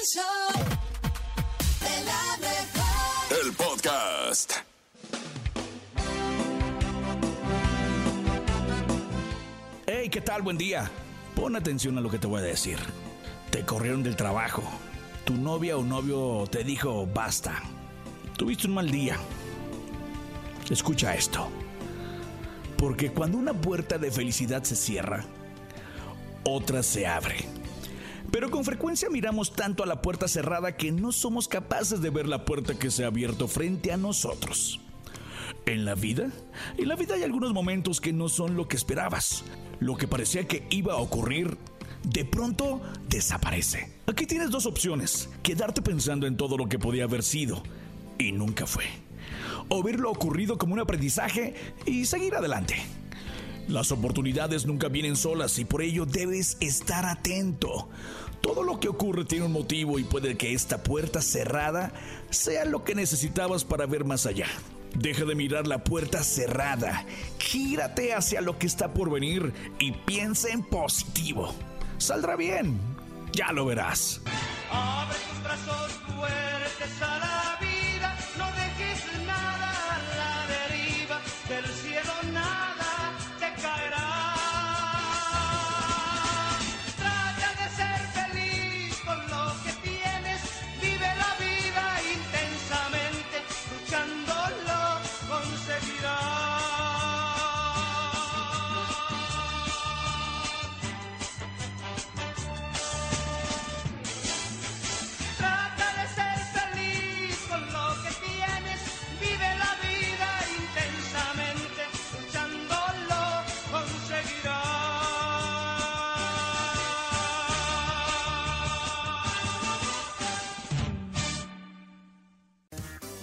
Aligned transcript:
El 0.00 0.06
show 0.06 0.64
de 1.80 2.04
la 2.04 2.38
mejor. 2.38 3.44
El 3.44 3.52
podcast. 3.52 4.52
Hey, 9.86 10.08
¿qué 10.08 10.22
tal? 10.22 10.40
Buen 10.40 10.56
día. 10.56 10.90
Pon 11.34 11.54
atención 11.54 11.98
a 11.98 12.00
lo 12.00 12.08
que 12.10 12.18
te 12.18 12.26
voy 12.26 12.40
a 12.40 12.44
decir. 12.44 12.78
Te 13.50 13.66
corrieron 13.66 14.02
del 14.02 14.16
trabajo. 14.16 14.62
Tu 15.24 15.34
novia 15.34 15.76
o 15.76 15.82
novio 15.82 16.46
te 16.50 16.64
dijo 16.64 17.06
basta. 17.06 17.60
Tuviste 18.38 18.68
un 18.68 18.74
mal 18.74 18.90
día. 18.90 19.18
Escucha 20.70 21.14
esto. 21.14 21.50
Porque 22.78 23.12
cuando 23.12 23.36
una 23.36 23.52
puerta 23.52 23.98
de 23.98 24.10
felicidad 24.10 24.62
se 24.62 24.76
cierra, 24.76 25.26
otra 26.44 26.82
se 26.82 27.06
abre. 27.06 27.59
Pero 28.30 28.50
con 28.50 28.64
frecuencia 28.64 29.10
miramos 29.10 29.52
tanto 29.52 29.82
a 29.82 29.86
la 29.86 30.02
puerta 30.02 30.28
cerrada 30.28 30.76
que 30.76 30.92
no 30.92 31.12
somos 31.12 31.48
capaces 31.48 32.00
de 32.00 32.10
ver 32.10 32.28
la 32.28 32.44
puerta 32.44 32.78
que 32.78 32.90
se 32.90 33.04
ha 33.04 33.08
abierto 33.08 33.48
frente 33.48 33.92
a 33.92 33.96
nosotros. 33.96 34.80
En 35.66 35.84
la 35.84 35.94
vida, 35.94 36.30
en 36.78 36.88
la 36.88 36.96
vida 36.96 37.14
hay 37.14 37.22
algunos 37.22 37.52
momentos 37.52 38.00
que 38.00 38.12
no 38.12 38.28
son 38.28 38.56
lo 38.56 38.68
que 38.68 38.76
esperabas. 38.76 39.44
Lo 39.80 39.96
que 39.96 40.08
parecía 40.08 40.46
que 40.46 40.66
iba 40.70 40.94
a 40.94 40.98
ocurrir, 40.98 41.58
de 42.04 42.24
pronto 42.24 42.80
desaparece. 43.08 43.92
Aquí 44.06 44.26
tienes 44.26 44.50
dos 44.50 44.66
opciones, 44.66 45.28
quedarte 45.42 45.82
pensando 45.82 46.26
en 46.26 46.36
todo 46.36 46.56
lo 46.56 46.68
que 46.68 46.78
podía 46.78 47.04
haber 47.04 47.22
sido 47.22 47.62
y 48.18 48.32
nunca 48.32 48.66
fue. 48.66 48.84
O 49.68 49.82
ver 49.82 49.98
lo 49.98 50.10
ocurrido 50.10 50.58
como 50.58 50.74
un 50.74 50.80
aprendizaje 50.80 51.54
y 51.86 52.06
seguir 52.06 52.34
adelante. 52.34 52.76
Las 53.68 53.92
oportunidades 53.92 54.66
nunca 54.66 54.88
vienen 54.88 55.14
solas 55.14 55.58
y 55.58 55.64
por 55.64 55.82
ello 55.82 56.04
debes 56.04 56.56
estar 56.60 57.06
atento. 57.06 57.88
Todo 58.40 58.62
lo 58.62 58.80
que 58.80 58.88
ocurre 58.88 59.24
tiene 59.24 59.46
un 59.46 59.52
motivo 59.52 59.98
y 59.98 60.04
puede 60.04 60.36
que 60.36 60.54
esta 60.54 60.82
puerta 60.82 61.20
cerrada 61.20 61.92
sea 62.30 62.64
lo 62.64 62.84
que 62.84 62.94
necesitabas 62.94 63.64
para 63.64 63.86
ver 63.86 64.04
más 64.04 64.26
allá. 64.26 64.46
Deja 64.94 65.24
de 65.24 65.34
mirar 65.34 65.66
la 65.66 65.84
puerta 65.84 66.24
cerrada, 66.24 67.06
gírate 67.38 68.12
hacia 68.12 68.40
lo 68.40 68.58
que 68.58 68.66
está 68.66 68.92
por 68.92 69.10
venir 69.10 69.52
y 69.78 69.92
piensa 69.92 70.48
en 70.48 70.62
positivo. 70.62 71.54
Saldrá 71.98 72.34
bien, 72.34 72.80
ya 73.32 73.52
lo 73.52 73.66
verás. 73.66 74.20
Abre 74.72 75.16
tus 75.28 75.42
brazos 75.44 76.00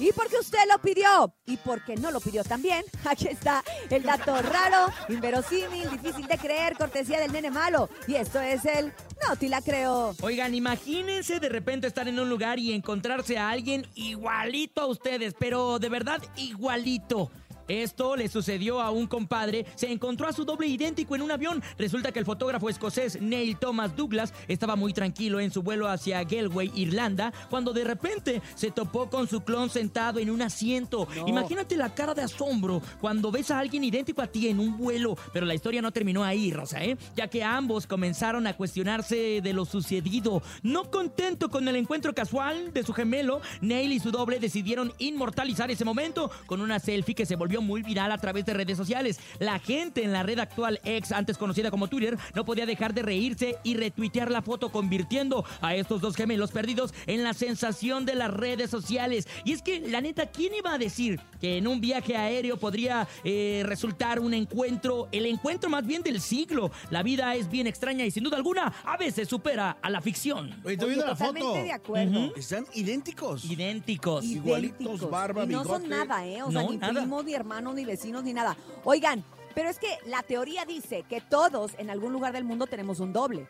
Y 0.08 0.14
porque 0.14 0.38
usted 0.40 0.60
lo 0.72 0.80
pidió 0.80 1.34
y 1.46 1.58
porque 1.58 1.98
no 1.98 2.12
lo 2.12 2.22
pidió 2.22 2.42
también, 2.46 2.86
aquí 3.06 3.28
está 3.28 3.62
el 3.90 4.04
dato 4.04 4.42
raro, 4.42 4.94
inverosímil, 5.10 5.90
difícil 5.90 6.26
de 6.28 6.38
creer, 6.38 6.78
cortesía 6.78 7.20
del 7.20 7.34
nene 7.34 7.52
malo. 7.52 7.90
Y 8.08 8.16
esto 8.16 8.40
es 8.40 8.64
el 8.64 8.94
No 9.28 9.36
te 9.36 9.50
la 9.50 9.62
creo. 9.62 10.16
Oigan, 10.22 10.56
imagínense 10.56 11.42
de 11.42 11.50
repente 11.50 11.88
estar 11.88 12.08
en 12.08 12.20
un 12.20 12.30
lugar 12.30 12.58
y 12.58 12.72
encontrarse 12.72 13.38
a 13.38 13.50
alguien 13.50 13.86
igualito 13.96 14.80
a 14.80 14.86
ustedes, 14.86 15.36
pero 15.38 15.78
de 15.78 15.90
verdad 15.90 16.22
igualito. 16.38 17.30
Esto 17.68 18.16
le 18.16 18.30
sucedió 18.30 18.82
a 18.82 18.92
un 18.92 19.08
compadre, 19.08 19.66
se 19.76 19.92
encontró 19.92 20.28
a 20.28 20.34
su 20.34 20.46
doble 20.46 20.68
idéntico 20.68 21.16
en 21.16 21.22
un 21.22 21.32
avión. 21.32 21.62
Resulta 21.78 22.12
que 22.12 22.20
el 22.20 22.26
fotógrafo 22.26 22.70
escocés 22.70 23.22
Neil 23.22 23.58
Thomas 23.58 23.96
Douglas 23.96 24.34
estaba 24.48 24.76
muy 24.76 24.94
tranquilo 24.94 25.40
en 25.40 25.52
su 25.52 25.64
vuelo 25.64 25.88
hacia 25.88 26.24
Galway, 26.24 26.72
Irlanda, 26.76 27.34
cuando 27.50 27.74
de 27.74 27.84
repente 27.84 28.42
se 28.56 28.72
topó 28.72 29.10
con 29.10 29.28
su 29.28 29.42
clon 29.42 29.70
sentado 29.70 30.20
en 30.20 30.30
un 30.30 30.42
asiento. 30.42 31.08
No. 31.16 31.28
Imagínate 31.28 31.76
la 31.76 31.94
cara 31.94 32.14
de 32.14 32.22
asombro 32.22 32.82
cuando 33.02 33.32
ves 33.32 33.52
a 33.52 33.60
alguien 33.60 33.84
idéntico 33.84 34.22
a 34.22 34.28
ti 34.28 34.48
en 34.48 34.60
un 34.60 34.78
vuelo. 34.78 35.18
Pero 35.34 35.46
la 35.46 35.56
historia 35.56 35.82
no 35.82 35.92
terminó 35.92 36.24
ahí, 36.24 36.52
Rosa, 36.52 36.84
¿eh? 36.84 36.98
Ya 37.16 37.28
que 37.28 37.44
ambos 37.44 37.88
comenzaron 37.88 38.48
a 38.48 38.56
cuestionarse 38.56 39.42
de 39.42 39.54
lo 39.54 39.66
sucedido. 39.66 40.42
No 40.64 40.90
contento 40.90 41.50
con 41.50 41.68
el 41.68 41.76
encuentro 41.76 42.14
casual 42.14 42.74
de 42.74 42.84
su 42.84 42.94
gemelo, 42.94 43.42
Neil 43.62 43.92
y 43.92 44.00
su 44.00 44.12
doble 44.12 44.40
decidieron 44.40 44.94
inmortalizar 45.00 45.70
ese 45.72 45.86
momento 45.86 46.32
con 46.46 46.62
una 46.62 46.80
selfie 46.80 47.16
que 47.16 47.26
se 47.26 47.36
volvió 47.36 47.57
muy 47.62 47.82
viral 47.82 48.12
a 48.12 48.18
través 48.18 48.46
de 48.46 48.54
redes 48.54 48.78
sociales. 48.78 49.20
La 49.40 49.60
gente 49.60 50.04
en 50.04 50.14
la 50.14 50.24
red 50.24 50.40
actual 50.40 50.80
ex, 50.84 51.12
antes 51.12 51.38
conocida 51.38 51.72
como 51.72 51.88
Twitter, 51.88 52.18
no 52.36 52.46
podía 52.46 52.66
dejar 52.66 52.94
de 52.94 53.02
reírse 53.02 53.58
y 53.64 53.76
retuitear 53.76 54.32
la 54.32 54.42
foto, 54.42 54.70
convirtiendo 54.70 55.46
a 55.62 55.76
estos 55.76 56.02
dos 56.02 56.16
gemelos 56.16 56.52
perdidos 56.52 56.94
en 57.06 57.24
la 57.24 57.34
sensación 57.34 58.06
de 58.06 58.16
las 58.16 58.32
redes 58.32 58.70
sociales. 58.70 59.28
Y 59.44 59.54
es 59.54 59.62
que, 59.62 59.80
la 59.80 60.02
neta, 60.02 60.28
¿quién 60.28 60.54
iba 60.56 60.74
a 60.74 60.78
decir 60.78 61.20
que 61.40 61.58
en 61.58 61.68
un 61.68 61.82
viaje 61.82 62.16
aéreo 62.16 62.58
podría 62.58 63.08
eh, 63.24 63.64
resultar 63.66 64.20
un 64.20 64.34
encuentro, 64.34 65.08
el 65.12 65.26
encuentro 65.26 65.70
más 65.70 65.86
bien 65.86 66.02
del 66.04 66.22
siglo? 66.22 66.72
La 66.90 67.04
vida 67.04 67.36
es 67.36 67.50
bien 67.50 67.68
extraña 67.68 68.06
y 68.06 68.12
sin 68.12 68.24
duda 68.24 68.38
alguna 68.38 68.74
a 68.84 68.98
veces 68.98 69.28
supera 69.28 69.78
a 69.82 69.90
la 69.90 70.02
ficción. 70.02 70.52
Oye, 70.64 70.74
estoy 70.74 70.88
Oye, 70.88 70.96
viendo 70.96 71.06
la 71.06 71.12
totalmente 71.14 71.48
foto. 71.48 71.64
de 71.64 71.72
acuerdo. 71.72 72.36
Están 72.36 72.66
idénticos. 72.74 73.46
Idénticos. 73.46 74.24
igualitos, 74.26 75.10
barba, 75.10 75.44
y 75.46 75.48
no 75.48 75.64
son 75.64 75.88
nada, 75.88 76.26
¿eh? 76.26 76.42
O 76.44 76.52
sea, 76.52 76.64
ni 76.64 76.78
nada. 76.78 76.94
primos, 76.94 77.26
ni 77.26 77.34
hermanos, 77.48 77.76
ni 77.76 77.86
vecinos, 77.86 78.24
ni 78.24 78.34
nada. 78.34 78.56
Oigan, 78.84 79.24
pero 79.56 79.70
es 79.70 79.80
que 79.80 79.88
la 80.06 80.22
teoría 80.22 80.66
dice 80.66 81.04
que 81.10 81.22
todos 81.22 81.72
en 81.78 81.90
algún 81.90 82.12
lugar 82.14 82.34
del 82.34 82.44
mundo 82.44 82.68
tenemos 82.68 83.00
un 83.00 83.14
doble. 83.14 83.48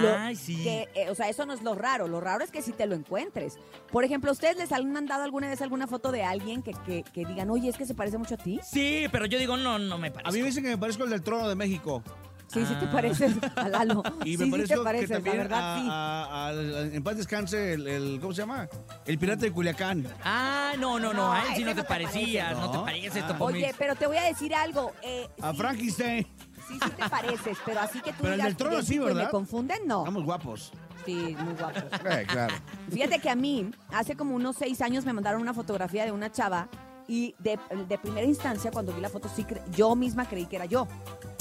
Lo 0.00 0.16
Ay, 0.16 0.36
sí. 0.36 0.62
que, 0.64 0.88
eh, 0.94 1.10
o 1.10 1.14
sea, 1.14 1.28
eso 1.28 1.44
no 1.44 1.52
es 1.52 1.62
lo 1.62 1.74
raro. 1.74 2.08
Lo 2.08 2.18
raro 2.18 2.42
es 2.42 2.50
que 2.50 2.62
si 2.62 2.72
te 2.72 2.86
lo 2.86 2.94
encuentres. 2.94 3.58
Por 3.92 4.04
ejemplo, 4.04 4.32
¿ustedes 4.32 4.56
les 4.56 4.72
han 4.72 4.90
mandado 4.90 5.22
alguna 5.22 5.50
vez 5.50 5.60
alguna 5.60 5.86
foto 5.86 6.10
de 6.12 6.24
alguien 6.24 6.62
que, 6.62 6.72
que, 6.86 7.02
que 7.12 7.26
digan, 7.26 7.50
oye, 7.50 7.68
es 7.68 7.76
que 7.76 7.84
se 7.84 7.94
parece 7.94 8.16
mucho 8.16 8.36
a 8.36 8.38
ti? 8.38 8.58
Sí, 8.64 9.04
pero 9.12 9.26
yo 9.26 9.38
digo, 9.38 9.58
no, 9.58 9.78
no 9.78 9.98
me 9.98 10.08
A 10.08 10.12
parece. 10.14 10.32
mí 10.32 10.40
me 10.40 10.46
dicen 10.46 10.64
que 10.64 10.70
me 10.70 10.78
parezco 10.78 11.04
el 11.04 11.10
del 11.10 11.22
trono 11.22 11.46
de 11.46 11.54
México. 11.56 12.02
Sí, 12.48 12.64
sí 12.64 12.74
te 12.74 12.86
Ah. 12.86 12.90
pareces 12.92 13.32
a 13.56 13.68
Lalo. 13.68 14.02
Y 14.24 14.36
sí, 14.36 14.46
me 14.46 14.58
sí 14.62 14.68
te 14.68 14.78
pareces, 14.78 15.08
que 15.08 15.14
también 15.14 15.36
la 15.36 15.42
verdad, 15.42 15.60
a- 15.74 15.80
sí. 15.80 15.88
a- 15.90 16.94
en 16.96 17.02
paz 17.02 17.16
descanse 17.16 17.72
el, 17.74 17.86
el- 17.88 18.18
¿cómo 18.20 18.32
se 18.32 18.42
llama? 18.42 18.68
El 19.04 19.18
pirata 19.18 19.42
de 19.42 19.52
Culiacán. 19.52 20.06
Ah, 20.24 20.72
no, 20.78 20.98
no, 20.98 21.12
no, 21.12 21.32
a 21.32 21.40
él 21.40 21.54
sí 21.56 21.64
no 21.64 21.70
no 21.70 21.76
te 21.76 21.84
parecías, 21.84 22.46
parece. 22.54 22.60
no 22.66 22.70
te 22.70 22.76
No. 22.78 22.84
pareces, 22.84 23.24
Ah. 23.26 23.36
Oye, 23.40 23.74
pero 23.78 23.94
te 23.96 24.06
voy 24.06 24.16
a 24.16 24.22
decir 24.22 24.54
algo. 24.54 24.92
eh, 25.02 25.28
A 25.42 25.50
sí, 25.52 25.56
Frankenstein. 25.58 26.26
Sí, 26.68 26.78
sí 26.82 26.90
te 26.90 27.08
pareces, 27.08 27.58
pero 27.64 27.80
así 27.80 28.00
que 28.00 28.10
tú 28.12 28.18
Pero 28.22 28.32
el 28.34 28.38
digas 28.40 28.46
del 28.48 28.56
trono 28.56 28.82
sí, 28.82 28.94
y 28.96 28.98
me 28.98 29.04
¿verdad? 29.06 29.30
confunden, 29.30 29.78
no. 29.86 30.00
Estamos 30.00 30.24
guapos. 30.24 30.72
Sí, 31.04 31.36
muy 31.38 31.54
guapos. 31.54 31.84
Eh, 32.10 32.26
claro. 32.28 32.54
Fíjate 32.90 33.18
que 33.20 33.30
a 33.30 33.36
mí, 33.36 33.70
hace 33.92 34.16
como 34.16 34.34
unos 34.34 34.56
seis 34.56 34.80
años 34.82 35.04
me 35.04 35.12
mandaron 35.12 35.40
una 35.42 35.54
fotografía 35.54 36.04
de 36.04 36.10
una 36.12 36.32
chava 36.32 36.68
y 37.06 37.34
de, 37.38 37.58
de 37.88 37.98
primera 37.98 38.26
instancia, 38.26 38.70
cuando 38.72 38.92
vi 38.92 39.00
la 39.00 39.08
foto, 39.08 39.28
sí 39.34 39.46
yo 39.72 39.94
misma 39.94 40.28
creí 40.28 40.46
que 40.46 40.56
era 40.56 40.64
yo. 40.64 40.88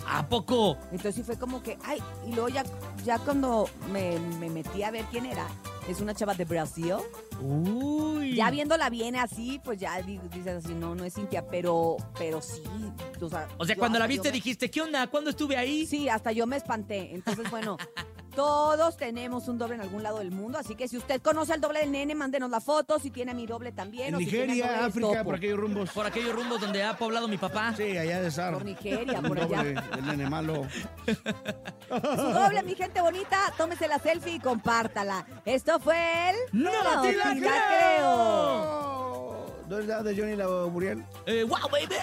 ¿A 0.08 0.28
poco? 0.28 0.78
Entonces 0.92 1.16
sí 1.16 1.24
fue 1.24 1.38
como 1.38 1.62
que, 1.64 1.78
ay, 1.84 2.00
y 2.28 2.32
luego 2.34 2.50
ya, 2.50 2.64
ya 3.04 3.18
cuando 3.20 3.68
me, 3.92 4.20
me 4.40 4.50
metí 4.50 4.84
a 4.84 4.92
ver 4.92 5.06
quién 5.12 5.26
era, 5.26 5.48
es 5.90 6.00
una 6.02 6.14
chava 6.14 6.34
de 6.36 6.46
Brasil. 6.46 6.94
Uy. 7.42 8.36
Ya 8.36 8.50
viéndola 8.50 8.90
bien 8.90 9.16
así, 9.16 9.60
pues 9.64 9.80
ya 9.80 10.02
di- 10.02 10.20
dices 10.34 10.64
así, 10.66 10.74
no, 10.74 10.96
no 10.96 11.04
es 11.06 11.14
Cintia, 11.16 11.46
pero, 11.48 11.98
pero 12.18 12.42
sí. 12.42 12.62
O 13.22 13.30
sea, 13.30 13.48
O 13.58 13.66
sea, 13.66 13.76
yo 13.76 13.80
cuando 13.80 14.00
la 14.00 14.08
viste 14.08 14.30
me- 14.30 14.34
dijiste, 14.34 14.70
¿qué 14.72 14.82
onda? 14.82 15.08
¿Cuándo 15.08 15.30
estuve 15.32 15.58
ahí? 15.58 15.86
Sí, 15.86 16.08
hasta 16.10 16.32
yo 16.32 16.46
me 16.48 16.58
espanté. 16.58 17.14
Entonces, 17.14 17.50
bueno, 17.50 17.78
todos 18.36 18.98
tenemos 18.98 19.48
un 19.48 19.58
doble 19.58 19.76
en 19.76 19.82
algún 19.82 20.04
lado 20.04 20.20
del 20.20 20.32
mundo, 20.32 20.58
así 20.60 20.76
que 20.76 20.88
si 20.88 20.98
usted 20.98 21.22
conoce 21.22 21.54
al 21.54 21.62
doble 21.62 21.80
del 21.80 21.92
nene, 21.92 22.16
mándenos 22.16 22.50
la 22.50 22.60
foto, 22.60 23.00
si 23.00 23.10
tiene 23.12 23.32
a 23.32 23.34
mi 23.34 23.46
doble 23.48 23.72
también. 23.72 24.10
En 24.10 24.16
o 24.16 24.18
si 24.20 24.26
doble 24.26 24.48
Nigeria, 24.48 24.86
África, 24.86 25.08
topo. 25.08 25.24
por 25.24 25.36
aquellos 25.36 25.60
rumbos. 25.60 25.90
Por 25.92 26.06
aquellos 26.06 26.36
rumbos 26.36 26.62
donde 26.62 26.84
ha 26.84 26.98
poblado 26.98 27.28
mi 27.28 27.38
papá. 27.38 27.74
Sí, 27.76 27.98
allá 27.98 28.22
de 28.22 28.30
Sar. 28.32 28.54
Por 28.54 28.66
Nigeria, 28.66 29.20
El 29.20 29.28
por 29.28 29.40
allá. 29.40 29.58
doble 29.58 29.74
del 29.74 30.06
nene 30.06 30.30
malo. 30.30 30.68
Su 31.88 32.30
doble, 32.32 32.64
mi 32.64 32.76
gente 32.76 33.02
bonita, 33.02 33.54
tómese 33.58 33.88
la 33.88 34.00
selfie 34.00 34.36
y 34.36 34.40
compártala. 34.40 35.26
Esto 35.46 35.80
fue 35.80 36.30
el... 36.32 36.36
¡No 36.52 36.72
te 37.02 37.14
la 37.14 37.32
creo! 37.32 37.42
creo! 37.42 38.06
Oh, 38.06 39.46
¿No 39.70 39.80
es 39.80 39.86
la 39.88 40.04
de 40.04 40.16
Johnny 40.16 40.36
la 40.36 40.48
Muriel? 40.48 41.04
Eh, 41.26 41.44
wow, 41.44 41.70
baby. 41.72 41.96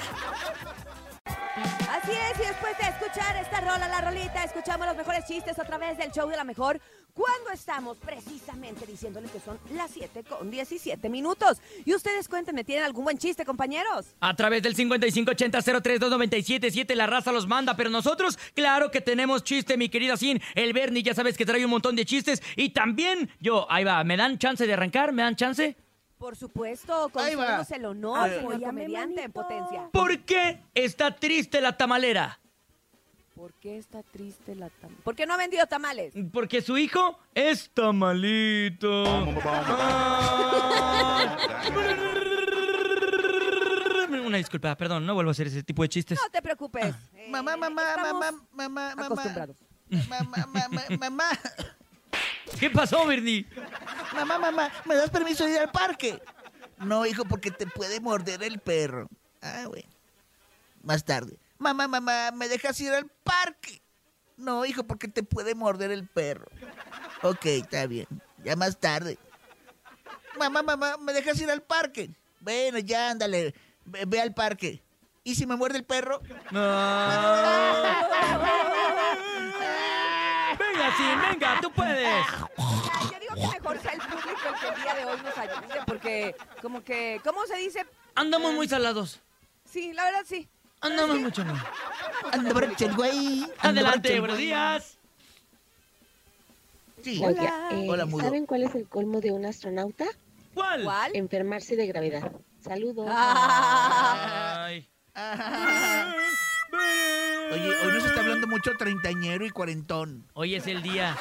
Así 1.92 2.10
es, 2.10 2.40
y 2.40 2.44
después 2.48 2.76
de 2.78 2.84
escuchar 2.88 3.36
esta 3.36 3.60
rola, 3.60 3.86
la 3.86 4.00
rolita, 4.00 4.42
escuchamos 4.42 4.86
los 4.86 4.96
mejores 4.96 5.26
chistes 5.26 5.58
a 5.58 5.64
través 5.64 5.98
del 5.98 6.10
show 6.10 6.26
de 6.26 6.38
la 6.38 6.44
mejor. 6.44 6.80
Cuando 7.12 7.50
estamos 7.50 7.98
precisamente 7.98 8.86
diciéndoles 8.86 9.30
que 9.30 9.40
son 9.40 9.58
las 9.74 9.90
7 9.90 10.24
con 10.24 10.50
17 10.50 11.10
minutos. 11.10 11.60
Y 11.84 11.94
ustedes 11.94 12.28
cuéntenme, 12.28 12.64
¿tienen 12.64 12.86
algún 12.86 13.04
buen 13.04 13.18
chiste, 13.18 13.44
compañeros? 13.44 14.06
A 14.20 14.34
través 14.34 14.62
del 14.62 14.74
5580-032977 14.74 16.94
la 16.94 17.06
raza 17.06 17.30
los 17.30 17.46
manda, 17.46 17.76
pero 17.76 17.90
nosotros, 17.90 18.38
claro 18.54 18.90
que 18.90 19.02
tenemos 19.02 19.44
chiste, 19.44 19.76
mi 19.76 19.90
querida 19.90 20.16
Sin. 20.16 20.40
El 20.54 20.72
Bernie 20.72 21.02
ya 21.02 21.12
sabes 21.12 21.36
que 21.36 21.44
trae 21.44 21.62
un 21.62 21.72
montón 21.72 21.94
de 21.94 22.06
chistes. 22.06 22.42
Y 22.56 22.70
también 22.70 23.28
yo, 23.38 23.70
ahí 23.70 23.84
va, 23.84 24.02
¿me 24.02 24.16
dan 24.16 24.38
chance 24.38 24.66
de 24.66 24.72
arrancar? 24.72 25.12
¿Me 25.12 25.20
dan 25.20 25.36
chance? 25.36 25.76
Por 26.22 26.36
supuesto, 26.36 27.08
concedemos 27.08 27.68
el 27.72 27.84
honor, 27.84 28.30
señor 28.30 28.62
comediante 28.62 29.24
en 29.24 29.32
potencia. 29.32 29.88
¿Por 29.90 30.20
qué 30.20 30.62
está 30.72 31.16
triste 31.16 31.60
la 31.60 31.76
tamalera? 31.76 32.38
¿Por 33.34 33.52
qué 33.54 33.76
está 33.76 34.04
triste 34.04 34.54
la 34.54 34.70
tam... 34.70 34.94
¿Por 35.02 35.16
qué 35.16 35.26
no 35.26 35.34
ha 35.34 35.36
vendido 35.36 35.66
tamales? 35.66 36.14
Porque 36.32 36.62
su 36.62 36.78
hijo 36.78 37.18
es 37.34 37.68
tamalito. 37.74 39.02
Ah. 39.44 41.36
Una 44.24 44.36
disculpa, 44.36 44.76
perdón, 44.76 45.04
no 45.04 45.14
vuelvo 45.14 45.30
a 45.30 45.32
hacer 45.32 45.48
ese 45.48 45.64
tipo 45.64 45.82
de 45.82 45.88
chistes. 45.88 46.20
No 46.22 46.30
te 46.30 46.40
preocupes. 46.40 46.94
eh, 47.14 47.26
Mamá, 47.30 47.56
mamá, 47.56 47.96
mamá, 47.96 48.32
mamá, 48.52 48.94
mamá. 48.94 49.06
acostumbrados. 49.06 49.56
Mamá, 50.08 50.46
mamá, 50.46 50.82
mamá. 51.00 51.28
¿Qué 52.58 52.70
pasó, 52.70 53.06
Bernie? 53.06 53.46
Mamá, 54.14 54.38
mamá, 54.38 54.70
¿me 54.84 54.94
das 54.94 55.10
permiso 55.10 55.44
de 55.44 55.52
ir 55.52 55.58
al 55.58 55.70
parque? 55.70 56.22
No, 56.78 57.06
hijo, 57.06 57.24
porque 57.24 57.50
te 57.50 57.66
puede 57.66 58.00
morder 58.00 58.42
el 58.42 58.58
perro. 58.58 59.08
Ah, 59.40 59.64
bueno. 59.68 59.88
Más 60.82 61.04
tarde. 61.04 61.38
Mamá, 61.58 61.86
mamá, 61.86 62.30
¿me 62.32 62.48
dejas 62.48 62.80
ir 62.80 62.92
al 62.92 63.06
parque? 63.06 63.80
No, 64.36 64.64
hijo, 64.64 64.84
porque 64.84 65.08
te 65.08 65.22
puede 65.22 65.54
morder 65.54 65.92
el 65.92 66.06
perro. 66.06 66.46
Ok, 67.22 67.46
está 67.46 67.86
bien. 67.86 68.06
Ya 68.42 68.56
más 68.56 68.78
tarde. 68.78 69.18
Mamá, 70.38 70.62
mamá, 70.62 70.96
¿me 70.96 71.12
dejas 71.12 71.40
ir 71.40 71.50
al 71.50 71.62
parque? 71.62 72.10
Bueno, 72.40 72.78
ya, 72.78 73.10
ándale. 73.10 73.54
Ve, 73.84 74.04
ve 74.06 74.20
al 74.20 74.34
parque. 74.34 74.82
¿Y 75.24 75.36
si 75.36 75.46
me 75.46 75.54
muerde 75.54 75.78
el 75.78 75.84
perro? 75.84 76.20
Venga, 76.50 77.41
sí, 80.96 81.04
venga, 81.30 81.58
tú 81.60 81.70
puedes. 81.72 82.26
Ay, 82.56 83.08
yo 83.12 83.18
digo 83.20 83.34
que 83.34 83.58
mejor 83.60 83.80
sea 83.80 83.92
el 83.92 84.00
público 84.00 84.40
el 84.48 84.60
que 84.60 84.68
el 84.68 84.82
día 84.82 84.94
de 84.94 85.04
hoy 85.04 85.18
nos 85.22 85.38
ayude, 85.38 85.80
porque 85.86 86.36
como 86.60 86.82
que, 86.82 87.20
¿cómo 87.24 87.46
se 87.46 87.56
dice? 87.56 87.86
Andamos 88.14 88.52
muy 88.54 88.68
salados. 88.68 89.20
Sí, 89.64 89.92
la 89.92 90.04
verdad 90.04 90.24
sí. 90.26 90.48
Andamos 90.80 91.20
mucho 91.20 91.44
más. 91.44 91.62
Anda 92.32 92.50
el 92.78 92.94
güey. 92.96 93.46
Adelante, 93.60 94.14
el 94.14 94.20
buenos 94.20 94.36
días. 94.36 94.98
Sí. 97.02 97.22
Oiga, 97.24 97.68
eh, 97.70 97.86
Hola, 97.88 98.04
mudo. 98.04 98.22
¿saben 98.22 98.46
cuál 98.46 98.64
es 98.64 98.74
el 98.74 98.88
colmo 98.88 99.20
de 99.20 99.32
un 99.32 99.44
astronauta? 99.44 100.06
¿Cuál? 100.54 100.84
¿Cuál? 100.84 101.16
Enfermarse 101.16 101.76
de 101.76 101.86
gravedad. 101.86 102.32
Saludos. 102.60 103.06
Ah, 103.10 104.64
Ay. 104.66 104.88
Ah. 105.14 106.14
Oye, 107.52 107.68
hoy 107.84 107.92
nos 107.92 108.04
está 108.04 108.20
hablando 108.20 108.46
mucho 108.46 108.72
treintañero 108.78 109.44
y 109.44 109.50
cuarentón. 109.50 110.26
Hoy 110.32 110.54
es 110.54 110.66
el 110.66 110.82
día. 110.82 111.16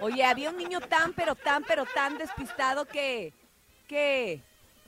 Oye, 0.00 0.24
había 0.24 0.50
un 0.50 0.56
niño 0.56 0.80
tan, 0.80 1.12
pero 1.12 1.34
tan, 1.34 1.64
pero 1.64 1.84
tan 1.84 2.16
despistado 2.18 2.84
que, 2.86 3.34
que, 3.88 4.40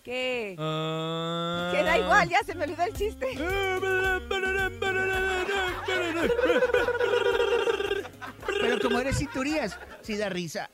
que, 0.05 0.55
que 0.57 1.83
da 1.83 1.99
igual, 1.99 2.29
ya 2.29 2.43
se 2.45 2.55
me 2.55 2.65
olvidó 2.65 2.85
el 2.85 2.95
chiste. 2.95 3.27
Pero 8.63 8.79
como 8.81 8.99
eres 9.01 9.19
cinturías, 9.19 9.77
sí 10.03 10.17
da 10.17 10.29
risa. 10.29 10.71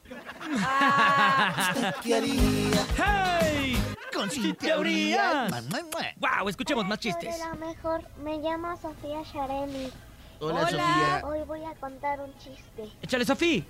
Ah, 0.61 1.94
¿Qué 2.02 2.14
haría 2.14 2.87
¡Hey! 2.96 3.82
con 4.14 4.29
mua. 4.29 6.02
¡Wow! 6.40 6.49
Escuchemos 6.49 6.87
más 6.87 6.99
chistes. 6.99 7.35
Hola, 7.40 7.55
mejor. 7.55 8.02
Me 8.23 8.37
llamo 8.38 8.76
Sofía 8.76 9.23
Shareli. 9.23 9.93
Hola, 10.40 10.55
Hola. 10.61 10.69
Sofía. 10.70 11.23
Hoy 11.25 11.38
voy 11.46 11.64
a 11.64 11.75
contar 11.75 12.20
un 12.20 12.32
chiste. 12.38 12.88
Échale, 13.02 13.25
Sofía. 13.25 13.64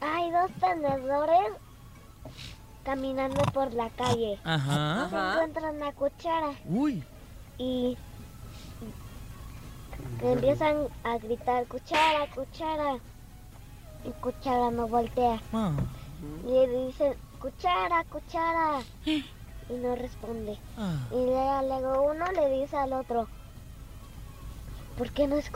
Hay 0.00 0.30
dos 0.30 0.50
tenedores 0.60 1.52
caminando 2.84 3.42
por 3.52 3.72
la 3.74 3.88
calle. 3.90 4.38
Ajá. 4.44 5.08
Se 5.08 5.16
Ajá. 5.16 5.32
encuentran 5.34 5.76
una 5.76 5.92
cuchara 5.92 6.50
Uy. 6.66 7.02
y 7.58 7.96
empiezan 10.22 10.88
a 11.04 11.18
gritar 11.18 11.66
cuchara, 11.66 12.26
cuchara. 12.34 12.98
Y 14.04 14.10
cuchara 14.20 14.70
no 14.70 14.88
voltea. 14.88 15.40
Ah. 15.52 15.72
Y 16.44 16.50
le 16.50 16.86
dicen 16.86 17.14
cuchara, 17.40 18.04
cuchara. 18.04 18.80
Y 19.04 19.24
no 19.70 19.96
responde. 19.96 20.58
Ah. 20.78 20.96
Y 21.10 21.14
luego, 21.14 22.10
uno 22.10 22.32
le 22.32 22.60
dice 22.60 22.76
al 22.76 22.92
otro, 22.92 23.28
¿por 24.96 25.10
qué 25.10 25.26
no 25.26 25.36
es 25.36 25.50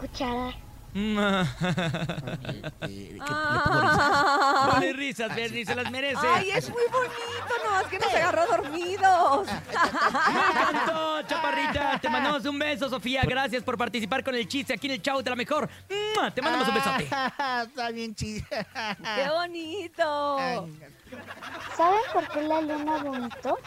Eh, 0.92 2.62
¿qué- 2.80 2.88
le 2.88 3.18
pongo 3.18 3.22
Ah. 3.22 4.68
Ponle 4.72 4.92
risas, 4.92 5.34
Bernie, 5.34 5.64
se 5.64 5.74
las 5.74 5.90
merece. 5.90 6.26
Ay, 6.26 6.50
es 6.50 6.68
muy 6.70 6.82
bonito, 6.90 7.54
no, 7.64 7.80
es 7.80 7.86
que 7.86 7.98
nos 7.98 8.14
agarró 8.14 8.46
dormidos. 8.46 9.46
¡Me 9.46 10.50
encantó, 10.50 11.22
chaparrita! 11.22 11.98
Te 12.00 12.08
mandamos 12.08 12.44
un 12.46 12.58
beso, 12.58 12.88
Sofía. 12.88 13.22
Gracias 13.24 13.62
por 13.62 13.76
participar 13.78 14.24
con 14.24 14.34
el 14.34 14.48
chiste 14.48 14.74
aquí 14.74 14.86
en 14.88 14.94
el 14.94 15.02
show 15.02 15.22
de 15.22 15.30
la 15.30 15.36
mejor. 15.36 15.68
Te 16.34 16.42
mandamos 16.42 16.68
un 16.68 16.74
besote. 16.74 17.08
Ah, 17.12 17.64
Está 17.66 17.90
bien 17.90 18.14
chido. 18.14 18.44
¡Qué 18.50 19.28
bonito! 19.30 20.66
¿Saben 21.76 22.00
por 22.12 22.28
qué 22.28 22.42
la 22.42 22.60
luna 22.60 23.02
vomitó? 23.02 23.58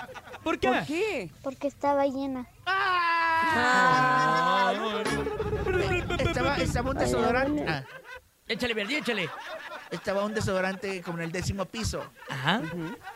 ¿Por 0.43 0.45
¿Por 0.59 0.59
qué? 0.59 0.83
qué? 0.87 1.31
Porque 1.41 1.67
estaba 1.67 2.05
llena. 2.05 2.45
Ah. 2.65 4.73
Estaba, 6.19 6.57
estaba 6.57 6.89
un 6.91 6.97
desodorante. 6.97 7.65
ah, 7.67 7.83
Échale, 8.47 8.73
Bernie, 8.73 8.97
échale. 8.97 9.29
estaba 9.89 10.23
un 10.25 10.33
desodorante 10.33 11.01
como 11.01 11.17
en 11.19 11.25
el 11.25 11.31
décimo 11.31 11.65
piso. 11.65 12.03
Ajá. 12.29 12.61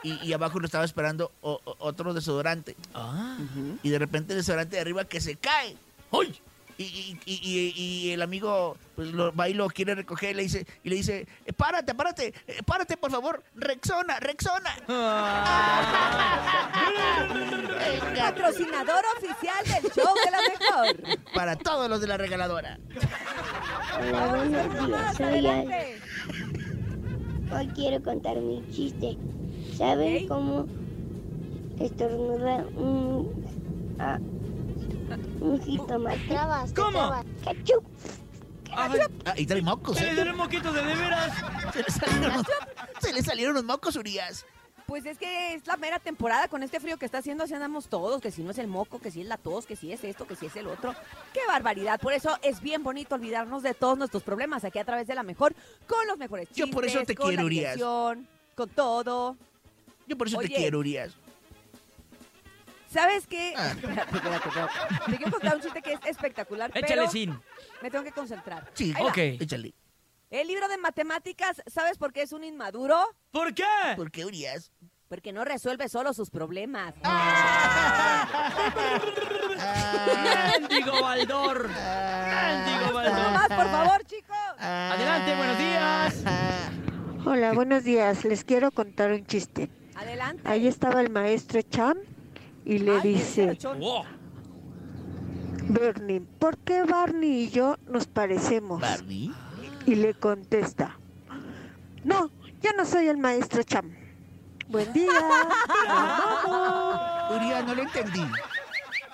Y, 0.03 0.13
y 0.25 0.33
abajo 0.33 0.59
lo 0.59 0.65
estaba 0.65 0.85
esperando 0.85 1.31
o- 1.41 1.59
o- 1.63 1.75
otro 1.79 2.13
desodorante. 2.13 2.75
Ah. 2.93 3.37
Y 3.83 3.89
de 3.89 3.99
repente 3.99 4.33
el 4.33 4.39
desodorante 4.39 4.75
de 4.77 4.81
arriba 4.81 5.03
que 5.05 5.19
se 5.19 5.35
cae. 5.35 5.75
¡Ay! 6.11 6.39
Y, 6.79 7.17
y- 7.25 7.73
y- 7.75 8.11
el 8.11 8.21
amigo 8.21 8.77
pues 8.95 9.11
lo, 9.11 9.33
va 9.35 9.49
y 9.49 9.53
lo 9.55 9.67
quiere 9.67 9.95
recoger 9.95 10.31
y 10.31 10.33
le 10.35 10.43
dice, 10.43 10.67
y 10.83 10.89
le 10.89 10.95
dice 10.97 11.27
"Eh, 11.45 11.53
párate, 11.53 11.93
párate, 11.95 12.33
eh, 12.47 12.61
párate 12.65 12.97
por 12.97 13.09
favor, 13.11 13.43
Rexona, 13.55 14.19
Rexona. 14.19 14.75
Patrocinador 18.17 19.03
oficial 19.17 19.63
del 19.65 19.91
show 19.91 20.13
de 20.25 20.31
la 20.31 20.39
mejor. 20.49 20.95
para 21.33 21.55
todos 21.55 21.89
los 21.89 22.01
de 22.01 22.07
la 22.07 22.17
regaladora. 22.17 22.77
Hola, 23.99 24.27
buenos 24.27 24.87
días. 24.87 25.15
Soy 25.17 25.25
Al. 25.25 25.33
Adelante. 25.45 25.99
Hoy 27.55 27.67
quiero 27.75 28.03
contar 28.03 28.35
mi 28.37 28.63
chiste. 28.71 29.17
¿Saben 29.77 30.27
cómo 30.27 30.67
estornuda 31.79 32.65
un, 32.75 33.45
un 35.41 35.61
jitomate? 35.61 36.37
¿Cómo? 36.75 37.23
Ketchup. 37.43 37.83
Ah, 38.75 38.89
y 39.37 39.45
trae 39.45 39.61
mocos, 39.61 39.97
¡Se 39.97 40.03
¿eh? 40.03 40.07
le 40.09 40.13
dieron 40.15 40.37
moquitos 40.37 40.73
de 40.73 40.83
de 40.83 40.95
veras! 40.95 41.33
Se 41.73 41.81
le 41.83 41.89
salieron, 41.91 42.45
se 43.01 43.13
le 43.13 43.21
salieron 43.23 43.53
los 43.55 43.63
mocos, 43.63 43.95
Urias. 43.95 44.45
Pues 44.85 45.05
es 45.05 45.17
que 45.17 45.53
es 45.55 45.65
la 45.67 45.75
mera 45.77 45.99
temporada 45.99 46.47
con 46.47 46.63
este 46.63 46.79
frío 46.79 46.97
que 46.97 47.05
está 47.05 47.17
haciendo, 47.17 47.43
así 47.43 47.53
andamos 47.53 47.87
todos, 47.87 48.21
que 48.21 48.31
si 48.31 48.41
no 48.43 48.51
es 48.51 48.57
el 48.57 48.67
moco, 48.67 48.99
que 48.99 49.09
si 49.11 49.21
es 49.21 49.27
la 49.27 49.37
tos, 49.37 49.65
que 49.65 49.75
si 49.75 49.91
es 49.91 50.03
esto, 50.03 50.27
que 50.27 50.35
si 50.35 50.45
es 50.45 50.55
el 50.55 50.67
otro. 50.67 50.93
¡Qué 51.33 51.39
barbaridad! 51.47 51.99
Por 51.99 52.13
eso 52.13 52.37
es 52.41 52.61
bien 52.61 52.83
bonito 52.83 53.15
olvidarnos 53.15 53.63
de 53.63 53.73
todos 53.73 53.97
nuestros 53.97 54.23
problemas 54.23 54.63
aquí 54.63 54.79
a 54.79 54.85
través 54.85 55.07
de 55.07 55.15
la 55.15 55.23
mejor, 55.23 55.55
con 55.87 56.05
los 56.07 56.17
mejores 56.17 56.47
chistes, 56.49 56.65
Yo 56.67 56.71
por 56.71 56.85
eso 56.85 57.03
te 57.03 57.15
con 57.15 57.27
quiero, 57.27 57.41
la 57.41 57.45
Urias. 57.45 57.77
con 58.55 58.69
todo. 58.69 59.35
Yo 60.07 60.17
por 60.17 60.27
eso 60.27 60.37
Oye. 60.37 60.49
te 60.49 60.55
quiero, 60.55 60.79
Urias. 60.79 61.13
¿Sabes 62.97 63.27
qué? 63.27 63.53
Ah. 63.55 63.67
Espérate, 63.75 64.15
espérate, 64.15 64.47
espérate. 64.49 65.11
Te 65.11 65.17
quiero 65.17 65.31
contar 65.31 65.55
un 65.55 65.61
chiste 65.61 65.81
que 65.83 65.93
es 65.93 65.99
espectacular, 66.05 66.71
Échale, 66.73 66.87
pero 66.87 67.07
sin. 67.11 67.39
me 67.83 67.91
tengo 67.91 68.03
que 68.03 68.11
concentrar. 68.11 68.71
Sí, 68.73 68.91
Ahí 68.95 69.03
va. 69.03 69.09
Ok. 69.09 69.17
échale. 69.17 69.75
El 70.31 70.47
libro 70.47 70.67
de 70.67 70.77
matemáticas, 70.79 71.61
¿sabes 71.67 71.97
por 71.99 72.11
qué 72.11 72.23
es 72.23 72.31
un 72.31 72.43
inmaduro? 72.43 72.99
¿Por 73.31 73.53
qué? 73.53 73.63
¿Por 73.95 74.09
qué, 74.11 74.25
Urias? 74.25 74.71
Porque 75.09 75.31
no 75.31 75.45
resuelve 75.45 75.87
solo 75.89 76.11
sus 76.13 76.31
problemas. 76.31 76.95
Ah, 77.03 78.51
¡Mendigo 80.59 81.01
Baldor! 81.01 81.69
¡Mendigo 81.69 82.85
Uno 82.85 82.93
Baldor! 82.93 83.31
más, 83.31 83.47
por 83.47 83.71
favor, 83.71 84.03
chicos. 84.05 84.35
ah, 84.59 84.91
Adelante, 84.95 85.35
buenos 85.35 85.57
días. 85.59 86.23
ah. 86.25 86.69
Hola, 87.25 87.53
buenos 87.53 87.83
días. 87.83 88.25
Les 88.25 88.43
quiero 88.43 88.71
contar 88.71 89.11
un 89.11 89.25
chiste. 89.27 89.69
Adelante. 89.95 90.41
Ahí 90.45 90.67
estaba 90.67 91.01
el 91.01 91.09
maestro 91.09 91.61
Cham 91.61 91.97
y 92.69 92.79
le 92.79 92.99
dice, 92.99 93.57
Bernie, 95.69 96.21
¿por 96.39 96.57
qué 96.57 96.83
Barney 96.83 97.43
y 97.43 97.49
yo 97.49 97.77
nos 97.87 98.07
parecemos? 98.07 98.81
Barney. 98.81 99.31
Y 99.85 99.95
le 99.95 100.13
contesta, 100.13 100.97
no, 102.03 102.29
yo 102.61 102.71
no 102.75 102.85
soy 102.85 103.07
el 103.07 103.17
maestro 103.17 103.63
Cham. 103.63 103.95
Buen 104.67 104.91
día. 104.91 105.07
nos 105.87 106.43
vamos". 106.43 107.37
Uriah, 107.37 107.61
no 107.63 107.73
lo 107.75 107.81
entendí. 107.83 108.25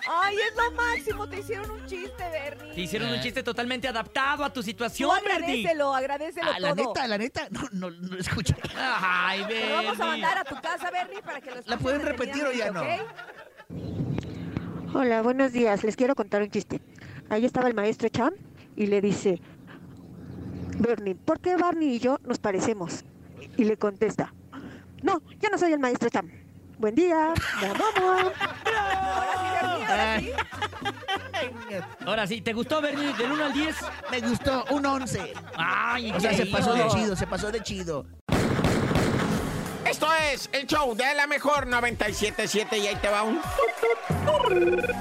Ay, 0.06 0.36
es 0.36 0.56
lo 0.58 0.72
máximo. 0.72 1.30
Te 1.30 1.40
hicieron 1.40 1.72
un 1.72 1.86
chiste, 1.86 2.30
Bernie. 2.30 2.74
Te 2.74 2.82
hicieron 2.82 3.10
un 3.10 3.22
chiste 3.22 3.42
totalmente 3.42 3.88
adaptado 3.88 4.44
a 4.44 4.52
tu 4.52 4.62
situación, 4.62 5.10
Bernie. 5.24 5.34
agradecelo, 5.62 5.96
agradecelo 5.96 6.52
Ah, 6.54 6.60
la 6.60 6.76
todo. 6.76 6.88
neta, 6.90 7.08
la 7.08 7.18
neta, 7.18 7.48
no, 7.52 7.62
no, 7.72 7.90
no 7.92 8.16
lo 8.16 8.20
escuché. 8.20 8.56
Ay, 8.76 9.46
Te 9.48 9.70
lo 9.70 9.76
vamos 9.76 10.00
a 10.00 10.06
Bernie. 10.06 10.22
mandar 10.24 10.38
a 10.40 10.44
tu 10.44 10.56
casa, 10.62 10.92
Bernie, 10.92 11.22
para 11.22 11.40
que 11.40 11.52
lo 11.52 11.60
escuches 11.60 11.80
pueden 11.82 12.02
repetir 12.02 12.44
o 12.46 12.52
ya 12.52 12.72
no? 12.72 12.82
detenidamente, 12.82 13.14
¿ok? 13.14 13.43
Hola, 14.94 15.22
buenos 15.22 15.52
días. 15.52 15.84
Les 15.84 15.96
quiero 15.96 16.16
contar 16.16 16.42
un 16.42 16.50
chiste. 16.50 16.82
Ahí 17.30 17.46
estaba 17.46 17.68
el 17.68 17.74
maestro 17.74 18.10
Cham 18.10 18.34
y 18.76 18.88
le 18.88 19.02
dice, 19.02 19.42
Bernie, 20.80 21.16
¿por 21.16 21.40
qué 21.40 21.56
Barney 21.56 21.96
y 21.96 22.00
yo 22.00 22.20
nos 22.26 22.40
parecemos? 22.40 23.04
Y 23.58 23.64
le 23.64 23.78
contesta, 23.78 24.34
no, 25.02 25.22
yo 25.42 25.50
no 25.50 25.58
soy 25.58 25.74
el 25.74 25.80
maestro 25.80 26.10
Cham. 26.10 26.30
Buen 26.78 26.96
día. 26.96 27.34
Nos 27.62 27.78
vamos. 27.78 28.34
Ahora 28.66 29.40
sí, 29.40 29.50
Bernie, 29.54 29.86
ahora 29.88 30.20
sí. 30.20 30.32
Ahora 32.06 32.28
sí, 32.28 32.42
¿te 32.42 32.54
gustó, 32.54 32.82
Bernie? 32.82 33.14
Del 33.14 33.32
1 33.32 33.46
al 33.46 33.54
10. 33.54 33.76
Me 34.12 34.22
gustó 34.22 34.66
un 34.72 34.86
11. 34.86 35.34
Ay, 35.56 36.12
O 36.12 36.20
sea, 36.20 36.34
se 36.34 36.46
pasó 36.48 36.74
de 36.74 36.88
chido, 36.90 37.16
se 37.16 37.28
pasó 37.28 37.52
de 37.52 37.62
chido. 37.62 38.06
Esto 39.90 40.08
es 40.32 40.50
el 40.54 40.66
show 40.66 40.96
de 40.96 41.14
la 41.14 41.28
mejor 41.28 41.68
977 41.68 42.78
y 42.78 42.88
ahí 42.88 42.96
te 42.96 43.10
va 43.10 43.24
un... 43.24 43.40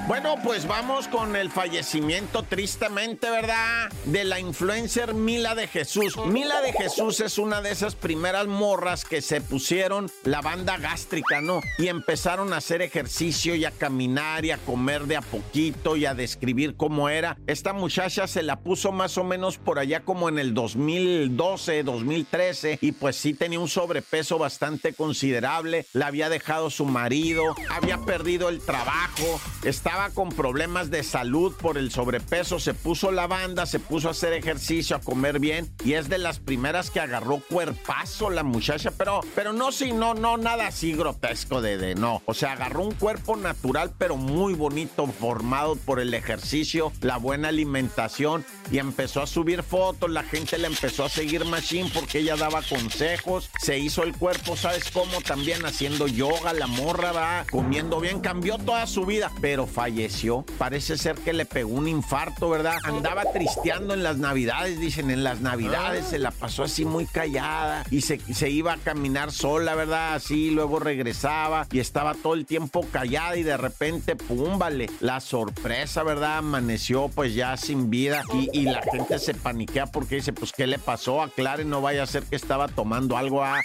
Bueno, 0.06 0.36
pues 0.42 0.66
vamos 0.66 1.08
con 1.08 1.36
el 1.36 1.50
fallecimiento 1.50 2.42
tristemente, 2.42 3.30
¿verdad? 3.30 3.90
De 4.04 4.24
la 4.24 4.40
influencer 4.40 5.14
Mila 5.14 5.54
de 5.54 5.68
Jesús. 5.68 6.16
Mila 6.26 6.60
de 6.60 6.72
Jesús 6.72 7.20
es 7.20 7.38
una 7.38 7.60
de 7.60 7.70
esas 7.70 7.94
primeras 7.94 8.46
morras 8.46 9.04
que 9.04 9.22
se 9.22 9.40
pusieron 9.40 10.10
la 10.24 10.40
banda 10.40 10.78
gástrica, 10.78 11.40
¿no? 11.40 11.60
Y 11.78 11.88
empezaron 11.88 12.52
a 12.52 12.58
hacer 12.58 12.82
ejercicio 12.82 13.54
y 13.54 13.64
a 13.64 13.70
caminar 13.70 14.44
y 14.44 14.50
a 14.50 14.58
comer 14.58 15.04
de 15.04 15.16
a 15.16 15.22
poquito 15.22 15.96
y 15.96 16.06
a 16.06 16.14
describir 16.14 16.76
cómo 16.76 17.08
era. 17.08 17.36
Esta 17.46 17.72
muchacha 17.72 18.26
se 18.26 18.42
la 18.42 18.60
puso 18.60 18.92
más 18.92 19.16
o 19.18 19.24
menos 19.24 19.58
por 19.58 19.78
allá 19.78 20.00
como 20.00 20.28
en 20.28 20.38
el 20.38 20.54
2012, 20.54 21.82
2013 21.82 22.78
y 22.80 22.92
pues 22.92 23.16
sí 23.16 23.34
tenía 23.34 23.60
un 23.60 23.68
sobrepeso 23.68 24.38
bastante 24.38 24.71
considerable. 24.96 25.86
La 25.92 26.06
había 26.06 26.28
dejado 26.28 26.70
su 26.70 26.84
marido, 26.84 27.54
había 27.70 27.98
perdido 27.98 28.48
el 28.48 28.60
trabajo, 28.60 29.40
estaba 29.64 30.10
con 30.10 30.30
problemas 30.30 30.90
de 30.90 31.02
salud 31.02 31.54
por 31.60 31.78
el 31.78 31.90
sobrepeso, 31.90 32.58
se 32.58 32.74
puso 32.74 33.12
la 33.12 33.26
banda, 33.26 33.66
se 33.66 33.78
puso 33.78 34.08
a 34.08 34.12
hacer 34.12 34.32
ejercicio, 34.32 34.96
a 34.96 35.00
comer 35.00 35.38
bien 35.38 35.72
y 35.84 35.94
es 35.94 36.08
de 36.08 36.18
las 36.18 36.38
primeras 36.38 36.90
que 36.90 37.00
agarró 37.00 37.40
cuerpazo 37.48 38.30
la 38.30 38.42
muchacha, 38.42 38.90
pero, 38.90 39.20
pero 39.34 39.52
no, 39.52 39.72
sí, 39.72 39.92
no, 39.92 40.14
no, 40.14 40.36
nada 40.36 40.68
así 40.68 40.92
grotesco 40.92 41.60
de, 41.60 41.78
de 41.78 41.94
no. 41.94 42.22
O 42.26 42.34
sea, 42.34 42.52
agarró 42.52 42.82
un 42.82 42.94
cuerpo 42.94 43.36
natural, 43.36 43.92
pero 43.98 44.16
muy 44.16 44.54
bonito, 44.54 45.06
formado 45.06 45.76
por 45.76 46.00
el 46.00 46.14
ejercicio, 46.14 46.92
la 47.00 47.16
buena 47.16 47.48
alimentación 47.48 48.44
y 48.70 48.78
empezó 48.78 49.22
a 49.22 49.26
subir 49.26 49.62
fotos, 49.62 50.10
la 50.10 50.22
gente 50.22 50.58
le 50.58 50.66
empezó 50.66 51.04
a 51.04 51.08
seguir 51.08 51.44
machine 51.44 51.90
porque 51.92 52.20
ella 52.20 52.36
daba 52.36 52.62
consejos, 52.62 53.50
se 53.60 53.78
hizo 53.78 54.02
el 54.02 54.12
cuerpo, 54.16 54.56
¿sabes 54.62 54.92
cómo? 54.92 55.20
También 55.20 55.66
haciendo 55.66 56.06
yoga, 56.06 56.52
la 56.52 56.68
morra 56.68 57.10
va 57.10 57.44
comiendo 57.50 57.98
bien, 57.98 58.20
cambió 58.20 58.58
toda 58.58 58.86
su 58.86 59.04
vida, 59.04 59.32
pero 59.40 59.66
falleció. 59.66 60.44
Parece 60.56 60.96
ser 60.96 61.16
que 61.16 61.32
le 61.32 61.46
pegó 61.46 61.70
un 61.74 61.88
infarto, 61.88 62.48
¿verdad? 62.48 62.76
Andaba 62.84 63.24
tristeando 63.32 63.92
en 63.92 64.04
las 64.04 64.18
navidades, 64.18 64.78
dicen, 64.78 65.10
en 65.10 65.24
las 65.24 65.40
navidades 65.40 66.06
se 66.06 66.20
la 66.20 66.30
pasó 66.30 66.62
así 66.62 66.84
muy 66.84 67.06
callada 67.06 67.84
y 67.90 68.02
se, 68.02 68.20
se 68.32 68.50
iba 68.50 68.74
a 68.74 68.76
caminar 68.76 69.32
sola, 69.32 69.74
¿verdad? 69.74 70.14
Así, 70.14 70.50
luego 70.50 70.78
regresaba 70.78 71.66
y 71.72 71.80
estaba 71.80 72.14
todo 72.14 72.34
el 72.34 72.46
tiempo 72.46 72.86
callada 72.92 73.36
y 73.36 73.42
de 73.42 73.56
repente, 73.56 74.14
pum, 74.14 74.60
la 75.00 75.18
sorpresa, 75.18 76.04
¿verdad? 76.04 76.38
Amaneció 76.38 77.08
pues 77.08 77.34
ya 77.34 77.56
sin 77.56 77.90
vida 77.90 78.22
y, 78.32 78.60
y 78.60 78.62
la 78.62 78.80
gente 78.82 79.18
se 79.18 79.34
paniquea 79.34 79.86
porque 79.86 80.16
dice, 80.16 80.32
pues, 80.32 80.52
¿qué 80.52 80.68
le 80.68 80.78
pasó? 80.78 81.20
Aclare, 81.20 81.64
no 81.64 81.80
vaya 81.80 82.04
a 82.04 82.06
ser 82.06 82.22
que 82.22 82.36
estaba 82.36 82.68
tomando 82.68 83.16
algo 83.16 83.42
a... 83.42 83.60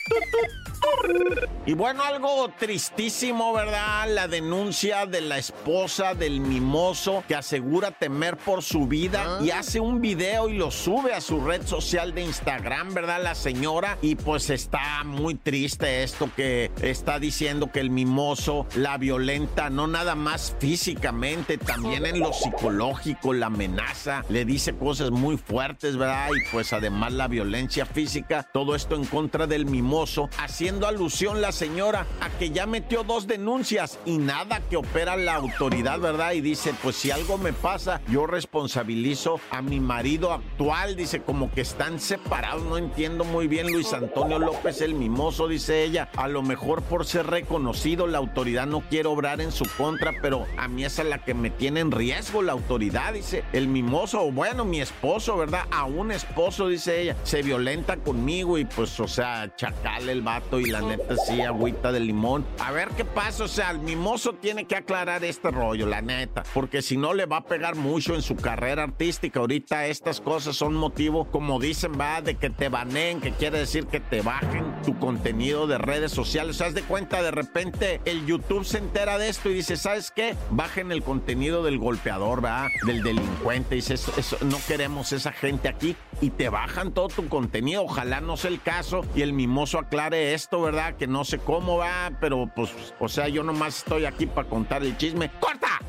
Y 1.66 1.74
bueno, 1.74 2.02
algo 2.02 2.50
tristísimo, 2.58 3.52
¿verdad? 3.52 4.08
La 4.08 4.30
denuncia 4.30 5.06
de 5.06 5.20
la 5.20 5.38
esposa 5.38 6.14
del 6.14 6.40
mimoso 6.40 7.26
que 7.28 7.36
asegura 7.36 7.92
temer 7.92 8.38
por 8.38 8.64
su 8.64 8.88
vida 8.88 9.40
y 9.42 9.52
hace 9.52 9.82
un 9.82 10.00
video 10.00 10.48
y 10.48 10.58
lo 10.58 10.72
sube 10.72 11.14
a 11.14 11.20
su 11.20 11.42
red 11.42 11.68
social 11.68 12.14
de 12.14 12.22
Instagram, 12.24 12.94
¿verdad? 12.94 13.22
La 13.22 13.36
señora. 13.36 13.98
Y 14.02 14.16
pues 14.16 14.50
está 14.50 15.04
muy 15.04 15.36
triste 15.36 16.04
esto 16.04 16.30
que 16.38 16.72
está 16.82 17.20
diciendo 17.20 17.70
que 17.70 17.82
el 17.82 17.90
mimoso 17.90 18.66
la 18.76 18.98
violenta, 18.98 19.70
no 19.70 19.88
nada 19.88 20.16
más 20.16 20.56
físicamente, 20.60 21.58
también 21.58 22.06
en 22.06 22.22
lo 22.22 22.32
psicológico, 22.32 23.34
la 23.34 23.48
amenaza, 23.48 24.24
le 24.30 24.46
dice 24.46 24.74
cosas 24.74 25.12
muy 25.12 25.36
fuertes, 25.36 25.98
¿verdad? 25.98 26.30
Y 26.30 26.50
pues 26.52 26.72
además 26.72 27.12
la 27.12 27.28
violencia 27.28 27.86
física, 27.86 28.50
todo 28.54 28.74
esto 28.74 28.96
en 28.96 29.04
contra 29.06 29.48
del 29.48 29.66
mimoso, 29.66 30.30
haciendo 30.38 30.77
alusión 30.86 31.42
la 31.42 31.52
señora 31.52 32.06
a 32.22 32.30
que 32.30 32.52
ya 32.52 32.66
metió 32.66 33.04
dos 33.04 33.26
denuncias 33.26 33.98
y 34.06 34.18
nada 34.18 34.62
que 34.70 34.78
opera 34.78 35.16
la 35.16 35.36
autoridad, 35.36 36.00
¿verdad? 36.00 36.34
Y 36.34 36.42
dice, 36.42 36.74
pues 36.84 36.96
si 36.96 37.10
algo 37.10 37.38
me 37.38 37.54
pasa, 37.54 38.02
yo 38.10 38.28
responsabilizo 38.28 39.40
a 39.50 39.62
mi 39.62 39.80
marido 39.80 40.34
actual, 40.34 40.96
dice, 40.96 41.22
como 41.22 41.52
que 41.52 41.62
están 41.62 42.00
separados, 42.00 42.64
no 42.64 42.78
entiendo 42.78 43.24
muy 43.24 43.48
bien 43.48 43.72
Luis 43.72 43.94
Antonio 43.94 44.40
López 44.40 44.82
el 44.82 44.94
mimoso, 44.94 45.48
dice 45.48 45.84
ella, 45.84 46.10
a 46.18 46.28
lo 46.28 46.42
mejor 46.42 46.82
por 46.84 47.06
ser 47.06 47.28
reconocido 47.28 48.06
la 48.08 48.18
autoridad 48.18 48.68
no 48.68 48.82
quiere 48.82 49.08
obrar 49.08 49.42
en 49.42 49.52
su 49.52 49.66
contra, 49.78 50.14
pero 50.22 50.46
a 50.58 50.68
mí 50.68 50.84
es 50.84 50.98
la 51.04 51.24
que 51.24 51.34
me 51.34 51.50
tiene 51.50 51.80
en 51.80 51.92
riesgo 51.92 52.42
la 52.42 52.54
autoridad, 52.54 53.14
dice, 53.14 53.44
el 53.54 53.68
mimoso, 53.68 54.32
bueno, 54.32 54.66
mi 54.66 54.82
esposo, 54.82 55.38
¿verdad? 55.38 55.66
A 55.72 55.86
un 55.86 56.12
esposo, 56.12 56.68
dice 56.68 57.02
ella, 57.02 57.16
se 57.24 57.42
violenta 57.42 57.98
conmigo 57.98 58.58
y 58.58 58.66
pues, 58.66 59.00
o 59.00 59.08
sea, 59.08 59.54
chacal 59.56 60.10
el 60.10 60.22
vato 60.22 60.60
y 60.60 60.66
la 60.68 60.82
neta 60.82 61.16
sí, 61.18 61.42
agüita 61.42 61.92
de 61.92 62.00
limón. 62.00 62.46
A 62.60 62.72
ver 62.72 62.90
qué 62.90 63.06
pasa, 63.06 63.44
o 63.44 63.48
sea, 63.48 63.72
el 63.72 63.80
mimoso 63.80 64.34
tiene 64.34 64.66
que 64.66 64.76
aclarar 64.76 65.24
este 65.24 65.52
rollo, 65.52 65.86
la 65.86 66.02
neta, 66.02 66.44
porque 66.54 66.82
si 66.82 66.98
no 66.98 67.14
le 67.14 67.26
va 67.26 67.38
a 67.38 67.46
pegar 67.46 67.76
mucho 67.76 68.16
en 68.16 68.22
su 68.22 68.36
carrera 68.36 68.84
artística. 68.84 69.40
Ahorita 69.40 69.88
estas 69.88 70.22
cosas 70.22 70.56
son 70.56 70.74
motivo, 70.74 71.26
como 71.26 71.60
dicen, 71.60 71.94
va, 72.00 72.22
de 72.22 72.36
que 72.36 72.50
te 72.50 72.70
baneen, 72.70 73.22
que 73.22 73.32
quiere 73.32 73.60
decir 73.60 73.88
que 73.88 74.00
te 74.00 74.22
bajen 74.22 74.82
tu 74.84 74.98
contenido 74.98 75.68
de 75.68 75.78
redes 75.78 76.12
sociales. 76.12 76.62
Haz 76.62 76.74
de 76.74 76.84
cuenta, 76.84 77.22
de 77.22 77.32
repente 77.32 78.02
el 78.06 78.26
YouTube 78.26 78.66
se 78.66 78.78
entera 78.78 79.18
de 79.18 79.30
esto 79.30 79.50
y 79.50 79.56
dice, 79.56 79.78
¿sabes 79.78 80.12
qué? 80.12 80.36
Bajen 80.50 80.92
el 80.92 81.04
contenido 81.04 81.64
del 81.64 81.78
golpeador, 81.78 82.44
va, 82.44 82.70
del 82.86 83.04
delincuente. 83.04 83.76
Dice, 83.76 83.96
eso, 83.96 84.38
no 84.42 84.58
queremos 84.68 85.12
esa 85.12 85.32
gente 85.32 85.68
aquí 85.68 85.96
y 86.22 86.30
te 86.30 86.50
bajan 86.50 86.92
todo 86.92 87.10
tu 87.10 87.28
contenido. 87.28 87.84
Ojalá 87.84 88.22
no 88.22 88.38
sea 88.38 88.52
el 88.52 88.62
caso 88.62 89.06
y 89.16 89.22
el 89.22 89.34
mimoso 89.34 89.80
aclare 89.80 90.34
esto, 90.34 90.47
¿verdad? 90.52 90.96
Que 90.96 91.08
no 91.08 91.26
sé 91.26 91.40
cómo 91.40 91.78
va, 91.78 92.12
pero 92.20 92.50
pues, 92.56 92.72
o 93.00 93.10
sea, 93.10 93.28
yo 93.28 93.44
nomás 93.44 93.80
estoy 93.80 94.06
aquí 94.06 94.26
para 94.26 94.48
contar 94.48 94.82
el 94.84 94.98
chisme. 94.98 95.30
¡Corta! 95.40 95.80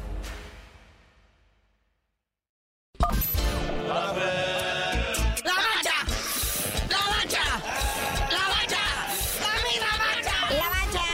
¡La 3.89 5.55
mancha! 5.55 5.95
¡La 6.91 6.99
mancha! 7.09 7.43
¡La 8.31 8.49
mancha! 8.49 8.85
¡La 9.41 9.53
misma 9.65 9.93
mancha! 9.99 10.37
La 10.51 10.69
mancha, 10.69 11.05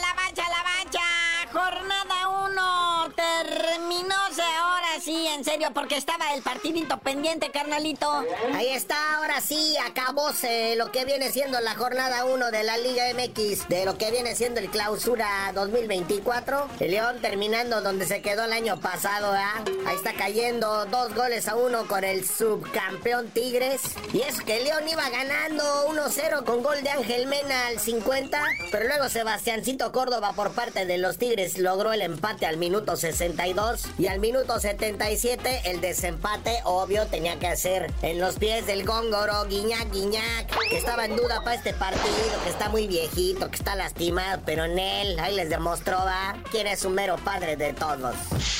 la 0.00 0.14
mancha, 0.14 0.44
la 0.48 0.62
mancha. 0.62 1.06
Jornada 1.50 2.28
1 2.46 3.14
terminóse 3.16 4.42
ahora 4.42 5.00
sí, 5.00 5.26
en 5.26 5.44
serio, 5.44 5.68
porque 5.74 5.96
estaba 5.96 6.34
el 6.34 6.42
partidito 6.42 6.71
pendiente, 7.12 7.50
carnalito. 7.50 8.24
Ahí 8.54 8.68
está, 8.68 9.16
ahora 9.16 9.42
sí, 9.42 9.76
acabóse 9.86 10.76
lo 10.76 10.90
que 10.90 11.04
viene 11.04 11.30
siendo 11.30 11.60
la 11.60 11.74
jornada 11.74 12.24
1 12.24 12.50
de 12.50 12.62
la 12.62 12.78
Liga 12.78 13.04
MX, 13.12 13.68
de 13.68 13.84
lo 13.84 13.98
que 13.98 14.10
viene 14.10 14.34
siendo 14.34 14.60
el 14.60 14.70
clausura 14.70 15.52
2024. 15.54 16.68
El 16.80 16.90
León 16.92 17.18
terminando 17.20 17.82
donde 17.82 18.06
se 18.06 18.22
quedó 18.22 18.44
el 18.44 18.52
año 18.54 18.80
pasado, 18.80 19.30
¿ah? 19.30 19.62
Ahí 19.86 19.96
está 19.96 20.14
cayendo 20.14 20.86
dos 20.86 21.14
goles 21.14 21.48
a 21.48 21.56
uno 21.56 21.86
con 21.86 22.02
el 22.02 22.26
subcampeón 22.26 23.28
Tigres. 23.28 23.82
Y 24.14 24.22
es 24.22 24.40
que 24.40 24.60
León 24.60 24.88
iba 24.88 25.10
ganando 25.10 25.88
1-0 25.88 26.44
con 26.44 26.62
gol 26.62 26.82
de 26.82 26.90
Ángel 26.90 27.26
Mena 27.26 27.66
al 27.66 27.78
50, 27.78 28.42
pero 28.70 28.86
luego 28.86 29.10
Sebastiancito 29.10 29.92
Córdoba 29.92 30.32
por 30.34 30.52
parte 30.52 30.86
de 30.86 30.96
los 30.96 31.18
Tigres 31.18 31.58
logró 31.58 31.92
el 31.92 32.00
empate 32.00 32.46
al 32.46 32.56
minuto 32.56 32.96
62 32.96 33.82
y 33.98 34.06
al 34.06 34.18
minuto 34.18 34.58
77 34.58 35.42
obviamente 35.42 35.70
el 35.70 35.80
desempate, 35.80 36.60
obvio, 36.64 37.01
tenía 37.06 37.38
que 37.38 37.46
hacer 37.46 37.92
en 38.02 38.20
los 38.20 38.36
pies 38.36 38.66
del 38.66 38.84
góngoro, 38.84 39.44
Guiñac, 39.46 39.90
Guiñac, 39.92 40.48
que 40.68 40.78
estaba 40.78 41.04
en 41.04 41.16
duda 41.16 41.42
para 41.42 41.56
este 41.56 41.72
partido, 41.72 42.42
que 42.44 42.50
está 42.50 42.68
muy 42.68 42.86
viejito, 42.86 43.50
que 43.50 43.56
está 43.56 43.74
lastimado, 43.74 44.42
pero 44.44 44.64
en 44.64 44.78
él, 44.78 45.18
ahí 45.18 45.34
les 45.34 45.48
demostró, 45.48 45.98
va, 45.98 46.36
quién 46.50 46.66
es 46.66 46.84
un 46.84 46.94
mero 46.94 47.16
padre 47.16 47.56
de 47.56 47.72
todos. 47.72 48.14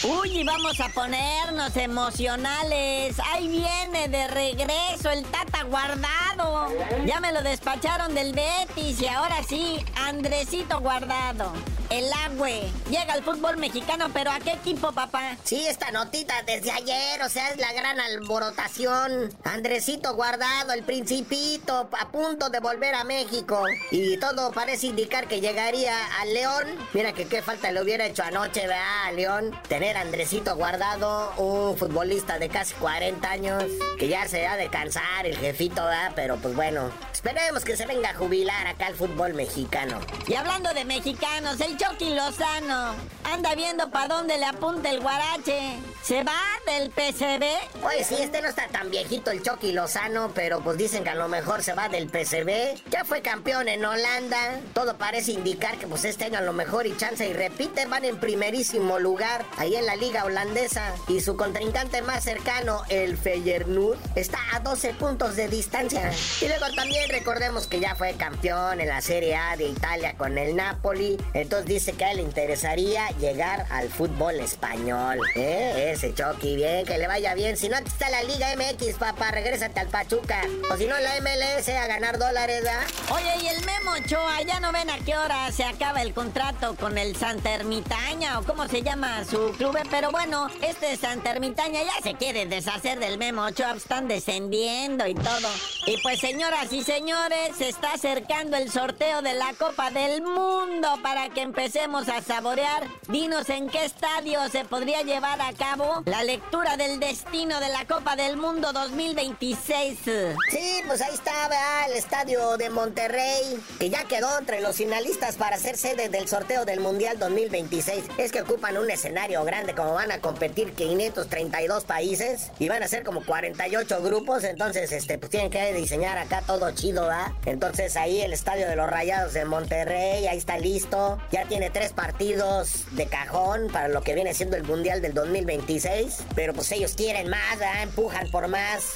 Uy, 0.05 0.39
y 0.39 0.45
vamos 0.45 0.81
a 0.81 0.89
ponernos 0.89 1.77
emocionales. 1.77 3.17
Ahí 3.33 3.49
viene 3.49 4.09
de 4.09 4.29
regreso 4.29 5.11
el 5.11 5.25
Tata 5.27 5.63
Guardado. 5.65 6.69
Ya 7.07 7.21
me 7.21 7.33
lo 7.33 7.43
despacharon 7.43 8.15
del 8.15 8.33
Betis 8.33 9.01
y 9.01 9.07
ahora 9.07 9.43
sí, 9.49 9.85
Andresito 9.97 10.81
Guardado. 10.81 11.53
El 11.91 12.11
Agüe. 12.11 12.71
Llega 12.89 13.13
al 13.13 13.23
fútbol 13.23 13.59
mexicano, 13.59 14.07
pero 14.15 14.31
¿a 14.31 14.41
qué 14.41 14.53
equipo, 14.53 14.93
papá? 14.93 15.37
Sí, 15.45 15.67
esta 15.67 15.91
notita 15.91 16.43
desde 16.47 16.71
ayer, 16.71 17.23
o 17.23 17.29
sea, 17.29 17.51
es 17.51 17.59
la 17.59 17.71
gran 17.75 18.01
alborotación. 18.33 19.31
Andresito 19.45 20.15
guardado, 20.15 20.73
el 20.73 20.83
principito, 20.83 21.89
a 21.99 22.11
punto 22.11 22.49
de 22.49 22.61
volver 22.61 22.95
a 22.95 23.05
México. 23.05 23.63
Y 23.91 24.17
todo 24.17 24.53
parece 24.53 24.87
indicar 24.87 25.29
que 25.29 25.41
llegaría 25.41 25.95
al 26.21 26.33
León. 26.33 26.65
Mira 26.95 27.13
que 27.13 27.27
qué 27.27 27.43
falta 27.43 27.71
le 27.71 27.83
hubiera 27.83 28.07
hecho 28.07 28.23
anoche, 28.23 28.63
¿verdad, 28.67 29.07
a 29.07 29.13
León? 29.13 29.51
Tener 29.69 29.97
a 29.97 30.01
Andresito 30.01 30.57
guardado, 30.57 31.33
un 31.37 31.77
futbolista 31.77 32.39
de 32.39 32.49
casi 32.49 32.75
40 32.75 33.31
años, 33.31 33.65
que 33.99 34.09
ya 34.09 34.27
se 34.27 34.47
ha 34.47 34.57
de 34.57 34.69
cansar 34.69 35.27
el 35.27 35.37
jefito, 35.37 35.85
¿verdad? 35.85 36.13
Pero 36.15 36.37
pues 36.39 36.55
bueno, 36.55 36.91
esperemos 37.13 37.65
que 37.65 37.77
se 37.77 37.87
venga 37.87 38.11
a 38.11 38.15
jubilar 38.15 38.67
acá 38.67 38.87
al 38.87 38.95
fútbol 38.95 39.35
mexicano. 39.35 40.01
Y 40.27 40.35
hablando 40.35 40.73
de 40.73 40.85
mexicanos, 40.87 41.61
el 41.61 41.77
Chucky 41.77 42.15
Lozano 42.15 42.95
anda 43.25 43.55
viendo 43.55 43.91
para 43.91 44.15
dónde 44.15 44.39
le 44.39 44.47
apunta 44.47 44.91
el 44.91 45.01
guarache. 45.01 45.79
¿Se 46.03 46.25
va 46.25 46.41
del 46.67 46.91
PCB? 46.91 47.81
Pues 47.81 48.09
sí, 48.09 48.17
este 48.19 48.43
no 48.43 48.49
está 48.49 48.67
tan 48.67 48.91
viejito 48.91 49.31
el 49.31 49.41
Chucky 49.43 49.71
Lozano, 49.71 50.33
pero 50.35 50.61
pues 50.61 50.77
dicen 50.77 51.05
que 51.05 51.11
a 51.11 51.15
lo 51.15 51.29
mejor 51.29 51.63
se 51.63 51.75
va 51.75 51.89
del 51.89 52.09
PCB. 52.09 52.91
Ya 52.91 53.05
fue 53.05 53.23
campeón 53.23 53.69
en 53.69 53.85
Holanda. 53.85 54.59
Todo 54.75 54.97
parece 54.97 55.31
indicar 55.31 55.79
que 55.79 55.87
pues 55.87 56.05
este 56.05 56.25
año 56.25 56.39
a 56.39 56.43
lo 56.43 56.53
mejor 56.53 56.87
y 56.87 56.97
chance 56.97 57.25
y 57.27 57.33
repite, 57.33 57.87
van 57.87 58.05
en 58.05 58.19
primerísimo 58.19 58.99
lugar 58.99 59.45
ahí 59.59 59.77
en 59.77 59.87
la 59.87 59.95
liga 59.95 60.25
holandesa. 60.25 60.93
Y 61.07 61.21
su 61.21 61.37
contrincante 61.37 62.03
más 62.03 62.25
cercano, 62.25 62.83
el 62.89 63.17
Feyenoord, 63.17 63.99
está 64.17 64.39
a 64.53 64.61
12 64.61 64.95
puntos 64.95 65.37
de 65.37 65.47
distancia. 65.47 66.13
Y 66.41 66.49
luego 66.49 66.67
también 66.75 67.09
recordemos 67.11 67.69
que 67.69 67.79
ya 67.79 67.95
fue 67.95 68.15
campeón 68.15 68.81
en 68.81 68.89
la 68.89 69.01
Serie 69.01 69.37
A 69.37 69.57
de 69.57 69.69
Italia 69.69 70.15
con 70.19 70.37
el 70.37 70.57
Napoli. 70.57 71.17
Entonces 71.33 71.67
dice 71.67 71.93
que 71.93 72.05
a 72.05 72.11
él 72.11 72.17
le 72.17 72.23
interesaría 72.25 73.12
llegar 73.19 73.67
al 73.71 73.89
fútbol 73.89 74.41
español. 74.41 75.19
¿Eh? 75.35 75.93
Ese 75.95 76.15
Chucky, 76.15 76.57
bien, 76.57 76.85
que 76.87 76.99
le 76.99 77.07
vaya 77.07 77.35
bien. 77.35 77.57
Si 77.57 77.69
no, 77.69 77.77
aquí 77.77 77.89
está 77.89 78.11
la 78.11 78.23
Liga 78.23 78.49
MX, 78.57 78.97
papá, 78.99 79.31
regrésate 79.31 79.81
al 79.81 79.89
Pachuca. 79.89 80.43
O 80.71 80.77
si 80.77 80.87
no, 80.87 80.99
la 80.99 81.21
MLS 81.21 81.69
a 81.69 81.87
ganar 81.87 82.19
dólares, 82.19 82.63
¿verdad? 82.63 82.83
Oye, 83.11 83.45
y 83.45 83.49
el 83.49 83.65
Memo 83.65 83.93
Ochoa, 83.93 84.43
ya 84.43 84.61
no 84.61 84.73
ven 84.73 84.91
a 84.91 84.99
qué 84.99 85.17
hora 85.17 85.51
se 85.53 85.65
acaba 85.65 86.03
el 86.03 86.15
contrato 86.15 86.75
con 86.77 86.99
el 86.99 87.17
Santa 87.17 87.55
Ermitaña 87.55 88.39
o 88.39 88.45
cómo 88.45 88.69
se 88.69 88.83
llama 88.83 89.25
su 89.25 89.53
club. 89.53 89.79
Pero 89.91 90.11
bueno, 90.11 90.49
este 90.63 90.97
Santa 90.97 91.31
Ermitaña 91.31 91.81
ya 91.83 92.03
se 92.03 92.15
quiere 92.15 92.47
deshacer 92.47 92.99
del 92.99 93.19
Memo 93.19 93.45
Ochoa, 93.45 93.75
están 93.75 94.09
descendiendo 94.09 95.07
y 95.07 95.15
todo. 95.15 95.49
Y 95.87 96.01
pues, 96.03 96.21
señoras 96.21 96.73
y 96.73 96.83
señores, 96.83 97.57
se 97.57 97.69
está 97.69 97.95
acercando 97.95 98.57
el 98.57 98.71
sorteo 98.71 99.23
de 99.23 99.35
la 99.35 99.53
Copa 99.55 99.91
del 99.91 100.23
Mundo 100.23 100.99
para 101.03 101.29
que 101.31 101.43
empecemos 101.43 102.09
a 102.09 102.23
saborear. 102.23 102.87
Dinos 103.09 103.51
en 103.51 103.69
qué 103.69 103.85
estadio 103.85 104.49
se 104.49 104.65
podría 104.65 105.03
llevar 105.03 105.41
a 105.41 105.53
cabo 105.55 106.05
la 106.07 106.23
lectura 106.23 106.77
del 106.77 107.01
destino 107.01 107.59
de 107.59 107.69
la 107.69 107.85
Copa 107.85 108.15
del 108.15 108.37
Mundo 108.37 108.73
2026. 108.73 109.99
Sí, 110.05 110.83
pues 110.87 111.03
ahí 111.03 111.13
está, 111.13 111.33
¿verdad? 111.49 111.91
El 111.91 111.97
estadio 111.97 112.57
de 112.57 112.71
Monterrey, 112.71 113.61
que 113.81 113.91
ya 113.91 114.05
quedó 114.05 114.39
entre 114.39 114.61
los 114.61 114.77
finalistas 114.77 115.35
para 115.35 115.59
ser 115.59 115.77
sede 115.77 116.11
del 116.11 116.29
sorteo 116.29 116.65
del 116.65 116.79
Mundial 116.79 117.19
2026. 117.19 118.05
Es 118.19 118.31
que 118.31 118.43
ocupan 118.43 118.79
un 118.79 118.89
escenario 118.89 119.43
grande, 119.43 119.75
como 119.75 119.95
van 119.95 120.13
a 120.13 120.21
competir 120.21 120.73
532 120.73 121.83
países 121.83 122.53
y 122.61 122.69
van 122.69 122.85
a 122.85 122.89
ser 122.89 123.03
como 123.03 123.27
48 123.27 124.01
grupos, 124.01 124.45
entonces 124.45 124.93
este, 124.93 125.19
pues 125.19 125.31
tienen 125.31 125.51
que 125.51 125.73
diseñar 125.73 126.19
acá 126.19 126.43
todo 126.47 126.71
chido, 126.71 127.09
¿verdad? 127.09 127.33
Entonces 127.47 127.97
ahí 127.97 128.21
el 128.21 128.33
estadio 128.33 128.69
de 128.69 128.77
los 128.77 128.89
Rayados 128.89 129.33
de 129.33 129.45
Monterrey, 129.45 130.29
ahí 130.29 130.39
está 130.39 130.57
listo. 130.57 131.19
Ya 131.33 131.47
tiene 131.47 131.69
tres 131.69 131.93
partidos 131.93 132.85
de 132.93 133.07
cajón 133.07 133.69
para 133.73 133.89
lo 133.89 134.03
que 134.03 134.15
viene 134.15 134.35
siendo 134.35 134.57
el 134.57 134.65
Mundial 134.65 135.03
del 135.03 135.15
2026. 135.15 136.25
Pero 136.35 136.55
pues 136.55 136.71
ellos 136.73 136.95
quieren 136.95 137.29
más, 137.29 137.59
¿verdad? 137.59 137.83
Empujan 137.83 138.31
por 138.31 138.49
más. 138.49 138.95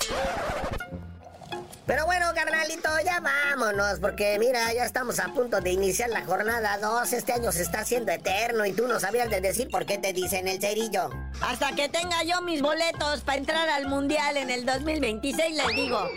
Pero 1.87 2.05
bueno, 2.05 2.27
carnalito, 2.35 2.89
ya 3.05 3.21
vámonos, 3.21 4.01
porque 4.01 4.37
mira, 4.41 4.73
ya 4.73 4.85
estamos 4.85 5.21
a 5.21 5.29
punto 5.29 5.61
de 5.61 5.71
iniciar 5.71 6.11
la 6.11 6.25
jornada 6.25 6.79
2. 6.79 7.13
Este 7.13 7.33
año 7.33 7.53
se 7.53 7.63
está 7.63 7.81
haciendo 7.81 8.11
eterno 8.11 8.67
y 8.67 8.73
tú 8.73 8.89
no 8.89 8.99
sabías 8.99 9.31
de 9.31 9.41
decir 9.41 9.69
por 9.71 9.87
qué 9.87 9.97
te 9.97 10.13
dicen 10.13 10.49
el 10.49 10.61
cerillo. 10.61 11.11
Hasta 11.41 11.77
que 11.77 11.89
tenga 11.89 12.25
yo 12.25 12.43
mis 12.43 12.61
boletos 12.61 13.21
para 13.21 13.39
entrar 13.39 13.69
al 13.69 13.87
Mundial 13.87 14.37
en 14.37 14.51
el 14.51 14.67
2026, 14.67 15.57
les 15.57 15.77
digo. 15.77 16.11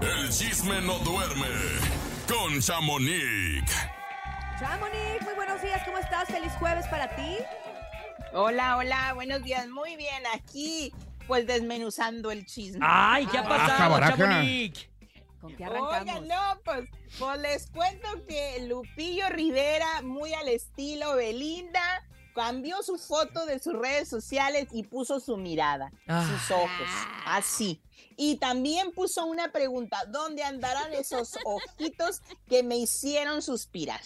El 0.00 0.30
chisme 0.30 0.80
no 0.82 0.98
duerme 1.00 1.48
con 2.28 2.60
Chamonix. 2.60 3.64
Chamonix, 4.58 5.22
muy 5.24 5.34
buenos 5.34 5.60
días, 5.62 5.82
¿cómo 5.84 5.98
estás? 5.98 6.28
Feliz 6.28 6.52
jueves 6.58 6.86
para 6.88 7.14
ti. 7.16 7.38
Hola, 8.32 8.76
hola, 8.76 9.12
buenos 9.14 9.42
días. 9.42 9.68
Muy 9.68 9.96
bien, 9.96 10.22
aquí 10.34 10.92
pues 11.26 11.46
desmenuzando 11.46 12.30
el 12.30 12.44
chisme. 12.46 12.80
¡Ay, 12.82 13.26
qué 13.26 13.38
ha 13.38 13.44
pasado, 13.48 13.98
Chamonix! 14.00 14.88
¿Con 15.40 15.56
qué 15.56 15.64
arrancamos? 15.64 16.00
Oigan, 16.00 16.28
no, 16.28 16.60
pues, 16.64 16.88
pues 17.18 17.38
les 17.40 17.70
cuento 17.70 18.08
que 18.28 18.66
Lupillo 18.68 19.28
Rivera, 19.30 20.02
muy 20.02 20.32
al 20.34 20.48
estilo 20.48 21.16
Belinda, 21.16 21.80
cambió 22.34 22.82
su 22.82 22.98
foto 22.98 23.44
de 23.46 23.58
sus 23.58 23.74
redes 23.74 24.08
sociales 24.08 24.68
y 24.72 24.84
puso 24.84 25.18
su 25.20 25.36
mirada, 25.36 25.92
Ah. 26.06 26.26
sus 26.28 26.50
ojos, 26.50 26.88
así. 27.26 27.80
Y 28.16 28.36
también 28.36 28.92
puso 28.92 29.24
una 29.26 29.50
pregunta, 29.52 30.04
¿dónde 30.08 30.44
andarán 30.44 30.92
esos 30.92 31.36
ojitos 31.44 32.20
que 32.48 32.62
me 32.62 32.76
hicieron 32.76 33.42
suspirar? 33.42 34.00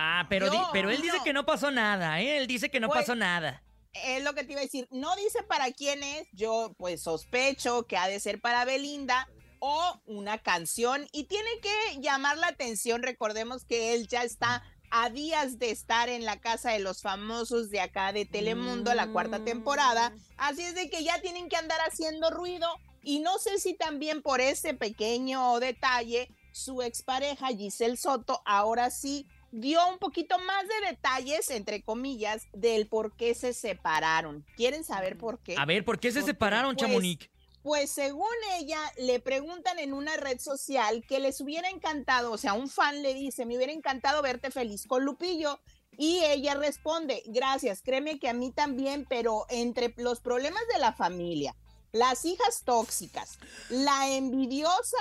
Ah, 0.00 0.26
pero, 0.28 0.46
Yo, 0.46 0.52
di- 0.52 0.58
pero 0.72 0.90
él 0.90 1.02
dice 1.02 1.18
que 1.24 1.32
no 1.32 1.44
pasó 1.44 1.72
nada, 1.72 2.20
¿eh? 2.20 2.36
Él 2.38 2.46
dice 2.46 2.70
que 2.70 2.78
no 2.78 2.86
Pues- 2.86 3.00
pasó 3.00 3.16
nada. 3.16 3.64
Es 3.92 4.22
lo 4.22 4.32
que 4.32 4.44
te 4.44 4.52
iba 4.52 4.60
a 4.60 4.64
decir, 4.64 4.86
no 4.92 5.16
dice 5.16 5.42
para 5.42 5.72
quién 5.72 6.04
es, 6.04 6.28
yo 6.32 6.72
pues 6.78 7.02
sospecho 7.02 7.84
que 7.86 7.96
ha 7.96 8.06
de 8.06 8.20
ser 8.20 8.40
para 8.40 8.64
Belinda 8.64 9.28
o 9.58 10.00
una 10.06 10.38
canción. 10.38 11.08
Y 11.10 11.24
tiene 11.24 11.50
que 11.60 12.00
llamar 12.00 12.38
la 12.38 12.46
atención, 12.46 13.02
recordemos 13.02 13.64
que 13.64 13.94
él 13.94 14.06
ya 14.06 14.22
está 14.22 14.62
a 14.92 15.10
días 15.10 15.58
de 15.58 15.72
estar 15.72 16.08
en 16.08 16.24
la 16.24 16.38
casa 16.38 16.70
de 16.70 16.78
los 16.78 17.02
famosos 17.02 17.70
de 17.70 17.80
acá 17.80 18.12
de 18.12 18.24
Telemundo, 18.24 18.94
la 18.94 19.08
cuarta 19.08 19.40
temporada, 19.44 20.12
así 20.36 20.62
es 20.62 20.76
de 20.76 20.88
que 20.90 21.02
ya 21.02 21.20
tienen 21.20 21.48
que 21.48 21.56
andar 21.56 21.80
haciendo 21.80 22.30
ruido. 22.30 22.68
Y 23.02 23.18
no 23.18 23.38
sé 23.38 23.58
si 23.58 23.74
también 23.74 24.22
por 24.22 24.40
ese 24.40 24.74
pequeño 24.74 25.58
detalle 25.58 26.28
su 26.52 26.82
expareja 26.82 27.48
Giselle 27.48 27.96
Soto 27.96 28.42
ahora 28.44 28.90
sí 28.90 29.26
dio 29.50 29.80
un 29.88 29.98
poquito 29.98 30.38
más 30.38 30.64
de 30.68 30.90
detalles, 30.90 31.50
entre 31.50 31.82
comillas, 31.82 32.46
del 32.52 32.86
por 32.86 33.16
qué 33.16 33.34
se 33.34 33.52
separaron. 33.52 34.44
¿Quieren 34.56 34.84
saber 34.84 35.16
por 35.16 35.38
qué? 35.38 35.54
A 35.58 35.64
ver, 35.64 35.84
¿por 35.84 35.98
qué 35.98 36.10
se 36.10 36.20
Porque, 36.20 36.32
separaron, 36.32 36.74
pues, 36.74 36.86
Chamonix? 36.86 37.28
Pues 37.62 37.90
según 37.90 38.28
ella, 38.58 38.80
le 38.98 39.20
preguntan 39.20 39.78
en 39.78 39.92
una 39.92 40.16
red 40.16 40.38
social 40.38 41.04
que 41.06 41.20
les 41.20 41.40
hubiera 41.40 41.68
encantado, 41.68 42.32
o 42.32 42.38
sea, 42.38 42.54
un 42.54 42.68
fan 42.68 43.02
le 43.02 43.14
dice, 43.14 43.46
me 43.46 43.56
hubiera 43.56 43.72
encantado 43.72 44.22
verte 44.22 44.50
feliz 44.50 44.86
con 44.86 45.04
Lupillo. 45.04 45.60
Y 46.00 46.20
ella 46.24 46.54
responde, 46.54 47.24
gracias, 47.26 47.82
créeme 47.82 48.20
que 48.20 48.28
a 48.28 48.32
mí 48.32 48.52
también, 48.52 49.04
pero 49.08 49.46
entre 49.48 49.92
los 49.96 50.20
problemas 50.20 50.62
de 50.72 50.78
la 50.78 50.92
familia, 50.92 51.56
las 51.90 52.24
hijas 52.24 52.62
tóxicas, 52.64 53.38
la 53.68 54.08
envidiosa 54.10 54.98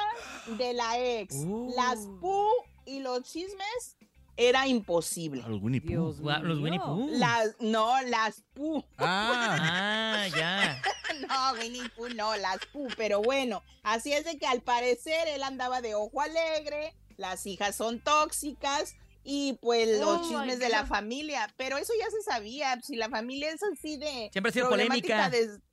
de 0.57 0.73
la 0.73 0.99
ex, 0.99 1.36
las 1.75 1.99
pu 2.19 2.47
y 2.86 2.99
los 3.01 3.23
chismes, 3.23 3.96
era 4.38 4.67
imposible. 4.67 5.43
Los 5.47 5.62
Winnie 5.62 5.82
Pooh. 5.82 6.15
Los 6.43 6.60
Winnie 6.60 6.80
Pooh. 6.80 7.10
Las, 7.12 7.56
no, 7.60 8.02
las 8.04 8.43
pu. 8.54 8.84
Ah, 9.00 10.28
ya. 10.36 10.82
No, 11.28 11.60
Winnie 11.60 11.89
Pooh, 11.95 12.10
no, 12.10 12.36
las 12.38 12.60
Pooh, 12.71 12.88
pero 12.95 13.21
bueno, 13.21 13.63
así 13.84 14.13
es 14.13 14.23
de 14.23 14.38
que 14.38 14.45
al 14.45 14.62
parecer 14.62 15.28
él 15.28 15.41
andaba 15.41 15.82
de 15.82 15.95
ojo 15.95 16.21
alegre, 16.21 16.93
las 17.17 17.45
hijas 17.47 17.76
son 17.76 18.00
tóxicas 18.00 18.95
y 19.23 19.58
pues 19.62 20.00
los 20.00 20.19
Oh 20.19 20.30
chismes 20.30 20.60
de 20.60 20.69
la 20.69 20.86
familia, 20.86 21.52
pero 21.58 21.78
eso 21.78 21.91
ya 22.00 22.10
se 22.12 22.21
sabía, 22.21 22.80
si 22.82 22.95
la 22.95 23.10
familia 23.10 23.52
es 23.52 23.62
así 23.63 23.97
de 23.97 24.30
Siempre 24.32 24.52
ha 24.52 24.54
sido 24.54 24.69
polémica. 24.69 25.32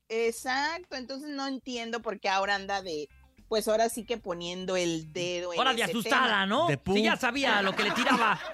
exacto, 0.09 0.97
entonces 0.97 1.29
no 1.31 1.47
entiendo 1.47 2.01
por 2.01 2.19
qué 2.19 2.29
ahora 2.31 2.55
anda 2.55 2.83
de 2.83 3.09
pues 3.55 3.69
ahora 3.69 3.89
sí 3.89 4.03
que 4.03 4.17
poniendo 4.17 4.77
el 4.77 5.13
dedo 5.13 5.53
en 5.53 5.61
Hora 5.61 5.73
de 5.75 5.83
ese 5.83 5.93
asustada, 5.93 6.25
tema. 6.25 6.47
¿no? 6.47 6.67
De. 6.67 6.81
Sí, 6.93 7.05
ya 7.05 7.17
sabía 7.17 7.63
lo 7.63 7.73
que 7.77 7.85
le 7.85 7.93
tiraba. 7.93 8.41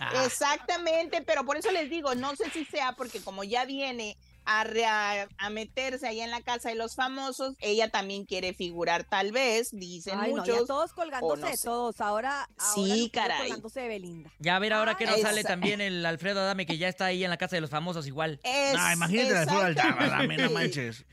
Ah. 0.00 0.24
Exactamente, 0.26 1.22
pero 1.22 1.44
por 1.44 1.56
eso 1.56 1.70
les 1.70 1.88
digo, 1.88 2.14
no 2.14 2.34
sé 2.36 2.50
si 2.50 2.64
sea 2.64 2.92
porque 2.92 3.20
como 3.20 3.44
ya 3.44 3.64
viene 3.64 4.16
a, 4.44 4.64
re- 4.64 4.84
a, 4.86 5.28
a 5.38 5.50
meterse 5.50 6.08
allá 6.08 6.24
en 6.24 6.30
la 6.30 6.40
casa 6.40 6.68
de 6.70 6.74
los 6.74 6.94
famosos, 6.96 7.54
ella 7.60 7.88
también 7.90 8.24
quiere 8.24 8.52
figurar 8.54 9.04
tal 9.04 9.30
vez, 9.30 9.68
dicen 9.72 10.18
Ay, 10.18 10.32
no, 10.34 10.44
ya 10.44 10.52
muchos. 10.54 10.66
todos 10.68 10.92
colgándose, 10.92 11.40
no 11.42 11.56
sé. 11.56 11.62
todos. 11.64 12.00
Ahora, 12.00 12.48
ahora 12.58 12.74
Sí, 12.74 13.10
caray. 13.12 13.40
colgándose 13.42 13.80
de 13.82 13.88
Belinda. 13.88 14.30
Ya 14.40 14.56
a 14.56 14.58
ver 14.58 14.72
ahora 14.72 14.96
que 14.96 15.06
nos 15.06 15.20
sale 15.20 15.44
también 15.44 15.80
el 15.80 16.04
Alfredo 16.04 16.40
Adame 16.40 16.66
que 16.66 16.78
ya 16.78 16.88
está 16.88 17.06
ahí 17.06 17.22
en 17.24 17.30
la 17.30 17.36
casa 17.36 17.56
de 17.56 17.60
los 17.60 17.70
famosos 17.70 18.06
igual. 18.06 18.40
Es- 18.42 18.76
Ah, 18.78 18.92
imagínate 18.94 19.32
la 19.34 19.42
flor 19.46 19.64
al 19.66 19.72
exactamente. 19.72 20.10
dame, 20.16 20.36
no 20.38 20.50
manches. 20.50 21.04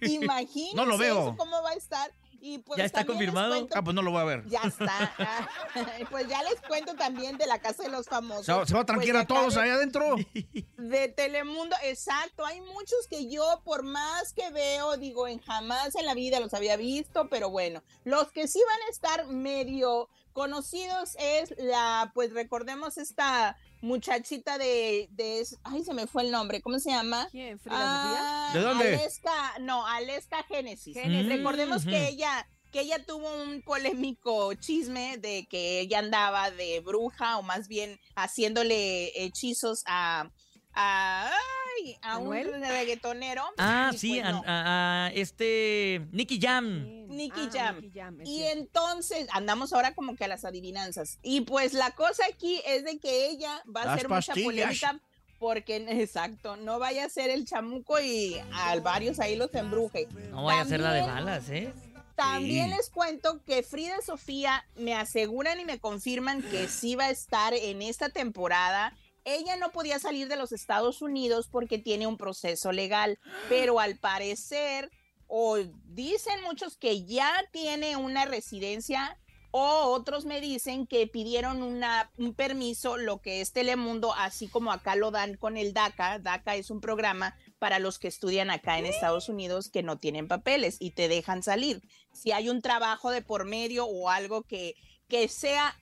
Imagínense 0.00 0.76
No 0.76 0.86
lo 0.86 0.96
veo. 0.96 1.20
eso, 1.20 1.36
cómo 1.36 1.62
va 1.62 1.70
a 1.70 1.74
estar. 1.74 2.10
Y 2.50 2.58
pues 2.58 2.78
¿Ya 2.78 2.84
está 2.84 3.04
confirmado? 3.04 3.50
cuento- 3.54 3.74
Ah, 3.78 3.82
pues 3.82 3.94
no 3.94 4.02
lo 4.02 4.10
voy 4.10 4.20
a 4.20 4.24
ver. 4.24 4.44
Ya 4.48 4.62
está. 4.62 5.14
Ah, 5.18 5.48
pues 6.10 6.26
ya 6.28 6.42
les 6.42 6.60
cuento 6.62 6.94
también 6.94 7.36
de 7.38 7.46
la 7.46 7.60
casa 7.60 7.84
de 7.84 7.90
los 7.90 8.06
famosos. 8.06 8.46
Se 8.46 8.52
va, 8.52 8.66
se 8.66 8.74
va 8.74 8.80
Pues 8.80 8.86
tranquear 8.86 9.16
de 9.16 9.22
a 9.22 9.26
todos 9.26 9.54
de- 9.54 9.60
ahí 9.60 9.70
adentro. 9.70 10.16
De 10.76 11.08
Telemundo, 11.08 11.76
exacto. 11.84 12.44
Hay 12.44 12.60
muchos 12.60 13.06
que 13.08 13.28
yo, 13.30 13.60
por 13.64 13.82
más 13.84 14.32
que 14.32 14.50
veo, 14.50 14.96
digo, 14.96 15.28
en 15.28 15.38
jamás 15.40 15.94
en 15.94 16.06
la 16.06 16.14
vida 16.14 16.40
los 16.40 16.52
había 16.54 16.76
visto, 16.76 17.28
pero 17.28 17.50
bueno, 17.50 17.82
los 18.04 18.32
que 18.32 18.48
sí 18.48 18.60
van 18.66 18.80
a 18.88 18.90
estar 18.90 19.26
medio 19.28 20.08
conocidos 20.32 21.16
es 21.18 21.54
la, 21.58 22.10
pues 22.14 22.32
recordemos 22.32 22.96
esta 22.98 23.56
muchachita 23.80 24.58
de, 24.58 25.08
de 25.12 25.46
ay, 25.64 25.84
se 25.84 25.94
me 25.94 26.06
fue 26.06 26.22
el 26.22 26.30
nombre, 26.30 26.60
¿cómo 26.60 26.78
se 26.78 26.90
llama? 26.90 27.28
¿Quién? 27.30 27.58
¿Frida 27.58 27.76
Ah, 27.78 28.50
¿De 28.52 28.60
dónde? 28.60 28.94
Aleska, 28.94 29.54
no, 29.60 29.86
Aleska 29.86 30.42
Génesis. 30.44 30.94
Génesis. 30.94 31.28
Recordemos 31.28 31.84
que 31.84 32.08
ella 32.08 32.46
que 32.70 32.80
ella 32.80 33.04
tuvo 33.04 33.28
un 33.42 33.62
polémico 33.62 34.54
chisme 34.54 35.18
de 35.18 35.46
que 35.50 35.80
ella 35.80 35.98
andaba 35.98 36.50
de 36.50 36.80
bruja 36.80 37.38
o 37.38 37.42
más 37.42 37.68
bien 37.68 37.98
haciéndole 38.14 39.24
hechizos 39.24 39.82
a, 39.86 40.30
ay, 40.72 41.96
a 42.02 42.18
un 42.18 42.32
reggaetonero. 42.32 43.42
Ah, 43.58 43.90
sí, 43.96 44.14
pues 44.20 44.24
a, 44.24 44.30
no. 44.32 44.42
a- 44.46 45.06
a 45.06 45.08
este 45.14 46.06
Nicky 46.12 46.38
Jam. 46.40 46.86
Ah, 46.86 47.06
Jam. 47.52 47.76
Nicky 47.80 47.90
Jam, 47.98 48.20
Y 48.22 48.38
cierto. 48.38 48.58
entonces 48.58 49.26
andamos 49.32 49.72
ahora 49.72 49.94
como 49.94 50.16
que 50.16 50.24
a 50.24 50.28
las 50.28 50.44
adivinanzas. 50.44 51.18
Y 51.22 51.42
pues 51.42 51.72
la 51.72 51.90
cosa 51.92 52.22
aquí 52.32 52.60
es 52.66 52.84
de 52.84 52.98
que 52.98 53.26
ella 53.28 53.62
va 53.74 53.82
a 53.82 53.86
Las 53.86 53.94
hacer 53.96 54.08
mucha 54.08 54.34
polémica 54.34 55.00
porque, 55.38 55.76
exacto, 55.88 56.56
no 56.56 56.78
vaya 56.78 57.06
a 57.06 57.08
ser 57.08 57.30
el 57.30 57.46
chamuco 57.46 57.98
y 58.00 58.36
a 58.52 58.78
varios 58.80 59.18
ahí 59.20 59.36
los 59.36 59.54
embruje. 59.54 60.06
No 60.30 60.44
vaya 60.44 60.60
a 60.60 60.64
ser 60.66 60.80
la 60.80 60.92
de 60.92 61.00
También- 61.00 61.24
balas, 61.24 61.48
¿eh? 61.50 61.72
También 62.14 62.68
Sí. 62.70 62.76
les 62.76 62.90
cuento 62.90 63.42
que 63.46 63.62
Frida 63.62 63.94
Sofía 64.04 64.66
me 64.76 64.94
aseguran 64.94 65.58
y 65.58 65.64
me 65.64 65.78
confirman 65.78 66.42
que 66.42 66.68
sí 66.68 66.94
va 66.94 67.06
a 67.06 67.10
estar 67.10 67.54
en 67.54 67.80
esta 67.80 68.10
temporada. 68.10 68.94
Ella 69.24 69.56
no 69.56 69.70
podía 69.72 69.98
salir 69.98 70.28
de 70.28 70.36
los 70.36 70.52
Estados 70.52 71.02
Unidos 71.02 71.48
porque 71.50 71.78
tiene 71.78 72.06
un 72.06 72.16
proceso 72.16 72.72
legal, 72.72 73.18
pero 73.48 73.80
al 73.80 73.98
parecer, 73.98 74.90
o 75.26 75.58
dicen 75.84 76.42
muchos 76.42 76.76
que 76.76 77.04
ya 77.04 77.32
tiene 77.52 77.96
una 77.96 78.24
residencia, 78.24 79.18
o 79.52 79.92
otros 79.92 80.26
me 80.26 80.40
dicen 80.40 80.86
que 80.86 81.06
pidieron 81.08 81.62
una, 81.62 82.10
un 82.16 82.34
permiso, 82.34 82.96
lo 82.96 83.20
que 83.20 83.40
es 83.40 83.52
Telemundo, 83.52 84.14
así 84.14 84.46
como 84.46 84.70
acá 84.70 84.94
lo 84.94 85.10
dan 85.10 85.36
con 85.36 85.56
el 85.56 85.72
DACA. 85.72 86.20
DACA 86.20 86.54
es 86.54 86.70
un 86.70 86.80
programa 86.80 87.36
para 87.58 87.80
los 87.80 87.98
que 87.98 88.06
estudian 88.06 88.50
acá 88.50 88.78
en 88.78 88.86
Estados 88.86 89.28
Unidos 89.28 89.68
que 89.68 89.82
no 89.82 89.98
tienen 89.98 90.28
papeles 90.28 90.76
y 90.78 90.92
te 90.92 91.08
dejan 91.08 91.42
salir. 91.42 91.82
Si 92.12 92.30
hay 92.30 92.48
un 92.48 92.62
trabajo 92.62 93.10
de 93.10 93.22
por 93.22 93.44
medio 93.44 93.86
o 93.86 94.08
algo 94.08 94.42
que, 94.42 94.76
que 95.08 95.26
sea 95.26 95.76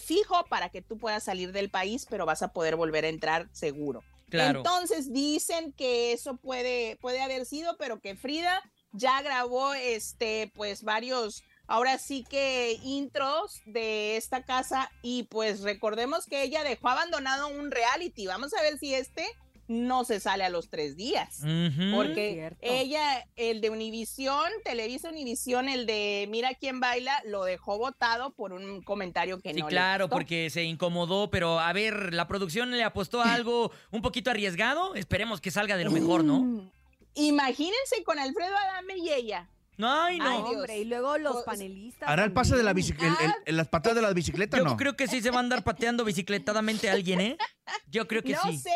fijo 0.00 0.44
para 0.48 0.68
que 0.68 0.82
tú 0.82 0.98
puedas 0.98 1.24
salir 1.24 1.52
del 1.52 1.70
país, 1.70 2.06
pero 2.08 2.26
vas 2.26 2.42
a 2.42 2.52
poder 2.52 2.76
volver 2.76 3.04
a 3.04 3.08
entrar 3.08 3.48
seguro. 3.52 4.02
Claro. 4.28 4.60
Entonces 4.60 5.12
dicen 5.12 5.72
que 5.72 6.12
eso 6.12 6.36
puede, 6.36 6.96
puede 6.96 7.20
haber 7.20 7.44
sido, 7.44 7.76
pero 7.76 8.00
que 8.00 8.16
Frida 8.16 8.62
ya 8.92 9.20
grabó 9.22 9.74
este, 9.74 10.50
pues 10.54 10.82
varios, 10.82 11.42
ahora 11.66 11.98
sí 11.98 12.24
que 12.28 12.78
intros 12.82 13.60
de 13.66 14.16
esta 14.16 14.44
casa 14.44 14.90
y 15.02 15.24
pues 15.24 15.60
recordemos 15.60 16.26
que 16.26 16.42
ella 16.42 16.64
dejó 16.64 16.88
abandonado 16.88 17.48
un 17.48 17.70
reality. 17.70 18.26
Vamos 18.26 18.54
a 18.54 18.62
ver 18.62 18.78
si 18.78 18.94
este 18.94 19.26
no 19.68 20.04
se 20.04 20.20
sale 20.20 20.44
a 20.44 20.50
los 20.50 20.68
tres 20.68 20.96
días. 20.96 21.38
Porque 21.94 22.32
Cierto. 22.34 22.58
ella, 22.60 23.26
el 23.36 23.60
de 23.60 23.70
Univisión, 23.70 24.50
Televisa 24.64 25.08
Univisión, 25.08 25.68
el 25.68 25.86
de 25.86 26.26
Mira 26.30 26.54
quién 26.54 26.80
baila, 26.80 27.22
lo 27.24 27.44
dejó 27.44 27.78
votado 27.78 28.32
por 28.34 28.52
un 28.52 28.82
comentario 28.82 29.38
que 29.40 29.54
Sí, 29.54 29.60
no 29.60 29.66
le 29.66 29.70
claro, 29.70 30.04
gustó. 30.06 30.16
porque 30.16 30.50
se 30.50 30.64
incomodó, 30.64 31.30
pero 31.30 31.58
a 31.60 31.72
ver, 31.72 32.12
la 32.12 32.28
producción 32.28 32.70
le 32.70 32.82
apostó 32.84 33.22
a 33.22 33.32
algo 33.34 33.70
un 33.90 34.02
poquito 34.02 34.30
arriesgado. 34.30 34.94
Esperemos 34.94 35.40
que 35.40 35.50
salga 35.50 35.76
de 35.76 35.84
lo 35.84 35.90
mejor, 35.90 36.24
¿no? 36.24 36.40
Mm. 36.40 36.70
Imagínense 37.14 38.02
con 38.04 38.18
Alfredo 38.18 38.56
Adame 38.56 38.96
y 38.98 39.10
ella. 39.10 39.48
No, 39.78 39.90
ay, 39.90 40.18
Ay, 40.20 40.38
no. 40.38 40.44
hombre, 40.50 40.78
y 40.78 40.84
luego 40.84 41.16
los 41.18 41.42
panelistas. 41.44 42.08
¿Hará 42.08 42.24
el 42.24 42.32
pase 42.32 42.56
de 42.56 42.62
la 42.62 42.72
bicicleta? 42.72 43.36
¿Las 43.46 43.68
patadas 43.68 43.96
de 43.96 44.02
la 44.02 44.12
bicicleta 44.12 44.58
Yo 44.58 44.64
no? 44.64 44.76
creo 44.76 44.96
que 44.96 45.08
sí 45.08 45.22
se 45.22 45.30
va 45.30 45.38
a 45.38 45.40
andar 45.40 45.64
pateando 45.64 46.04
bicicletadamente 46.04 46.90
a 46.90 46.92
alguien, 46.92 47.20
¿eh? 47.20 47.36
Yo 47.86 48.06
creo 48.06 48.22
que 48.22 48.32
no 48.34 48.42
sí. 48.42 48.58
sé, 48.58 48.70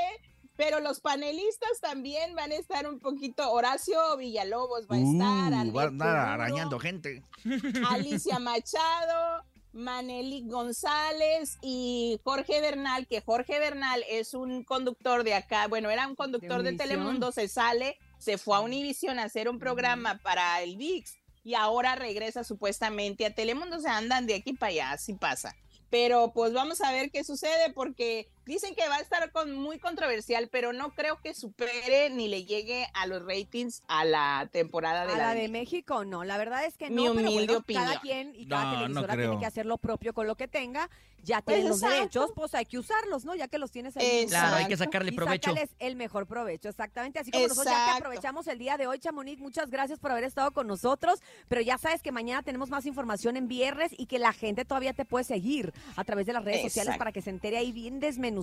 pero 0.56 0.80
los 0.80 1.00
panelistas 1.00 1.80
también 1.80 2.34
van 2.34 2.52
a 2.52 2.56
estar 2.56 2.88
un 2.88 2.98
poquito. 2.98 3.50
Horacio 3.52 4.16
Villalobos 4.16 4.86
va 4.90 4.96
a 4.96 4.98
estar. 4.98 5.52
Uh, 5.52 5.60
Albert 5.60 5.74
va 5.74 5.82
a 5.82 5.86
andar 5.88 6.08
Seguro, 6.08 6.32
arañando 6.32 6.78
gente. 6.78 7.22
Alicia 7.90 8.38
Machado, 8.38 9.44
Maneli 9.72 10.48
González 10.48 11.58
y 11.60 12.18
Jorge 12.24 12.60
Bernal, 12.60 13.06
que 13.06 13.20
Jorge 13.20 13.58
Bernal 13.58 14.02
es 14.08 14.32
un 14.32 14.64
conductor 14.64 15.22
de 15.22 15.34
acá, 15.34 15.68
bueno, 15.68 15.90
era 15.90 16.06
un 16.08 16.14
conductor 16.14 16.62
de. 16.62 16.72
Telemundo, 16.72 17.32
se 17.32 17.48
sale, 17.48 17.98
se 18.18 18.38
fue 18.38 18.56
a 18.56 18.60
Univision 18.60 19.18
a 19.18 19.24
hacer 19.24 19.48
un 19.48 19.58
programa 19.58 20.18
para 20.22 20.62
el 20.62 20.76
VIX 20.76 21.14
y 21.44 21.54
ahora 21.54 21.94
regresa 21.94 22.42
supuestamente 22.42 23.24
a 23.24 23.34
Telemundo, 23.34 23.78
se 23.78 23.88
andan 23.88 24.26
de 24.26 24.34
aquí 24.34 24.52
para 24.52 24.70
allá, 24.70 24.90
así 24.92 25.14
pasa. 25.14 25.54
Pero 25.90 26.32
pues 26.32 26.52
vamos 26.52 26.80
a 26.80 26.90
ver 26.90 27.10
qué 27.10 27.22
sucede 27.22 27.72
porque 27.72 28.28
dicen 28.46 28.74
que 28.74 28.88
va 28.88 28.96
a 28.96 29.00
estar 29.00 29.30
con, 29.32 29.52
muy 29.54 29.78
controversial, 29.78 30.48
pero 30.48 30.72
no 30.72 30.94
creo 30.94 31.20
que 31.20 31.34
supere 31.34 32.08
ni 32.10 32.28
le 32.28 32.44
llegue 32.44 32.86
a 32.94 33.06
los 33.06 33.22
ratings 33.26 33.82
a 33.88 34.04
la 34.04 34.48
temporada 34.52 35.04
de 35.06 35.12
A 35.12 35.16
la, 35.18 35.22
la 35.28 35.34
de 35.34 35.48
México, 35.48 36.04
no, 36.04 36.24
la 36.24 36.38
verdad 36.38 36.64
es 36.64 36.76
que 36.78 36.88
Mi 36.88 37.04
no, 37.04 37.14
pero 37.14 37.28
humilde 37.30 37.52
bueno, 37.58 37.64
cada 37.74 37.98
opinión. 37.98 38.32
quien 38.32 38.40
y 38.40 38.46
cada 38.48 38.64
No, 38.64 38.78
televisora 38.78 39.14
tiene 39.16 39.38
que 39.38 39.46
hacer 39.46 39.66
lo 39.66 39.78
propio 39.78 40.14
con 40.14 40.26
lo 40.26 40.36
que 40.36 40.48
tenga, 40.48 40.88
ya 41.22 41.42
Pues 41.42 41.56
tienen 41.56 41.68
los 41.70 41.78
exacto. 41.78 41.96
derechos, 41.96 42.30
pues 42.36 42.54
hay 42.54 42.66
que 42.66 42.78
usarlos, 42.78 43.24
¿no? 43.24 43.34
Ya 43.34 43.48
que 43.48 43.58
los 43.58 43.72
tienes 43.72 43.96
ahí. 43.96 44.26
Claro, 44.28 44.56
hay 44.56 44.66
que 44.66 44.74
Exacto. 44.74 44.92
sacarle 44.92 45.10
Y 45.12 45.16
provecho. 45.16 45.50
sácales 45.50 45.74
el 45.80 45.96
mejor 45.96 46.26
provecho, 46.28 46.68
exactamente. 46.68 47.18
Así 47.18 47.32
como 47.32 47.48
nosotros 47.48 47.66
ya 47.66 47.72
que 47.72 47.80
Exacto. 47.80 48.04
aprovechamos 48.04 48.46
el 48.46 48.58
día 48.58 48.76
de 48.76 48.86
hoy, 48.86 49.00
Chamonix, 49.00 49.40
muchas 49.40 49.68
gracias 49.68 49.98
por 49.98 50.12
haber 50.12 50.22
estado 50.22 50.52
con 50.52 50.68
nosotros. 50.68 51.20
Pero 51.48 51.62
ya 51.62 51.78
sabes 51.78 52.00
que 52.00 52.12
mañana 52.12 52.44
tenemos 52.44 52.70
más 52.70 52.86
información 52.86 53.36
en 53.36 53.48
viernes 53.48 53.90
y 53.98 54.06
que 54.06 54.20
la 54.20 54.32
gente 54.32 54.64
todavía 54.64 54.92
te 54.92 55.04
puede 55.04 55.24
seguir 55.24 55.72
a 55.96 56.04
través 56.04 56.26
de 56.26 56.32
las 56.32 56.44
redes 56.44 56.62
sociales 56.62 56.90
Exacto. 56.90 56.98
para 57.00 57.10
que 57.12 57.22
se 57.22 57.30
entere 57.30 57.56
ahí 57.58 57.72
bien 57.72 57.98
desmenuzado. 57.98 58.35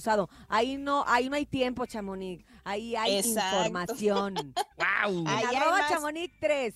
Ahí 0.47 0.77
no, 0.77 1.03
ahí 1.07 1.29
no 1.29 1.35
hay 1.35 1.45
tiempo, 1.45 1.85
Chamonix. 1.85 2.45
Ahí 2.63 2.95
hay 2.95 3.17
Exacto. 3.17 3.57
información. 3.57 4.35
¡Wow! 4.77 5.23
Ahí 5.27 5.45
hay 5.45 5.55
arroba 5.55 5.77
más. 5.79 5.89
Chamonix 5.89 6.33
3. 6.39 6.75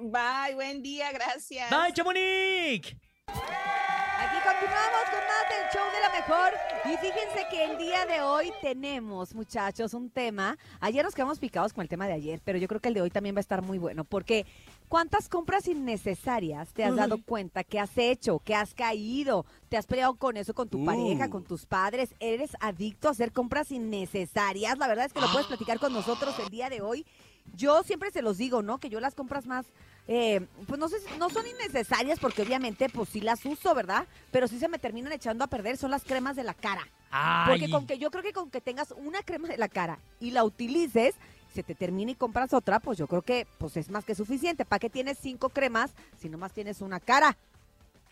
Bye, 0.00 0.54
buen 0.54 0.82
día, 0.82 1.10
gracias. 1.12 1.70
¡Bye, 1.70 1.92
Chamonix! 1.92 2.94
Aquí 3.28 4.36
continuamos 4.42 5.04
con 5.10 5.20
más 5.20 5.48
del 5.48 5.68
show 5.72 5.86
de 5.92 6.00
la 6.00 6.10
mejor. 6.10 6.52
Y 6.84 6.96
fíjense 6.96 7.46
que 7.50 7.64
el 7.64 7.78
día 7.78 8.06
de 8.06 8.20
hoy 8.22 8.52
tenemos, 8.60 9.34
muchachos, 9.34 9.94
un 9.94 10.10
tema. 10.10 10.56
Ayer 10.80 11.04
nos 11.04 11.14
quedamos 11.14 11.38
picados 11.38 11.72
con 11.72 11.82
el 11.82 11.88
tema 11.88 12.06
de 12.06 12.14
ayer, 12.14 12.40
pero 12.44 12.58
yo 12.58 12.68
creo 12.68 12.80
que 12.80 12.88
el 12.88 12.94
de 12.94 13.02
hoy 13.02 13.10
también 13.10 13.34
va 13.34 13.38
a 13.38 13.40
estar 13.40 13.62
muy 13.62 13.78
bueno. 13.78 14.04
Porque 14.04 14.46
¿cuántas 14.88 15.28
compras 15.28 15.68
innecesarias 15.68 16.72
te 16.72 16.84
has 16.84 16.96
dado 16.96 17.22
cuenta 17.22 17.64
que 17.64 17.78
has 17.78 17.96
hecho, 17.96 18.38
que 18.40 18.54
has 18.54 18.74
caído? 18.74 19.44
¿Te 19.68 19.76
has 19.76 19.86
peleado 19.86 20.14
con 20.14 20.36
eso 20.36 20.54
con 20.54 20.68
tu 20.68 20.82
Uh. 20.82 20.86
pareja, 20.86 21.30
con 21.30 21.44
tus 21.44 21.66
padres? 21.66 22.14
¿Eres 22.20 22.56
adicto 22.60 23.08
a 23.08 23.12
hacer 23.12 23.32
compras 23.32 23.70
innecesarias? 23.70 24.78
La 24.78 24.88
verdad 24.88 25.06
es 25.06 25.12
que 25.12 25.20
lo 25.20 25.30
puedes 25.30 25.46
platicar 25.46 25.78
con 25.78 25.92
nosotros 25.92 26.34
el 26.38 26.48
día 26.48 26.68
de 26.70 26.80
hoy. 26.80 27.06
Yo 27.54 27.82
siempre 27.82 28.10
se 28.10 28.22
los 28.22 28.36
digo, 28.36 28.62
¿no? 28.62 28.78
Que 28.78 28.90
yo 28.90 29.00
las 29.00 29.14
compras 29.14 29.46
más, 29.46 29.64
eh, 30.06 30.46
pues 30.66 30.78
no 30.78 30.88
sé, 30.88 30.96
no 31.18 31.30
son 31.30 31.46
innecesarias 31.46 32.18
porque 32.18 32.42
obviamente 32.42 32.88
pues 32.90 33.08
sí 33.08 33.20
las 33.22 33.44
uso, 33.46 33.74
¿verdad? 33.74 34.06
Pero 34.30 34.48
sí 34.48 34.58
se 34.58 34.68
me 34.68 34.78
terminan 34.78 35.12
echando 35.12 35.44
a 35.44 35.48
perder, 35.48 35.78
son 35.78 35.90
las 35.90 36.04
cremas 36.04 36.36
de 36.36 36.44
la 36.44 36.52
cara. 36.54 36.86
Porque 37.46 37.64
Ay, 37.64 37.70
con 37.70 37.86
que 37.86 37.98
yo 37.98 38.10
creo 38.10 38.22
que 38.22 38.34
con 38.34 38.50
que 38.50 38.60
tengas 38.60 38.92
una 38.92 39.22
crema 39.22 39.48
de 39.48 39.56
la 39.56 39.68
cara 39.68 39.98
y 40.20 40.30
la 40.32 40.44
utilices, 40.44 41.14
se 41.58 41.64
te 41.64 41.74
termina 41.74 42.12
y 42.12 42.14
compras 42.14 42.52
otra, 42.54 42.78
pues 42.78 42.98
yo 42.98 43.08
creo 43.08 43.22
que 43.22 43.44
pues 43.58 43.76
es 43.76 43.90
más 43.90 44.04
que 44.04 44.14
suficiente. 44.14 44.64
¿Para 44.64 44.78
qué 44.78 44.88
tienes 44.88 45.18
cinco 45.20 45.48
cremas 45.48 45.90
si 46.20 46.28
nomás 46.28 46.52
tienes 46.52 46.80
una 46.82 47.00
cara? 47.00 47.36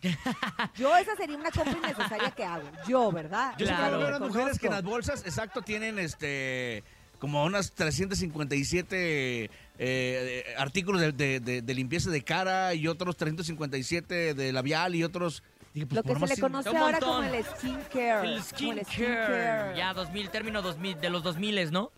Yo 0.75 0.95
esa 0.97 1.15
sería 1.15 1.37
una 1.37 1.49
compra 1.49 1.77
innecesaria 1.77 2.29
que 2.31 2.43
hago. 2.43 2.69
Yo, 2.89 3.09
¿verdad? 3.11 3.53
Claro. 3.57 3.93
Yo 3.93 4.03
ver 4.03 4.13
a 4.15 4.19
las 4.19 4.27
mujeres 4.29 4.59
que 4.59 4.67
en 4.67 4.73
las 4.73 4.83
bolsas, 4.83 5.21
exacto, 5.25 5.61
tienen 5.61 5.97
este 5.97 6.83
como 7.19 7.43
unas 7.45 7.71
357 7.71 9.49
eh, 9.79 10.43
artículos 10.57 10.99
de, 11.01 11.11
de- 11.13 11.39
de- 11.39 11.61
de 11.61 11.73
limpieza 11.73 12.09
de 12.11 12.21
cara 12.23 12.73
y 12.73 12.87
otros 12.87 13.15
357 13.17 14.33
de 14.33 14.51
labial 14.51 14.93
y 14.93 15.03
otros... 15.05 15.41
Dije, 15.73 15.85
pues, 15.87 15.95
Lo 15.95 16.03
que 16.03 16.27
se 16.27 16.35
le 16.35 16.41
conoce 16.41 16.69
ahora 16.69 16.99
montón. 16.99 17.09
como 17.25 17.33
el 17.35 17.43
skincare. 17.45 18.27
El 18.27 18.41
como 18.57 18.73
el 18.73 18.85
skincare. 18.85 19.77
Ya, 19.77 19.93
2000, 19.93 20.29
término 20.31 20.61
2000, 20.61 20.99
de 20.99 21.09
los 21.09 21.23
2000, 21.23 21.71
¿no? 21.71 21.91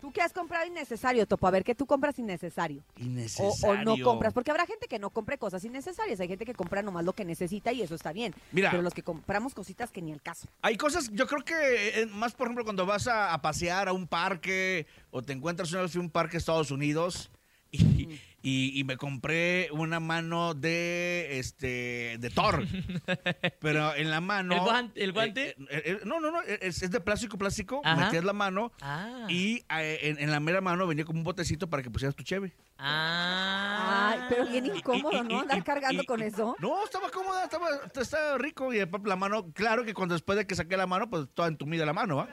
¿Tú 0.00 0.12
qué 0.12 0.22
has 0.22 0.32
comprado 0.32 0.66
innecesario, 0.66 1.26
Topo? 1.26 1.46
A 1.48 1.50
ver, 1.50 1.64
¿qué 1.64 1.74
tú 1.74 1.84
compras 1.84 2.18
innecesario? 2.18 2.84
Innecesario. 2.96 3.80
o 3.80 3.84
no 3.84 4.02
compras, 4.04 4.32
porque 4.32 4.50
habrá 4.50 4.64
gente 4.64 4.86
que 4.86 4.98
no 4.98 5.10
compre 5.10 5.38
cosas 5.38 5.64
innecesarias, 5.64 6.20
hay 6.20 6.28
gente 6.28 6.44
que 6.44 6.54
compra 6.54 6.82
nomás 6.82 7.04
lo 7.04 7.12
que 7.12 7.24
necesita 7.24 7.72
y 7.72 7.82
eso 7.82 7.94
está 7.94 8.12
bien. 8.12 8.34
Mira. 8.52 8.70
Pero 8.70 8.82
los 8.82 8.94
que 8.94 9.02
compramos 9.02 9.54
cositas 9.54 9.90
que 9.90 10.00
ni 10.00 10.12
el 10.12 10.22
caso. 10.22 10.46
Hay 10.62 10.76
cosas, 10.76 11.10
yo 11.12 11.26
creo 11.26 11.44
que 11.44 12.00
eh, 12.00 12.06
más, 12.06 12.34
por 12.34 12.46
ejemplo, 12.46 12.64
cuando 12.64 12.86
vas 12.86 13.08
a, 13.08 13.34
a 13.34 13.42
pasear 13.42 13.88
a 13.88 13.92
un 13.92 14.06
parque 14.06 14.86
o 15.10 15.22
te 15.22 15.32
encuentras 15.32 15.72
una 15.72 15.82
vez 15.82 15.96
a 15.96 16.00
un 16.00 16.10
parque 16.10 16.32
de 16.32 16.38
Estados 16.38 16.70
Unidos 16.70 17.30
y, 17.70 18.08
y- 18.42 18.78
y 18.80 18.84
me 18.84 18.96
compré 18.96 19.68
una 19.72 20.00
mano 20.00 20.54
de 20.54 21.38
este 21.38 22.16
de 22.18 22.30
Thor. 22.30 22.66
Pero 23.60 23.94
en 23.94 24.10
la 24.10 24.20
mano. 24.20 24.54
¿El 24.54 24.60
guan- 24.60 24.92
el 24.94 25.12
guante? 25.12 25.50
eh, 25.50 25.56
eh, 25.70 25.82
eh, 25.84 25.98
no, 26.04 26.20
no, 26.20 26.30
no, 26.30 26.42
es, 26.42 26.82
es 26.82 26.90
de 26.90 27.00
plástico, 27.00 27.36
plástico. 27.38 27.80
Ajá. 27.84 28.06
Metías 28.06 28.24
la 28.24 28.32
mano 28.32 28.72
Ah. 28.80 29.26
y 29.28 29.64
en, 29.68 30.18
en 30.18 30.30
la 30.30 30.40
mera 30.40 30.60
mano 30.60 30.86
venía 30.86 31.04
como 31.04 31.18
un 31.18 31.24
botecito 31.24 31.68
para 31.68 31.82
que 31.82 31.90
pusieras 31.90 32.14
tu 32.14 32.22
cheve. 32.22 32.52
Ah. 32.80 34.10
Ay, 34.12 34.20
pero 34.28 34.46
bien 34.46 34.66
incómodo, 34.66 35.24
¿no? 35.24 35.40
Andar 35.40 35.64
cargando 35.64 36.04
con 36.04 36.22
eso. 36.22 36.56
No, 36.60 36.84
estaba 36.84 37.10
cómoda, 37.10 37.44
estaba, 37.44 37.68
estaba 38.00 38.38
rico. 38.38 38.72
Y 38.72 38.78
la 39.04 39.16
mano, 39.16 39.50
claro 39.52 39.84
que 39.84 39.94
cuando 39.94 40.14
después 40.14 40.38
de 40.38 40.46
que 40.46 40.54
saqué 40.54 40.76
la 40.76 40.86
mano, 40.86 41.10
pues 41.10 41.26
toda 41.34 41.48
entumida 41.48 41.84
la 41.84 41.92
mano, 41.92 42.16
¿va? 42.16 42.28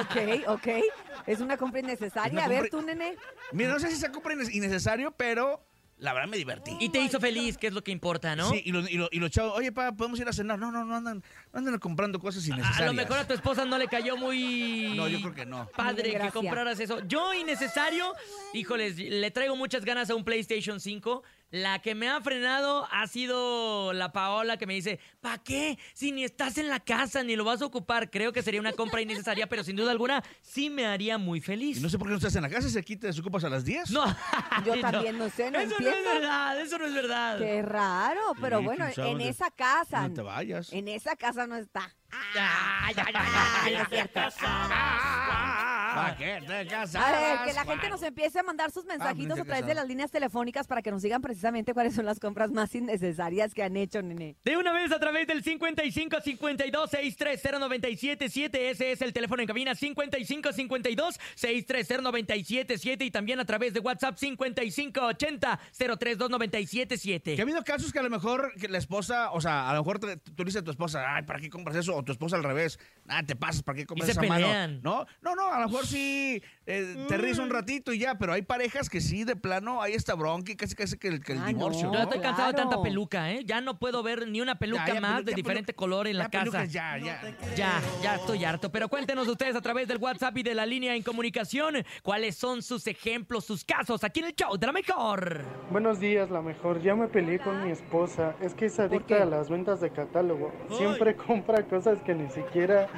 Ok, 0.00 0.48
ok. 0.48 0.68
Es 1.26 1.40
una 1.40 1.56
compra 1.56 1.80
innecesaria. 1.80 2.38
Es 2.40 2.44
A 2.44 2.48
ver, 2.48 2.68
tú, 2.68 2.82
nene. 2.82 3.16
Mira, 3.52 3.70
no 3.72 3.78
sé 3.78 3.90
si 3.90 3.96
se 3.96 4.10
compra 4.10 4.34
inne- 4.34 4.52
innecesario, 4.52 5.12
pero 5.12 5.65
la 5.98 6.12
verdad 6.12 6.28
me 6.28 6.36
divertí. 6.36 6.76
Y 6.78 6.90
te 6.90 7.00
hizo 7.00 7.18
feliz, 7.18 7.56
que 7.56 7.68
es 7.68 7.72
lo 7.72 7.82
que 7.82 7.90
importa, 7.90 8.36
¿no? 8.36 8.50
Sí, 8.50 8.62
y 8.64 8.72
los 8.72 8.90
y 8.90 8.96
lo, 8.96 9.08
y 9.10 9.18
los 9.18 9.30
chavos, 9.30 9.54
oye, 9.56 9.72
pa, 9.72 9.92
podemos 9.92 10.20
ir 10.20 10.28
a 10.28 10.32
cenar. 10.32 10.58
No, 10.58 10.70
no, 10.70 10.84
no 10.84 10.94
andan, 10.96 11.22
no 11.52 11.58
andan 11.58 11.78
comprando 11.78 12.18
cosas 12.18 12.46
innecesarias. 12.46 12.80
A 12.82 12.86
lo 12.86 12.92
mejor 12.92 13.18
a 13.18 13.26
tu 13.26 13.32
esposa 13.32 13.64
no 13.64 13.78
le 13.78 13.88
cayó 13.88 14.16
muy 14.16 14.92
No, 14.94 15.08
yo 15.08 15.20
creo 15.20 15.34
que 15.34 15.46
no. 15.46 15.68
padre 15.76 16.18
que 16.18 16.30
compraras 16.30 16.78
eso. 16.80 17.00
Yo, 17.06 17.32
innecesario, 17.34 18.12
híjoles, 18.52 18.98
le 18.98 19.30
traigo 19.30 19.56
muchas 19.56 19.84
ganas 19.84 20.10
a 20.10 20.14
un 20.14 20.24
PlayStation 20.24 20.80
5. 20.80 21.22
La 21.50 21.78
que 21.80 21.94
me 21.94 22.08
ha 22.08 22.20
frenado 22.20 22.88
ha 22.90 23.06
sido 23.06 23.92
la 23.92 24.12
Paola 24.12 24.56
que 24.56 24.66
me 24.66 24.74
dice, 24.74 24.98
¿para 25.20 25.38
qué? 25.38 25.78
Si 25.94 26.10
ni 26.10 26.24
estás 26.24 26.58
en 26.58 26.68
la 26.68 26.80
casa 26.80 27.22
ni 27.22 27.36
lo 27.36 27.44
vas 27.44 27.62
a 27.62 27.66
ocupar. 27.66 28.10
Creo 28.10 28.32
que 28.32 28.42
sería 28.42 28.60
una 28.60 28.72
compra 28.72 29.00
innecesaria, 29.00 29.46
pero 29.48 29.62
sin 29.62 29.76
duda 29.76 29.92
alguna 29.92 30.24
sí 30.42 30.70
me 30.70 30.86
haría 30.86 31.18
muy 31.18 31.40
feliz. 31.40 31.78
Y 31.78 31.80
no 31.80 31.88
sé 31.88 31.98
por 31.98 32.08
qué 32.08 32.10
no 32.12 32.16
estás 32.16 32.34
en 32.34 32.42
la 32.42 32.48
casa, 32.50 32.68
si 32.68 32.76
aquí 32.78 32.96
te 32.96 33.06
desocupas 33.06 33.44
a 33.44 33.48
las 33.48 33.64
10. 33.64 33.90
No, 33.90 34.04
Yo 34.66 34.80
también 34.80 35.16
no 35.18 35.30
sé, 35.30 35.50
no 35.52 35.60
eso 35.60 35.76
entiendo. 35.76 35.90
no 35.90 35.96
es 36.14 36.20
verdad, 36.20 36.60
eso 36.60 36.78
no 36.78 36.86
es 36.86 36.94
verdad. 36.94 37.38
Qué 37.38 37.62
raro, 37.62 38.20
pero 38.40 38.58
Sí, 38.58 38.64
bueno, 38.64 38.86
en 38.96 39.20
esa 39.20 39.50
casa. 39.52 40.08
No 40.08 40.14
te 40.14 40.22
vayas. 40.22 40.72
En 40.72 40.88
esa 40.88 41.14
casa 41.14 41.46
no 41.46 41.56
está. 41.56 41.94
Ay, 42.10 42.94
ay, 42.96 43.04
ay, 43.06 43.14
Ay, 43.14 43.24
ay, 43.64 43.74
no 43.74 43.82
es 43.82 43.88
cierto. 43.88 44.20
¿Para 45.96 46.16
qué 46.16 46.42
te 46.46 46.66
casas? 46.66 47.02
A 47.02 47.10
ver, 47.10 47.38
que 47.46 47.52
la 47.54 47.64
gente 47.64 47.88
nos 47.88 48.02
empiece 48.02 48.38
a 48.38 48.42
mandar 48.42 48.70
sus 48.70 48.84
mensajitos 48.84 49.38
pues, 49.38 49.40
a 49.40 49.44
través 49.44 49.62
ya 49.62 49.68
de 49.68 49.74
las 49.74 49.88
líneas 49.88 50.10
telefónicas 50.10 50.66
para 50.66 50.82
que 50.82 50.90
nos 50.90 51.00
digan 51.00 51.22
precisamente 51.22 51.72
cuáles 51.72 51.94
son 51.94 52.04
las 52.04 52.20
compras 52.20 52.50
más 52.50 52.74
innecesarias 52.74 53.54
que 53.54 53.62
han 53.62 53.76
hecho, 53.78 54.02
nene. 54.02 54.36
De 54.44 54.58
una 54.58 54.72
vez 54.74 54.92
a 54.92 54.98
través 55.00 55.26
del 55.26 55.42
55 55.42 56.20
52 56.20 56.90
630 56.90 57.58
977 57.58 58.70
ese 58.70 58.92
es 58.92 59.00
el 59.00 59.12
teléfono 59.14 59.40
en 59.40 59.48
cabina 59.48 59.74
55 59.74 60.52
52 60.52 61.18
630 61.34 62.02
977 62.02 63.04
y 63.04 63.10
también 63.10 63.40
a 63.40 63.46
través 63.46 63.72
de 63.72 63.80
WhatsApp 63.80 64.16
55 64.18 65.00
80 65.00 65.60
032 65.78 66.30
977. 66.30 67.36
Que 67.36 67.40
ha 67.40 67.44
habido 67.44 67.64
casos 67.64 67.92
que 67.92 67.98
a 67.98 68.02
lo 68.02 68.10
mejor 68.10 68.52
que 68.60 68.68
la 68.68 68.78
esposa, 68.78 69.30
o 69.32 69.40
sea, 69.40 69.70
a 69.70 69.74
lo 69.74 69.80
mejor 69.80 69.98
tú 69.98 70.44
dices 70.44 70.60
a 70.60 70.64
tu 70.64 70.70
esposa, 70.70 71.16
ay, 71.16 71.22
¿para 71.22 71.40
qué 71.40 71.48
compras 71.48 71.76
eso? 71.76 71.95
O 71.96 72.02
tu 72.04 72.12
esposa 72.12 72.36
al 72.36 72.44
revés, 72.44 72.78
ah, 73.08 73.22
te 73.22 73.34
pasas, 73.36 73.62
¿para 73.62 73.76
qué 73.76 73.86
compras 73.86 74.06
se 74.06 74.12
esa 74.12 74.20
pelean. 74.20 74.80
mano? 74.82 75.06
No, 75.22 75.34
no, 75.34 75.34
no, 75.34 75.52
a 75.52 75.60
lo 75.60 75.68
mejor 75.68 75.86
sí 75.86 76.42
eh, 76.66 77.06
te 77.08 77.16
ríes 77.16 77.38
un 77.38 77.48
ratito 77.48 77.92
y 77.92 77.98
ya, 77.98 78.16
pero 78.18 78.34
hay 78.34 78.42
parejas 78.42 78.90
que 78.90 79.00
sí, 79.00 79.24
de 79.24 79.34
plano, 79.36 79.80
hay 79.80 79.94
esta 79.94 80.14
bronca 80.14 80.52
y 80.52 80.56
casi 80.56 80.74
casi 80.74 80.98
que 80.98 81.08
el, 81.08 81.20
que 81.22 81.32
el 81.32 81.38
Ah, 81.38 81.46
divorcio, 81.46 81.86
no. 81.86 81.92
¿no? 81.92 81.98
Yo 81.98 82.02
estoy 82.04 82.20
cansado 82.20 82.48
de 82.48 82.54
tanta 82.54 82.82
peluca, 82.82 83.32
¿eh? 83.32 83.42
Ya 83.46 83.60
no 83.62 83.78
puedo 83.78 84.02
ver 84.02 84.28
ni 84.28 84.40
una 84.42 84.58
peluca 84.58 84.86
Ya, 84.88 84.94
ya, 84.94 85.00
más 85.00 85.20
pelu- 85.22 85.24
de 85.24 85.30
ya, 85.32 85.36
diferente 85.36 85.72
pelu- 85.72 85.76
color 85.76 86.06
en 86.08 86.18
la 86.18 86.28
casa. 86.28 86.40
pelucas, 86.44 86.72
ya, 86.72 86.98
ya. 86.98 87.20
Ya, 87.56 87.80
ya 88.02 88.16
estoy 88.16 88.44
harto. 88.44 88.70
Pero 88.70 88.88
cuéntenos 88.88 89.26
ustedes 89.28 89.56
a 89.56 89.60
través 89.62 89.88
del 89.88 89.98
WhatsApp 89.98 90.36
y 90.36 90.42
de 90.42 90.54
la 90.54 90.66
línea 90.66 90.94
en 90.94 91.02
comunicación 91.02 91.76
cuáles 92.02 92.36
son 92.36 92.62
sus 92.62 92.86
ejemplos, 92.88 93.44
sus 93.46 93.64
casos 93.64 94.04
aquí 94.04 94.20
en 94.20 94.26
el 94.26 94.34
show 94.34 94.56
de 94.58 94.66
la 94.66 94.72
mejor. 94.72 95.44
Buenos 95.70 95.98
días, 96.00 96.28
la 96.30 96.42
mejor. 96.42 96.82
Ya 96.82 96.94
me 96.94 97.08
peleé 97.08 97.38
con 97.38 97.64
mi 97.64 97.70
esposa. 97.70 98.34
Es 98.40 98.52
que 98.54 98.66
es 98.66 98.78
adicta 98.80 99.22
a 99.22 99.24
las 99.24 99.48
ventas 99.48 99.80
de 99.80 99.90
catálogo. 99.90 100.52
Siempre 100.76 101.14
compra 101.26 101.62
cosas 101.64 101.85
que 101.94 102.14
ni 102.14 102.28
siquiera 102.30 102.88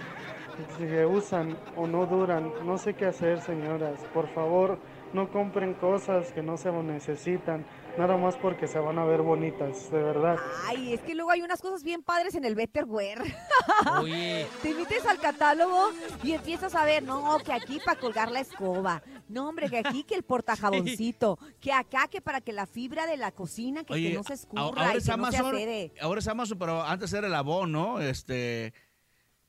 se 0.78 1.04
usan 1.04 1.56
o 1.76 1.86
no 1.86 2.06
duran. 2.06 2.52
No 2.64 2.78
sé 2.78 2.94
qué 2.94 3.06
hacer, 3.06 3.40
señoras. 3.42 4.00
Por 4.14 4.28
favor, 4.28 4.78
no 5.12 5.28
compren 5.28 5.74
cosas 5.74 6.32
que 6.32 6.42
no 6.42 6.56
se 6.56 6.72
necesitan. 6.72 7.64
Nada 7.98 8.16
más 8.16 8.36
porque 8.36 8.68
se 8.68 8.78
van 8.78 8.96
a 8.96 9.04
ver 9.04 9.22
bonitas, 9.22 9.90
de 9.90 10.00
verdad. 10.00 10.36
Ay, 10.68 10.92
es 10.94 11.00
que 11.00 11.16
luego 11.16 11.32
hay 11.32 11.42
unas 11.42 11.60
cosas 11.60 11.82
bien 11.82 12.00
padres 12.04 12.36
en 12.36 12.44
el 12.44 12.54
Betterware. 12.54 13.20
Oye, 14.00 14.46
Te 14.62 14.72
metes 14.72 15.04
al 15.04 15.18
catálogo 15.18 15.88
y 16.22 16.30
empiezas 16.30 16.76
a 16.76 16.84
ver, 16.84 17.02
no, 17.02 17.38
que 17.44 17.52
aquí 17.52 17.80
para 17.84 17.98
colgar 17.98 18.30
la 18.30 18.38
escoba. 18.38 19.02
No, 19.28 19.48
hombre, 19.48 19.68
que 19.68 19.78
aquí 19.78 20.04
que 20.04 20.14
el 20.14 20.22
portajaboncito. 20.22 21.38
Que 21.60 21.72
acá 21.72 22.06
que 22.08 22.20
para 22.20 22.40
que 22.40 22.52
la 22.52 22.66
fibra 22.66 23.06
de 23.06 23.16
la 23.16 23.32
cocina, 23.32 23.82
que, 23.82 23.94
que 23.94 24.14
no 24.14 24.22
se 24.22 24.34
escurra 24.34 24.62
ahora 24.62 24.94
y 24.94 24.98
es 24.98 25.04
que 25.04 25.16
no 25.16 25.30
se 25.30 25.36
Amazon, 25.38 25.54
acere. 25.56 25.92
ahora 26.00 26.20
es 26.20 26.28
Amazon, 26.28 26.58
pero 26.58 26.82
antes 26.82 27.12
era 27.12 27.26
el 27.26 27.34
Avon, 27.34 27.72
¿no? 27.72 28.00
Este, 28.00 28.72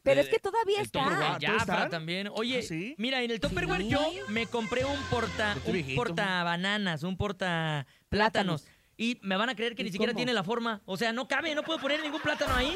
Pero 0.04 0.20
eh, 0.22 0.24
es 0.24 0.30
que 0.30 0.40
todavía 0.40 0.78
el 0.80 0.86
está. 0.86 1.38
Jafra 1.42 1.90
también. 1.90 2.30
Oye, 2.34 2.60
¿Ah, 2.60 2.62
sí? 2.62 2.96
mira, 2.98 3.22
en 3.22 3.32
el 3.32 3.40
Tupperware 3.40 3.82
Sí. 3.82 3.90
yo 3.90 4.00
me 4.30 4.48
compré 4.48 4.86
un 4.86 5.00
porta, 5.10 5.54
Yo 5.54 5.58
estoy 5.60 5.70
un 5.72 5.74
viejito. 5.74 5.96
porta 6.02 6.44
bananas, 6.44 7.04
un 7.04 7.18
porta 7.18 7.86
plátanos. 8.10 8.66
Y 8.98 9.18
me 9.22 9.38
van 9.38 9.50
a 9.50 9.56
creer 9.56 9.76
que 9.76 9.82
¿Y 9.82 9.86
ni 9.86 9.92
siquiera 9.92 10.12
cómo? 10.12 10.18
tiene 10.18 10.34
la 10.34 10.44
forma. 10.44 10.82
O 10.86 10.98
sea, 10.98 11.14
no 11.14 11.28
cabe, 11.28 11.56
no 11.56 11.64
puedo 11.64 11.80
poner 11.80 12.02
ningún 12.02 12.22
plátano 12.22 12.54
ahí. 12.56 12.76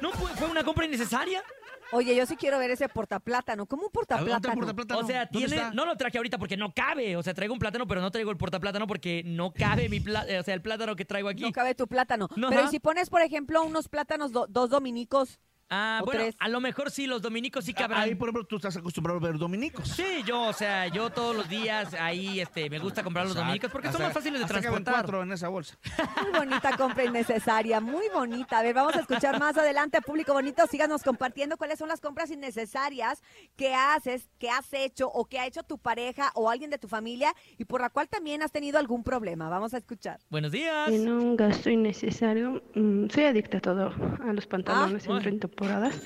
No 0.00 0.10
pu- 0.12 0.28
fue 0.36 0.48
una 0.48 0.64
compra 0.64 0.86
innecesaria. 0.86 1.42
Oye, 1.90 2.14
yo 2.14 2.26
sí 2.26 2.36
quiero 2.36 2.58
ver 2.58 2.70
ese 2.70 2.86
portaplátano. 2.88 3.64
¿Cómo 3.66 3.84
un 3.84 3.90
A 3.94 4.16
ver, 4.16 4.18
¿dónde 4.18 4.32
está 4.34 4.52
el 4.52 4.58
portaplátano? 4.58 4.76
portaplátano? 4.76 5.00
O 5.00 5.06
sea, 5.06 5.24
¿Dónde 5.30 5.48
tiene, 5.48 5.62
está? 5.62 5.74
no 5.74 5.86
lo 5.86 5.96
traje 5.96 6.18
ahorita 6.18 6.38
porque 6.38 6.56
no 6.56 6.72
cabe. 6.74 7.16
O 7.16 7.22
sea, 7.22 7.32
traigo 7.34 7.54
un 7.54 7.58
plátano, 7.58 7.86
pero 7.86 8.00
no 8.02 8.10
traigo 8.10 8.30
el 8.30 8.36
portaplátano 8.36 8.86
porque 8.86 9.22
no 9.24 9.52
cabe 9.52 9.88
mi 9.88 9.98
pla- 10.00 10.26
o 10.38 10.42
sea, 10.42 10.52
el 10.54 10.60
plátano 10.62 10.94
que 10.96 11.04
traigo 11.06 11.28
aquí. 11.30 11.42
No 11.42 11.52
cabe 11.52 11.74
tu 11.74 11.86
plátano. 11.88 12.28
No, 12.36 12.48
Pero 12.50 12.60
ajá. 12.60 12.68
¿y 12.68 12.70
si 12.72 12.78
pones, 12.80 13.08
por 13.08 13.22
ejemplo, 13.22 13.62
unos 13.64 13.88
plátanos, 13.88 14.32
do- 14.32 14.46
dos 14.48 14.68
dominicos? 14.70 15.38
Ah, 15.70 15.98
¿O 16.02 16.06
bueno, 16.06 16.22
tres? 16.22 16.36
a 16.38 16.48
lo 16.48 16.60
mejor 16.60 16.90
sí, 16.90 17.06
los 17.06 17.20
dominicos 17.22 17.64
sí 17.64 17.74
cabrán. 17.74 18.00
Ahí, 18.02 18.14
por 18.14 18.28
ejemplo, 18.28 18.44
tú 18.44 18.56
estás 18.56 18.76
acostumbrado 18.76 19.18
a 19.18 19.22
ver 19.22 19.38
dominicos. 19.38 19.88
Sí, 19.88 20.22
yo, 20.24 20.42
o 20.42 20.52
sea, 20.52 20.88
yo 20.88 21.10
todos 21.10 21.36
los 21.36 21.48
días 21.48 21.94
ahí 21.94 22.40
este, 22.40 22.70
me 22.70 22.78
gusta 22.78 23.02
comprar 23.02 23.24
los 23.26 23.32
Exacto. 23.32 23.46
dominicos 23.46 23.70
porque 23.70 23.92
son 23.92 24.02
más 24.02 24.12
fáciles 24.12 24.38
de 24.40 24.44
hasta 24.46 24.60
transportar. 24.60 24.94
cuatro 24.94 25.22
en 25.22 25.32
esa 25.32 25.48
bolsa. 25.48 25.76
Muy 26.22 26.38
bonita 26.38 26.76
compra 26.76 27.04
innecesaria, 27.04 27.80
muy 27.80 28.06
bonita. 28.14 28.58
A 28.58 28.62
ver, 28.62 28.74
vamos 28.74 28.94
a 28.96 29.00
escuchar 29.00 29.38
más 29.38 29.56
adelante, 29.58 30.00
público 30.00 30.32
bonito. 30.32 30.66
Síganos 30.66 31.02
compartiendo 31.02 31.56
cuáles 31.56 31.78
son 31.78 31.88
las 31.88 32.00
compras 32.00 32.30
innecesarias 32.30 33.22
que 33.56 33.74
haces, 33.74 34.28
que 34.38 34.50
has 34.50 34.72
hecho 34.72 35.08
o 35.08 35.26
que 35.26 35.38
ha 35.38 35.46
hecho 35.46 35.62
tu 35.62 35.78
pareja 35.78 36.30
o 36.34 36.50
alguien 36.50 36.70
de 36.70 36.78
tu 36.78 36.88
familia 36.88 37.34
y 37.58 37.64
por 37.66 37.80
la 37.80 37.90
cual 37.90 38.08
también 38.08 38.42
has 38.42 38.52
tenido 38.52 38.78
algún 38.78 39.02
problema. 39.04 39.48
Vamos 39.48 39.74
a 39.74 39.78
escuchar. 39.78 40.18
Buenos 40.30 40.52
días. 40.52 40.88
En 40.90 41.10
un 41.10 41.36
gasto 41.36 41.68
innecesario, 41.70 42.62
mm, 42.74 43.08
soy 43.10 43.24
adicta 43.24 43.58
a 43.58 43.60
todo, 43.60 43.92
a 44.26 44.32
los 44.32 44.46
pantalones 44.46 45.04
Ah, 45.04 45.08
bueno. 45.08 45.20
Temporadas. 45.62 46.00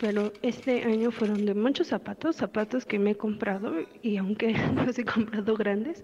Pero 0.00 0.32
este 0.42 0.84
año 0.84 1.10
fueron 1.10 1.46
de 1.46 1.54
muchos 1.54 1.86
zapatos, 1.88 2.36
zapatos 2.36 2.84
que 2.84 2.98
me 2.98 3.12
he 3.12 3.16
comprado 3.16 3.72
y 4.02 4.18
aunque 4.18 4.52
no 4.52 4.84
los 4.86 4.98
he 4.98 5.04
comprado 5.04 5.56
grandes, 5.56 6.02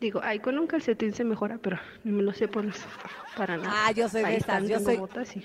digo, 0.00 0.20
ay, 0.24 0.40
con 0.40 0.58
un 0.58 0.66
calcetín 0.66 1.12
se 1.12 1.22
mejora, 1.24 1.58
pero 1.58 1.78
ni 2.02 2.10
me 2.12 2.22
los 2.24 2.36
sé 2.36 2.48
poner 2.48 2.74
para 3.36 3.56
nada. 3.56 3.70
Ah, 3.86 3.92
yo 3.92 4.08
soy 4.08 4.22
de 4.22 4.26
Ahí 4.26 4.36
esas, 4.36 4.48
están, 4.62 4.68
yo 4.68 4.80
soy- 4.80 4.96
botas 4.96 5.36
y 5.36 5.44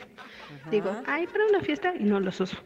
digo, 0.72 0.96
ay, 1.06 1.28
para 1.28 1.46
una 1.46 1.62
fiesta 1.62 1.94
y 1.96 2.04
no 2.04 2.20
los 2.20 2.40
uso. 2.40 2.58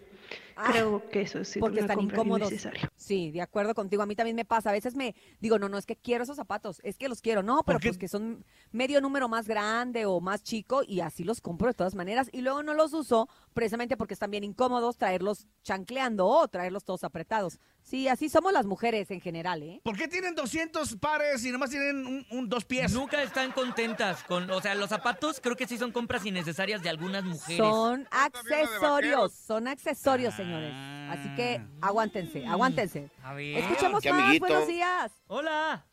Ah, 0.59 0.69
Creo 0.71 1.07
que 1.11 1.21
eso 1.21 1.43
sí 1.43 1.59
porque 1.59 1.75
una 1.75 1.81
están 1.81 1.97
compra 1.97 2.17
incómodos. 2.17 2.51
Sí, 2.95 3.29
de 3.29 3.41
acuerdo 3.41 3.75
contigo. 3.75 4.01
A 4.01 4.07
mí 4.07 4.15
también 4.15 4.35
me 4.35 4.43
pasa. 4.43 4.71
A 4.71 4.73
veces 4.73 4.95
me 4.95 5.13
digo, 5.39 5.59
no, 5.59 5.69
no, 5.69 5.77
es 5.77 5.85
que 5.85 5.95
quiero 5.95 6.23
esos 6.23 6.35
zapatos, 6.35 6.81
es 6.83 6.97
que 6.97 7.07
los 7.07 7.21
quiero. 7.21 7.43
No, 7.43 7.61
pero 7.63 7.79
pues 7.79 7.95
que 7.99 8.07
son 8.07 8.43
medio 8.71 8.99
número 8.99 9.29
más 9.29 9.47
grande 9.47 10.07
o 10.07 10.19
más 10.19 10.41
chico 10.41 10.81
y 10.85 11.01
así 11.01 11.23
los 11.23 11.41
compro 11.41 11.67
de 11.67 11.75
todas 11.75 11.93
maneras. 11.93 12.27
Y 12.33 12.41
luego 12.41 12.63
no 12.63 12.73
los 12.73 12.91
uso 12.93 13.29
precisamente 13.57 13.97
porque 13.97 14.13
están 14.13 14.29
bien 14.29 14.43
incómodos 14.43 14.97
traerlos 14.97 15.47
chancleando 15.63 16.27
o 16.27 16.47
traerlos 16.47 16.83
todos 16.85 17.03
apretados. 17.03 17.59
Sí, 17.81 18.07
así 18.07 18.29
somos 18.29 18.53
las 18.53 18.67
mujeres 18.67 19.09
en 19.09 19.19
general, 19.19 19.63
¿eh? 19.63 19.81
¿Por 19.83 19.97
qué 19.97 20.07
tienen 20.07 20.35
200 20.35 20.95
pares 20.97 21.43
y 21.43 21.51
nomás 21.51 21.71
tienen 21.71 22.05
un, 22.05 22.25
un- 22.29 22.47
dos 22.49 22.65
pies? 22.65 22.93
Nunca 22.93 23.23
están 23.23 23.51
contentas 23.51 24.23
con, 24.25 24.47
o 24.51 24.61
sea, 24.61 24.75
los 24.75 24.89
zapatos 24.89 25.39
creo 25.41 25.55
que 25.55 25.65
sí 25.67 25.79
son 25.79 25.91
compras 25.91 26.23
innecesarias 26.23 26.83
de 26.83 26.89
algunas 26.89 27.23
mujeres. 27.23 27.57
Son 27.57 28.07
accesorios, 28.11 29.33
son 29.33 29.67
accesorios, 29.67 30.35
Ah, 30.35 30.37
señores. 30.37 30.73
Así 31.09 31.35
que 31.35 31.59
aguántense, 31.81 32.45
aguántense. 32.45 33.09
A 33.23 33.33
ver. 33.33 33.57
Escuchemos 33.57 34.05
más, 34.05 34.13
amiguito. 34.13 34.45
buenos 34.45 34.67
días. 34.67 35.11
Hola. 35.27 35.83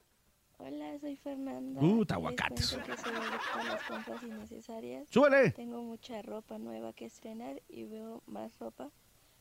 Hola, 0.58 0.98
soy 1.00 1.16
Fernanda. 1.16 1.80
Uh, 1.82 2.04
aguacates. 2.08 2.70
que 2.70 3.64
las 3.64 3.82
compras 3.82 4.22
innecesarias. 4.22 5.08
Súbele. 5.10 5.50
Tengo 5.50 5.82
mucha 5.82 6.22
ropa 6.22 6.58
nueva 6.58 6.92
que 6.92 7.04
estrenar 7.06 7.60
y 7.68 7.84
veo 7.84 8.22
más 8.26 8.58
ropa. 8.58 8.90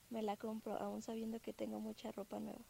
Me 0.10 0.22
la 0.22 0.38
compro 0.38 0.74
aún 0.80 1.02
sabiendo 1.02 1.40
que 1.40 1.54
tengo 1.54 1.80
mucha 1.80 2.12
ropa 2.12 2.40
nueva. 2.40 2.62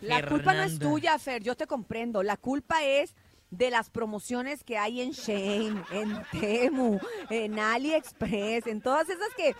La 0.00 0.26
culpa 0.26 0.54
no 0.54 0.62
es 0.62 0.78
tuya, 0.78 1.18
Fer, 1.18 1.42
yo 1.42 1.56
te 1.56 1.66
comprendo. 1.66 2.22
La 2.22 2.36
culpa 2.36 2.82
es 2.84 3.14
de 3.50 3.70
las 3.70 3.90
promociones 3.90 4.64
que 4.64 4.78
hay 4.78 5.00
en 5.00 5.10
Shane, 5.10 5.82
en 5.90 6.22
Temu, 6.30 6.98
en 7.28 7.58
AliExpress, 7.58 8.66
en 8.66 8.80
todas 8.80 9.08
esas 9.08 9.28
que 9.36 9.54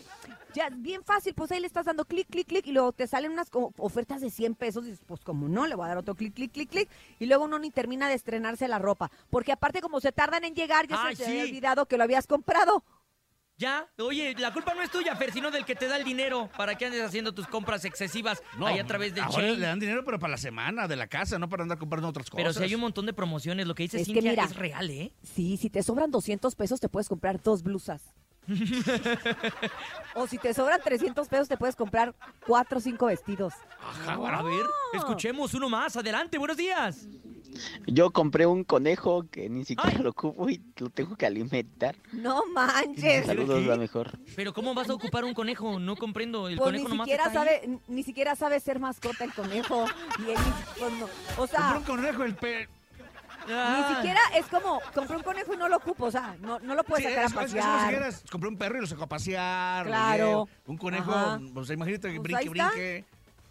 ya 0.53 0.67
es 0.67 0.83
bien 0.83 1.03
fácil, 1.05 1.35
pues 1.35 1.51
ahí 1.53 1.61
le 1.61 1.67
estás 1.67 1.87
dando 1.87 2.05
clic, 2.05 2.29
clic, 2.29 2.47
clic 2.47 2.67
y 2.67 2.73
luego 2.73 2.93
te 2.93 3.07
salen 3.07 3.33
unas 3.33 3.49
ofertas 3.53 4.21
de 4.21 4.31
100 4.31 4.55
pesos 4.55 4.87
y 4.87 4.95
pues 5.07 5.21
como 5.23 5.49
no, 5.49 5.67
le 5.67 5.75
voy 5.75 5.85
a 5.85 5.89
dar 5.89 5.99
otro 5.99 6.15
clic, 6.15 6.35
clic, 6.35 6.53
clic, 6.53 6.71
clic 6.71 6.89
y 7.19 7.27
luego 7.27 7.45
uno 7.45 7.59
ni 7.59 7.71
termina 7.71 8.09
de 8.09 8.15
estrenarse 8.15 8.69
la 8.69 8.79
ropa, 8.79 9.11
porque 9.31 9.53
aparte 9.53 9.81
como 9.81 10.01
se 10.01 10.13
tardan 10.13 10.45
en 10.45 10.55
llegar, 10.55 10.87
ya 10.87 11.03
Ay, 11.03 11.17
se 11.17 11.25
te 11.25 11.31
había 11.31 11.45
olvidado 11.45 11.87
que 11.87 11.97
lo 11.97 12.05
habías 12.05 12.27
comprado. 12.27 12.85
Ya, 13.61 13.87
oye, 13.99 14.35
la 14.39 14.55
culpa 14.55 14.73
no 14.73 14.81
es 14.81 14.91
tuya, 14.91 15.15
Fer, 15.17 15.33
sino 15.33 15.51
del 15.51 15.67
que 15.67 15.75
te 15.75 15.87
da 15.87 15.99
el 15.99 16.05
dinero 16.05 16.49
para 16.57 16.77
que 16.77 16.87
andes 16.87 17.03
haciendo 17.03 17.35
tus 17.35 17.47
compras 17.47 17.85
excesivas 17.85 18.43
ahí 18.65 18.79
a 18.79 18.87
través 18.87 19.15
del 19.15 19.23
ahora 19.25 19.37
chain. 19.37 19.61
le 19.61 19.67
dan 19.67 19.79
dinero, 19.79 20.03
pero 20.03 20.19
para 20.19 20.31
la 20.31 20.39
semana 20.39 20.89
de 20.89 20.97
la 20.97 21.09
casa, 21.09 21.39
no 21.39 21.47
para 21.47 21.65
andar 21.65 21.77
comprando 21.77 22.09
otras 22.09 22.31
cosas. 22.31 22.43
Pero 22.43 22.55
si 22.55 22.63
hay 22.63 22.75
un 22.75 22.81
montón 22.81 23.05
de 23.05 23.13
promociones, 23.13 23.67
lo 23.67 23.75
que 23.75 23.83
dice 23.83 24.01
Es 24.01 24.07
que 24.09 24.15
Cintia 24.15 24.31
mira. 24.31 24.45
es 24.45 24.57
real, 24.57 24.89
¿eh? 24.89 25.13
Sí, 25.23 25.59
si 25.59 25.69
te 25.69 25.83
sobran 25.83 26.11
200 26.11 26.55
pesos 26.55 26.81
te 26.81 26.89
puedes 26.89 27.07
comprar 27.07 27.43
dos 27.43 27.63
blusas. 27.63 28.01
o 30.15 30.27
si 30.27 30.39
te 30.39 30.55
sobran 30.55 30.81
300 30.83 31.29
pesos 31.29 31.47
te 31.47 31.59
puedes 31.59 31.77
comprar 31.77 32.15
cuatro 32.47 32.79
o 32.79 32.81
cinco 32.81 33.07
vestidos. 33.07 33.53
Ajá, 33.79 34.15
a 34.15 34.43
ver, 34.43 34.65
escuchemos 34.95 35.53
uno 35.53 35.69
más. 35.69 35.95
Adelante, 35.99 36.39
buenos 36.39 36.57
días. 36.57 37.07
Yo 37.87 38.11
compré 38.11 38.47
un 38.47 38.65
conejo 38.65 39.25
que 39.31 39.49
ni 39.49 39.65
siquiera 39.65 39.99
lo 40.01 40.11
ocupo 40.11 40.49
y 40.49 40.63
lo 40.79 40.91
tengo 40.91 41.17
que 41.17 41.27
alimentar. 41.27 41.97
No 42.13 42.43
manches. 42.55 43.27
Saludos, 43.27 43.65
la 43.67 43.77
mejor. 43.77 44.19
Pero 44.37 44.53
¿cómo 44.53 44.75
vas 44.75 44.89
a 44.91 44.95
ocupar 44.95 45.25
un 45.25 45.35
conejo? 45.35 45.79
No 45.81 45.97
comprendo. 45.97 46.49
El 46.49 46.57
Pues 46.57 46.73
ni 46.73 46.79
conejo 46.79 46.89
nomás 46.91 47.05
siquiera 47.07 47.27
está 47.27 47.43
ahí. 47.43 47.49
sabe, 47.61 47.79
ni 47.89 48.03
siquiera 48.03 48.37
sabe 48.37 48.61
ser 48.61 48.79
mascota 48.79 49.25
el 49.25 49.33
conejo. 49.35 49.87
Y 50.19 50.31
él 50.31 50.37
ni- 50.39 50.81
pues 50.81 50.93
no. 50.95 51.09
O 51.43 51.47
sea, 51.47 51.73
Compré 51.75 51.79
un 51.79 51.85
conejo, 51.85 52.25
el 52.25 52.35
pe... 52.37 52.69
ni 53.49 53.95
siquiera 53.97 54.21
es 54.37 54.47
como 54.47 54.81
compré 54.95 55.17
un 55.17 55.23
conejo 55.23 55.55
y 55.55 55.57
no 55.57 55.69
lo 55.69 55.77
ocupo, 55.79 56.05
o 56.07 56.11
sea, 56.11 56.37
no, 56.41 56.59
no 56.61 56.75
lo 56.75 56.85
puedes 56.85 57.05
Sí, 57.07 57.11
sacar 57.11 57.25
es, 57.27 57.37
a 57.37 57.43
es- 57.43 57.55
es 57.55 57.61
como 57.65 57.79
si 57.81 57.85
pasear. 57.95 58.15
compré 58.31 58.49
un 58.51 58.57
perro 58.59 58.79
y 58.79 58.81
lo 58.83 58.87
saco 58.87 59.03
a 59.05 59.09
pasear. 59.09 59.87
Claro. 59.87 60.49
Un 60.67 60.77
conejo, 60.77 61.11
Ajá. 61.13 61.41
pues 61.55 61.71
imagínate 61.71 62.13
que 62.13 62.21
Pues 62.21 62.51
brinque, 62.51 62.97
está. 62.99 63.07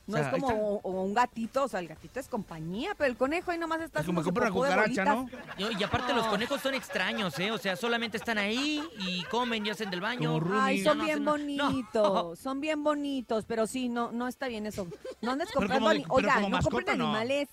No 0.09 0.15
O 0.15 0.17
sea, 0.17 0.31
es 0.31 0.41
como 0.41 0.47
o- 0.47 0.81
o 0.81 1.03
un 1.03 1.13
gatito, 1.13 1.63
o 1.63 1.67
sea, 1.67 1.79
el 1.79 1.87
gatito 1.87 2.19
es 2.19 2.27
compañía, 2.27 2.95
pero 2.97 3.11
el 3.11 3.15
conejo 3.15 3.51
ahí 3.51 3.59
nomás 3.59 3.79
está 3.81 3.99
Es 3.99 4.05
como 4.07 4.23
comprar 4.23 4.51
una 4.51 4.59
cucaracha, 4.59 5.05
¿no? 5.05 5.29
Y 5.57 5.79
y 5.79 5.83
aparte 5.83 6.13
los 6.13 6.25
No. 6.25 6.31
conejos 6.31 6.61
son 6.61 6.73
extraños, 6.73 7.37
¿eh? 7.37 7.51
O 7.51 7.59
sea, 7.59 7.75
solamente 7.75 8.17
están 8.17 8.39
ahí 8.39 8.81
y 8.97 9.21
comen 9.25 9.65
y 9.65 9.69
hacen 9.69 9.91
del 9.91 10.01
baño. 10.01 10.41
Ay, 10.53 10.83
son 10.83 10.97
no 10.97 11.03
bien. 11.05 11.23
No. 11.23 11.31
bonitos, 11.31 12.39
son 12.39 12.59
bien 12.59 12.83
bonitos, 12.83 13.45
pero 13.47 13.67
sí, 13.67 13.87
no, 13.87 14.11
no 14.11 14.27
está 14.27 14.47
bien 14.47 14.65
eso. 14.65 14.87
No 15.21 15.31
andes 15.31 15.51
comprando, 15.51 15.75
como 15.85 15.89
de- 15.89 15.95
ani- 15.97 16.03
pero 16.05 16.15
oigan, 16.15 16.43
como 16.43 16.57
no 16.57 16.63
compren 16.63 16.89
animales. 17.01 17.47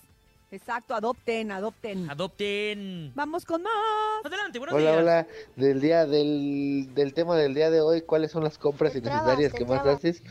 Exacto, 0.49 0.95
adopten, 0.95 1.51
adopten. 1.51 2.09
Adopten. 2.09 3.11
Vamos 3.15 3.43
con 3.43 3.63
más. 3.63 3.73
Adelante, 4.23 4.59
buenos 4.59 4.75
Hola, 4.75 4.91
días. 4.91 5.01
hola. 5.01 5.27
Del 5.57 5.81
día 5.81 6.05
del, 6.05 6.93
del 6.93 7.13
tema 7.13 7.35
del 7.35 7.53
día 7.53 7.69
de 7.69 7.81
hoy, 7.81 8.01
¿cuáles 8.01 8.31
son 8.31 8.45
las 8.45 8.57
compras 8.57 8.95
innecesarias 8.95 9.51
que 9.51 9.65
más 9.65 9.85
haces? 9.85 10.23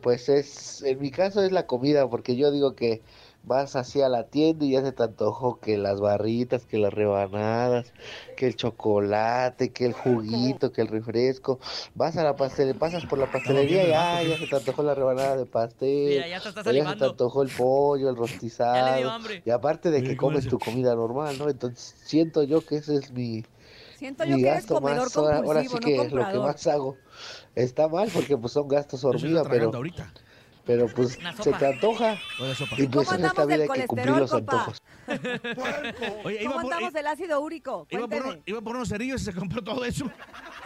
Pues 0.00 0.28
es, 0.28 0.82
en 0.82 1.00
mi 1.00 1.10
caso 1.10 1.42
es 1.42 1.50
la 1.50 1.66
comida, 1.66 2.08
porque 2.08 2.36
yo 2.36 2.52
digo 2.52 2.76
que 2.76 3.02
vas 3.46 3.76
así 3.76 4.00
a 4.00 4.08
la 4.08 4.24
tienda 4.24 4.64
y 4.64 4.72
ya 4.72 4.82
se 4.82 4.92
te 4.92 5.02
antojó 5.02 5.60
que 5.60 5.76
las 5.76 6.00
barritas, 6.00 6.64
que 6.66 6.78
las 6.78 6.92
rebanadas, 6.92 7.92
que 8.36 8.46
el 8.46 8.56
chocolate, 8.56 9.72
que 9.72 9.86
el 9.86 9.92
juguito, 9.92 10.72
que 10.72 10.80
el 10.80 10.88
refresco. 10.88 11.58
Vas 11.94 12.16
a 12.16 12.24
la 12.24 12.36
pastel, 12.36 12.74
pasas 12.74 13.04
por 13.04 13.18
la 13.18 13.30
pastelería 13.30 13.86
y 13.88 13.92
ah, 13.92 14.22
ya 14.22 14.38
se 14.38 14.46
te 14.46 14.56
antojó 14.56 14.82
la 14.82 14.94
rebanada 14.94 15.36
de 15.36 15.46
pastel. 15.46 16.08
Mira, 16.08 16.28
ya 16.28 16.40
te 16.40 16.48
estás 16.48 16.66
o 16.66 16.72
ya 16.72 16.88
se 16.90 16.96
te 16.96 17.04
antojó 17.04 17.42
el 17.42 17.50
pollo, 17.50 18.08
el 18.08 18.16
rostizado. 18.16 18.86
Ya 18.86 18.92
le 18.92 18.98
dio 18.98 19.10
hambre. 19.10 19.42
Y 19.44 19.50
aparte 19.50 19.90
de 19.90 20.02
que 20.02 20.10
Sí, 20.10 20.16
¿cómo 20.16 20.30
comes 20.30 20.44
es? 20.44 20.50
tu 20.50 20.58
comida 20.58 20.94
normal, 20.94 21.38
¿no? 21.38 21.48
Entonces 21.48 21.94
siento 22.04 22.42
yo 22.42 22.64
que 22.64 22.76
ese 22.76 22.96
es 22.96 23.12
mi, 23.12 23.44
Siento 23.98 24.24
yo 24.24 24.36
mi 24.36 24.42
que 24.42 24.48
eres 24.48 24.66
gasto 24.66 24.80
comedor 24.80 25.04
más, 25.04 25.16
ahora, 25.16 25.36
ahora 25.38 25.62
sí 25.62 25.68
que 25.68 25.74
no 25.74 25.80
lo 25.80 25.90
que 25.92 26.08
comprador. 26.08 26.40
más 26.46 26.66
hago 26.66 26.96
está 27.54 27.88
mal 27.88 28.08
porque 28.12 28.36
pues 28.36 28.52
son 28.52 28.68
gastos 28.68 29.04
hormiga, 29.04 29.44
pero, 29.44 29.70
ahorita. 29.74 30.12
Pero 30.64 30.86
pues 30.88 31.18
se 31.42 31.52
te 31.52 31.66
antoja 31.66 32.14
y 32.78 32.86
pues 32.86 33.06
¿Cómo 33.08 33.18
en 33.18 33.24
esta 33.26 33.42
andamos 33.42 33.46
vida 33.46 33.62
hay 33.74 33.80
que 33.80 33.86
cumplir 33.86 34.12
colesterol, 34.14 34.20
los 34.20 34.30
compa? 34.30 34.52
antojos. 34.52 34.82
Oye, 36.24 36.42
iba 36.42 36.50
¿Cómo 36.52 36.62
por, 36.62 36.72
andamos 36.72 36.92
del 36.92 37.06
ácido 37.06 37.40
úrico? 37.40 37.86
iba, 37.90 38.08
por, 38.08 38.22
uno- 38.26 38.42
iba 38.46 38.60
por 38.62 38.76
unos 38.76 38.88
cerillos 38.88 39.22
y 39.22 39.24
se 39.26 39.32
compró 39.34 39.62
todo 39.62 39.84
eso. 39.84 40.10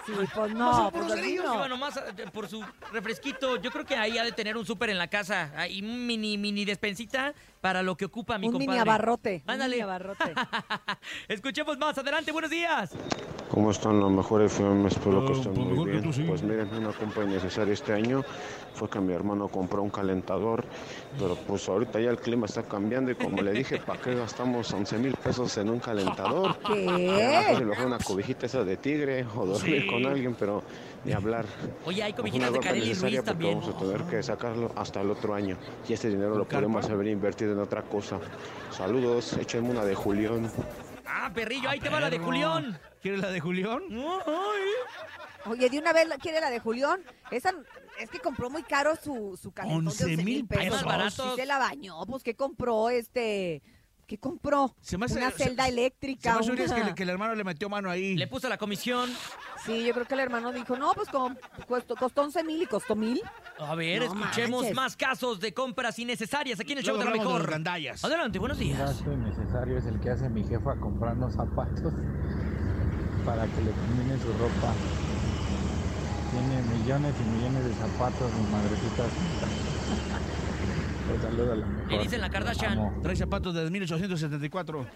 Sí, 0.07 0.13
pues 0.35 0.55
No, 0.55 0.85
no, 0.85 0.91
por 0.93 1.03
los 1.03 1.13
así 1.13 1.21
cerillos 1.21 1.45
no. 1.45 1.55
iba 1.55 1.69
nomás 1.69 1.97
eh, 1.97 2.25
por 2.33 2.49
su 2.49 2.65
refresquito. 2.93 3.57
Yo 3.61 3.71
creo 3.71 3.85
que 3.85 3.97
ahí 3.97 4.17
ha 4.19 4.25
de 4.25 4.33
tener 4.33 4.57
un 4.57 4.65
súper 4.65 4.91
en 4.91 4.99
la 4.99 5.09
casa. 5.09 5.53
Ahí 5.57 5.83
mini, 5.83 6.39
mini 6.39 6.65
despensita 6.65 7.35
para 7.61 7.83
lo 7.83 7.97
que 7.97 8.05
ocupa 8.07 8.39
mi 8.39 8.47
Un 8.47 8.53
compadre. 8.53 8.69
mini 8.73 8.81
abarrote. 8.81 9.43
un 9.45 9.51
Ándale. 9.51 9.71
mini 9.77 9.83
abarrote. 9.83 10.33
Escuchemos 11.29 11.79
más. 11.79 11.97
Adelante, 11.99 12.33
buenos 12.33 12.51
días. 12.51 12.93
¿Cómo 13.51 13.71
están 13.71 13.99
los 14.01 14.11
mejores 14.11 14.53
FM? 14.53 14.89
Espero 14.89 15.25
que 15.27 15.33
Ah, 15.33 15.37
estén 15.37 15.55
pues 15.55 15.67
muy 15.67 15.87
mejor 15.87 16.15
bien. 16.15 16.29
Pues 16.29 16.43
miren, 16.43 16.75
una 16.75 16.93
compra 16.93 17.25
innecesaria 17.25 17.73
este 17.75 17.93
año 17.93 18.23
fue 18.75 18.89
que 18.89 19.01
mi 19.01 19.13
hermano 19.13 19.49
compró 19.49 19.83
un 19.83 19.91
calentador, 19.91 20.65
pero 21.19 21.35
pues 21.35 21.69
ahorita 21.69 21.99
ya 22.01 22.11
el 22.11 22.19
clima 22.19 22.47
está 22.47 22.63
cambiando 22.63 23.11
y 23.11 23.15
como 23.17 23.43
le 23.43 23.53
dije, 23.53 23.79
¿para 23.79 24.01
qué 24.01 24.15
gastamos 24.15 24.73
11 24.73 24.99
mil 24.99 25.15
pesos 25.15 25.57
en 25.59 25.71
un 25.71 25.81
calentador? 25.81 26.57
¿Qué? 26.59 26.75
Mejor 26.87 27.57
se 27.57 27.65
lo 27.65 27.75
fue 27.75 27.87
una 27.87 27.99
cobijita 27.99 28.47
esa 28.47 28.63
de 28.65 28.77
tigre 28.77 29.27
o 29.37 29.47
dormir 29.47 29.83
Sí. 29.83 29.87
con 29.89 30.07
alguien, 30.07 30.37
pero 30.39 30.63
ni 31.05 31.13
hablar. 31.13 31.47
Oye, 31.85 32.03
hay 32.03 32.15
una 32.33 32.51
de 32.51 32.59
Kareli 32.61 32.95
Ruiz 32.95 33.23
también. 33.25 33.61
Vamos 33.61 33.75
a 33.75 33.79
tener 33.79 34.03
que 34.03 34.23
sacarlo 34.23 34.73
hasta 34.77 35.01
el 35.01 35.11
otro 35.11 35.35
año 35.35 35.57
y 35.89 35.93
este 35.93 36.09
dinero 36.09 36.31
lo 36.31 36.45
carpa? 36.45 36.57
podemos 36.67 36.89
haber 36.91 37.07
invertido 37.09 37.53
en 37.53 37.59
otra 37.61 37.83
cosa. 37.83 38.19
Saludos, 38.71 39.33
échenme 39.35 39.71
una 39.71 39.85
de 39.85 39.95
Julián. 39.95 40.51
Ah, 41.07 41.31
perrillo, 41.35 41.69
ahí 41.71 41.81
te 41.81 41.89
va 41.89 42.01
la 42.01 42.11
de 42.11 42.19
Julián. 42.19 42.79
¿Quieres 43.03 43.21
la 43.21 43.31
de 43.31 43.41
Julián? 43.41 43.81
Oye, 45.47 45.71
de 45.71 45.79
una 45.79 45.93
vez 45.93 46.07
quiere 46.21 46.41
la 46.41 46.51
de 46.51 46.59
Julián. 46.59 47.01
Esa 47.31 47.55
es 47.99 48.11
que 48.11 48.19
compró 48.19 48.51
muy 48.51 48.63
caro 48.63 48.95
su, 48.97 49.39
su 49.41 49.51
calentón 49.53 49.85
de 49.85 49.91
11 49.91 50.05
11 50.05 50.25
mil 50.25 50.47
pesos. 50.47 50.83
pesos. 50.85 51.37
Se 51.37 51.47
la 51.47 51.59
bañó, 51.59 52.05
pues 52.07 52.23
¿qué 52.23 52.35
compró 52.35 52.91
este? 52.91 53.63
¿Qué 54.07 54.19
compró? 54.19 54.75
Se 54.81 54.97
me 54.97 55.05
hace- 55.07 55.19
una 55.19 55.31
se- 55.31 55.45
celda 55.45 55.65
Se 55.65 55.71
eléctrica. 55.71 56.33
me 56.35 56.41
hace 56.41 56.51
una- 56.53 56.75
que, 56.75 56.85
le- 56.85 56.95
que 56.95 57.03
el 57.03 57.09
hermano 57.11 57.35
le 57.35 57.45
metió 57.45 57.69
mano 57.69 57.91
ahí. 57.91 58.17
Le 58.17 58.27
puso 58.27 58.49
la 58.49 58.57
comisión. 58.57 59.11
Sí, 59.69 59.85
yo 59.85 59.93
creo 59.93 60.07
que 60.07 60.15
el 60.15 60.21
hermano 60.21 60.51
dijo, 60.51 60.77
no, 60.79 60.93
pues 60.95 61.09
como 61.11 61.37
costó, 61.69 61.95
costó 61.95 62.23
11 62.23 62.43
mil 62.43 62.63
y 62.63 62.67
costó 62.67 62.97
mil. 62.97 63.21
A 63.59 63.75
ver, 63.75 64.01
No 64.01 64.07
escuchemos 64.07 64.61
manches. 64.63 64.75
más 64.77 64.97
casos 64.97 65.41
de 65.41 65.53
compras 65.53 65.99
innecesarias 65.99 66.59
aquí 66.59 66.73
en 66.73 66.79
el 66.79 66.85
show 66.85 66.95
Luego 66.95 67.11
de 67.11 67.17
la 67.17 67.21
hablamos 67.21 67.33
de 67.35 67.39
mejor. 67.39 67.51
gandallas. 67.53 68.03
Adelante, 68.03 68.39
buenos 68.39 68.59
días. 68.59 68.79
gasto 68.79 69.13
innecesario 69.13 69.77
es 69.77 69.85
el 69.85 70.01
que 70.01 70.09
hace 70.11 70.29
mi 70.31 70.43
jefa 70.45 70.75
comprando 70.77 71.31
zapatos 71.31 71.93
para 73.27 73.45
que 73.47 73.61
le 73.63 73.71
combine 73.73 74.17
su 74.23 74.29
ropa. 74.39 74.73
Tiene 76.31 76.63
millones 76.79 77.15
y 77.21 77.37
millones 77.37 77.65
de 77.65 77.75
zapatos, 77.75 78.33
mi 78.33 78.47
madrecita. 78.51 79.03
Un 79.03 79.58
a 81.09 81.55
la 81.55 81.67
mejor. 81.67 82.03
Dicen 82.03 82.21
la 82.21 82.31
Kardashian. 82.31 82.79
Amo. 82.79 83.01
Trae 83.03 83.17
zapatos 83.17 83.55
de 83.55 83.71
1874. 83.71 84.87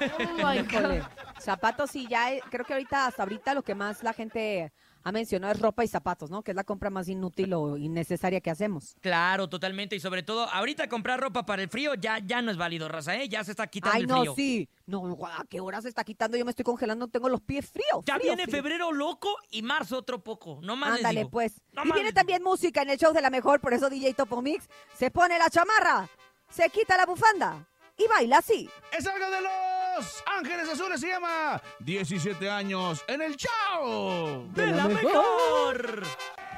Híjole. 0.68 1.02
Zapatos 1.38 1.90
sí, 1.90 2.06
ya 2.08 2.32
eh, 2.32 2.42
creo 2.50 2.64
que 2.64 2.72
ahorita, 2.72 3.06
hasta 3.06 3.22
ahorita 3.22 3.54
lo 3.54 3.62
que 3.62 3.74
más 3.74 4.02
la 4.02 4.12
gente 4.12 4.72
ha 5.04 5.12
mencionado 5.12 5.52
es 5.52 5.60
ropa 5.60 5.84
y 5.84 5.88
zapatos, 5.88 6.30
¿no? 6.30 6.42
Que 6.42 6.52
es 6.52 6.56
la 6.56 6.64
compra 6.64 6.88
más 6.90 7.08
inútil 7.08 7.52
o 7.52 7.76
innecesaria 7.76 8.40
que 8.40 8.50
hacemos. 8.50 8.96
Claro, 9.00 9.48
totalmente. 9.48 9.94
Y 9.94 10.00
sobre 10.00 10.22
todo, 10.22 10.48
ahorita 10.50 10.88
comprar 10.88 11.20
ropa 11.20 11.44
para 11.44 11.62
el 11.62 11.68
frío 11.68 11.94
ya, 11.94 12.18
ya 12.18 12.40
no 12.40 12.50
es 12.50 12.56
válido, 12.56 12.88
raza, 12.88 13.14
¿eh? 13.16 13.28
Ya 13.28 13.44
se 13.44 13.50
está 13.50 13.66
quitando 13.66 13.96
Ay, 13.96 14.02
el 14.02 14.08
no, 14.08 14.20
frío. 14.22 14.34
sí. 14.34 14.68
No, 14.86 15.16
¿a 15.26 15.44
qué 15.48 15.60
hora 15.60 15.80
se 15.82 15.88
está 15.88 16.04
quitando? 16.04 16.36
Yo 16.38 16.44
me 16.44 16.50
estoy 16.50 16.64
congelando, 16.64 17.06
tengo 17.08 17.28
los 17.28 17.40
pies 17.42 17.70
fríos. 17.70 18.02
Ya 18.06 18.14
frío, 18.16 18.28
viene 18.34 18.44
frío. 18.44 18.56
febrero 18.56 18.92
loco 18.92 19.28
y 19.50 19.62
marzo 19.62 19.98
otro 19.98 20.24
poco. 20.24 20.60
No 20.62 20.74
más 20.76 20.90
les 20.90 20.98
Ándale, 21.00 21.20
digo. 21.20 21.30
pues. 21.30 21.60
No 21.72 21.84
y 21.84 21.88
más 21.88 21.94
viene 21.94 22.08
les 22.08 22.14
también 22.14 22.42
música 22.42 22.82
en 22.82 22.90
el 22.90 22.98
show 22.98 23.12
de 23.12 23.20
la 23.20 23.30
mejor, 23.30 23.60
por 23.60 23.74
eso 23.74 23.90
DJ 23.90 24.14
Topo 24.14 24.40
Mix 24.42 24.68
se 24.96 25.10
pone 25.10 25.38
la 25.38 25.50
chamarra, 25.50 26.08
se 26.48 26.68
quita 26.70 26.96
la 26.96 27.04
bufanda 27.06 27.66
y 27.96 28.06
baila 28.08 28.38
así. 28.38 28.68
Es 28.92 29.06
algo 29.06 29.30
de 29.30 29.40
los 29.40 30.22
Ángeles 30.26 30.68
Azules, 30.68 31.00
se 31.00 31.08
llama 31.08 31.60
17 31.80 32.50
años 32.50 33.02
en 33.06 33.22
el 33.22 33.36
show. 33.36 34.48
¡De 34.52 34.66
la 34.66 34.88
mejor! 34.88 36.02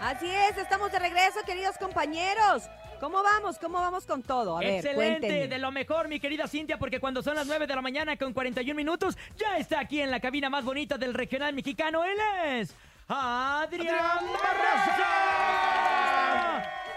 Así 0.01 0.27
es, 0.27 0.57
estamos 0.59 0.90
de 0.92 0.99
regreso, 0.99 1.40
queridos 1.46 1.77
compañeros. 1.79 2.64
¿Cómo 3.01 3.22
vamos? 3.22 3.59
¿Cómo 3.59 3.79
vamos 3.79 4.07
con 4.07 4.22
todo? 4.22 4.57
A 4.57 4.61
ver, 4.61 4.77
Excelente, 4.77 5.20
cuéntenme. 5.20 5.49
de 5.49 5.59
lo 5.59 5.70
mejor, 5.70 6.09
mi 6.09 6.18
querida 6.18 6.49
Cintia, 6.49 6.78
porque 6.78 6.99
cuando 6.99 7.22
son 7.22 7.34
las 7.34 7.47
9 7.47 7.66
de 7.66 7.74
la 7.74 7.82
mañana 7.82 8.16
con 8.16 8.32
41 8.32 8.74
minutos, 8.74 9.18
ya 9.37 9.59
está 9.59 9.80
aquí 9.80 10.01
en 10.01 10.11
la 10.11 10.20
cabina 10.20 10.49
más 10.49 10.64
bonita 10.64 10.97
del 10.97 11.12
regional 11.12 11.53
mexicano. 11.55 12.05
Él 12.05 12.16
es 12.47 12.74
Adrián 13.09 14.26
Barraza. 14.32 14.97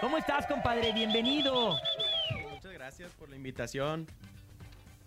¿Cómo 0.00 0.16
estás, 0.16 0.46
compadre? 0.46 0.92
Bienvenido. 0.92 1.76
Muchas 2.50 2.72
gracias 2.72 3.12
por 3.12 3.28
la 3.28 3.36
invitación. 3.36 4.06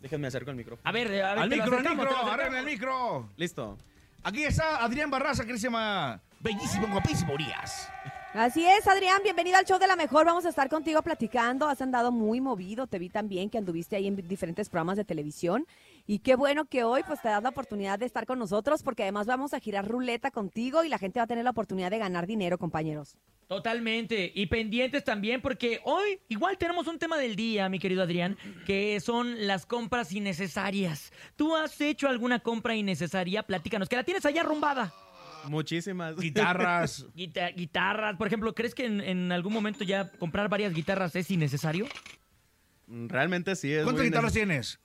Déjenme 0.04 0.28
acerco 0.28 0.52
el 0.52 0.58
micrófono. 0.58 0.82
A 0.84 0.92
ver, 0.92 1.08
a 1.08 1.34
ver, 1.34 1.44
Al 1.44 1.50
micro, 1.50 1.78
al 1.78 1.84
micro, 1.96 2.58
el 2.58 2.66
micro. 2.66 3.30
Listo. 3.38 3.78
Aquí 4.22 4.44
está 4.44 4.84
Adrián 4.84 5.10
Barraza, 5.10 5.46
que 5.46 5.54
se 5.54 5.60
llama 5.60 6.22
Bellísimo, 6.42 6.90
guapísimo 6.90 7.34
Urias. 7.34 7.90
Así 8.34 8.66
es, 8.66 8.86
Adrián, 8.86 9.22
bienvenido 9.24 9.58
al 9.58 9.64
show 9.64 9.80
de 9.80 9.88
la 9.88 9.96
mejor. 9.96 10.26
Vamos 10.26 10.46
a 10.46 10.50
estar 10.50 10.68
contigo 10.68 11.02
platicando. 11.04 11.70
Has 11.70 11.82
andado 11.82 12.12
muy 12.12 12.42
movido, 12.42 12.86
te 12.86 13.00
vi 13.00 13.08
también 13.08 13.50
que 13.50 13.58
anduviste 13.58 13.96
ahí 13.96 14.08
en 14.08 14.28
diferentes 14.28 14.68
programas 14.68 14.98
de 14.98 15.06
televisión. 15.06 15.66
Y 16.06 16.20
qué 16.20 16.36
bueno 16.36 16.66
que 16.66 16.84
hoy 16.84 17.02
pues 17.08 17.22
te 17.22 17.30
das 17.30 17.42
la 17.44 17.50
oportunidad 17.50 17.98
de 17.98 18.06
estar 18.06 18.26
con 18.26 18.38
nosotros 18.38 18.84
porque 18.84 19.04
además 19.04 19.26
vamos 19.26 19.54
a 19.54 19.60
girar 19.60 19.88
ruleta 19.88 20.32
contigo 20.32 20.84
y 20.84 20.90
la 20.90 20.98
gente 20.98 21.20
va 21.20 21.24
a 21.24 21.28
tener 21.28 21.44
la 21.46 21.52
oportunidad 21.52 21.92
de 21.92 21.98
ganar 21.98 22.28
dinero, 22.28 22.58
compañeros. 22.58 23.16
Totalmente. 23.48 24.32
Y 24.36 24.48
pendientes 24.48 25.04
también, 25.04 25.42
porque 25.42 25.80
hoy 25.86 26.20
igual 26.28 26.58
tenemos 26.58 26.88
un 26.88 27.00
tema 27.00 27.18
del 27.18 27.36
día, 27.36 27.70
mi 27.70 27.80
querido 27.80 28.04
Adrián, 28.04 28.38
que 28.66 29.00
son 29.00 29.48
las 29.48 29.66
compras 29.66 30.12
innecesarias. 30.12 31.12
¿Tú 31.36 31.56
has 31.56 31.80
hecho 31.80 32.08
alguna 32.10 32.40
compra 32.40 32.76
innecesaria? 32.76 33.44
Platícanos, 33.44 33.88
que 33.88 33.96
la 33.96 34.04
tienes 34.04 34.26
allá 34.26 34.42
arrumbada. 34.42 34.94
Muchísimas. 35.48 36.18
Guitarras. 36.18 37.06
Guita- 37.16 37.52
guitarras, 37.54 38.16
por 38.18 38.28
ejemplo, 38.28 38.54
¿crees 38.56 38.74
que 38.76 38.86
en, 38.86 39.00
en 39.02 39.32
algún 39.32 39.54
momento 39.54 39.84
ya 39.84 40.10
comprar 40.12 40.50
varias 40.50 40.74
guitarras 40.74 41.16
es 41.16 41.30
innecesario? 41.32 41.86
Realmente 42.88 43.56
sí 43.56 43.72
es. 43.72 43.84
¿Cuántas 43.84 44.04
guitarras 44.06 44.34
tienes? 44.34 44.80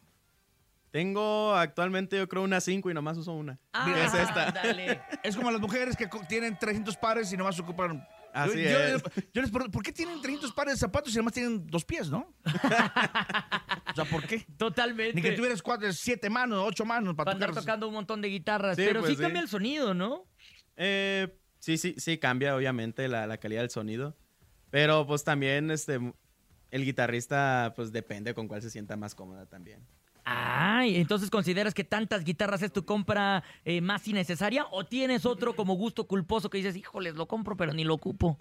Tengo 0.91 1.55
actualmente 1.55 2.17
yo 2.17 2.29
creo 2.29 2.43
una 2.43 2.61
5 2.61 2.91
y 2.91 2.95
nomás 2.95 3.19
uso 3.19 3.33
una. 3.33 3.59
que 3.85 4.05
es 4.05 4.15
esta. 4.15 4.49
Es 5.23 5.37
como 5.37 5.51
las 5.51 5.61
mujeres 5.61 5.97
que 5.97 6.09
tienen 6.29 6.59
300 6.59 6.97
pares 6.97 7.33
y 7.33 7.37
nomás 7.37 7.59
ocupan... 7.61 8.07
Así 8.33 8.63
yo, 8.63 8.79
es. 8.79 9.03
yo 9.33 9.41
les 9.43 9.51
pregunto, 9.51 9.71
¿por 9.71 9.83
qué 9.83 9.91
tienen 9.91 10.21
300 10.21 10.53
pares 10.53 10.75
de 10.75 10.79
zapatos 10.79 11.13
y 11.15 11.17
nomás 11.17 11.33
tienen 11.33 11.67
dos 11.67 11.85
pies, 11.85 12.11
no? 12.11 12.33
o 12.45 13.95
sea, 13.95 14.05
¿por 14.05 14.27
qué? 14.27 14.47
Totalmente. 14.57 15.15
Ni 15.15 15.23
que 15.23 15.33
tuvieras 15.33 15.63
cuatro, 15.63 15.93
siete 15.93 16.31
manos, 16.31 16.63
ocho 16.65 16.85
manos 16.85 17.15
para 17.15 17.25
Para 17.27 17.35
andar 17.35 17.49
tocar. 17.51 17.63
tocando 17.65 17.89
un 17.89 17.95
montón 17.95 18.21
de 18.21 18.29
guitarras. 18.29 18.77
Sí, 18.77 18.85
pero 18.87 19.01
pues 19.01 19.11
sí, 19.11 19.17
sí. 19.17 19.23
cambia 19.23 19.41
el 19.43 19.49
sonido, 19.49 19.95
¿no? 19.95 20.27
Eh, 20.77 21.37
sí, 21.59 21.79
sí, 21.79 21.95
sí, 21.99 22.19
cambia 22.19 22.55
obviamente 22.55 23.09
la, 23.09 23.27
la 23.27 23.39
calidad 23.39 23.63
del 23.63 23.71
sonido. 23.71 24.17
Pero 24.71 25.07
pues 25.07 25.25
también 25.25 25.71
este 25.71 25.99
el 26.71 26.85
guitarrista 26.85 27.73
pues 27.75 27.93
depende 27.93 28.35
con 28.35 28.47
cuál 28.47 28.61
se 28.63 28.71
sienta 28.71 28.97
más 28.97 29.15
cómoda 29.15 29.47
también. 29.47 29.81
Ay, 30.31 30.97
entonces 30.97 31.31
consideras 31.31 31.73
que 31.73 31.85
tantas 31.85 32.23
guitarras 32.23 32.61
es 32.61 32.71
tu 32.71 32.85
compra 32.85 33.43
eh, 33.65 33.81
más 33.81 34.07
innecesaria 34.07 34.67
o 34.71 34.85
tienes 34.85 35.25
otro 35.25 35.57
como 35.57 35.75
gusto 35.75 36.07
culposo 36.07 36.51
que 36.51 36.59
dices, 36.59 36.77
híjoles, 36.77 37.15
lo 37.15 37.27
compro 37.27 37.57
pero 37.57 37.73
ni 37.73 37.83
lo 37.83 37.95
ocupo. 37.95 38.37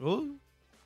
Uh. 0.00 0.36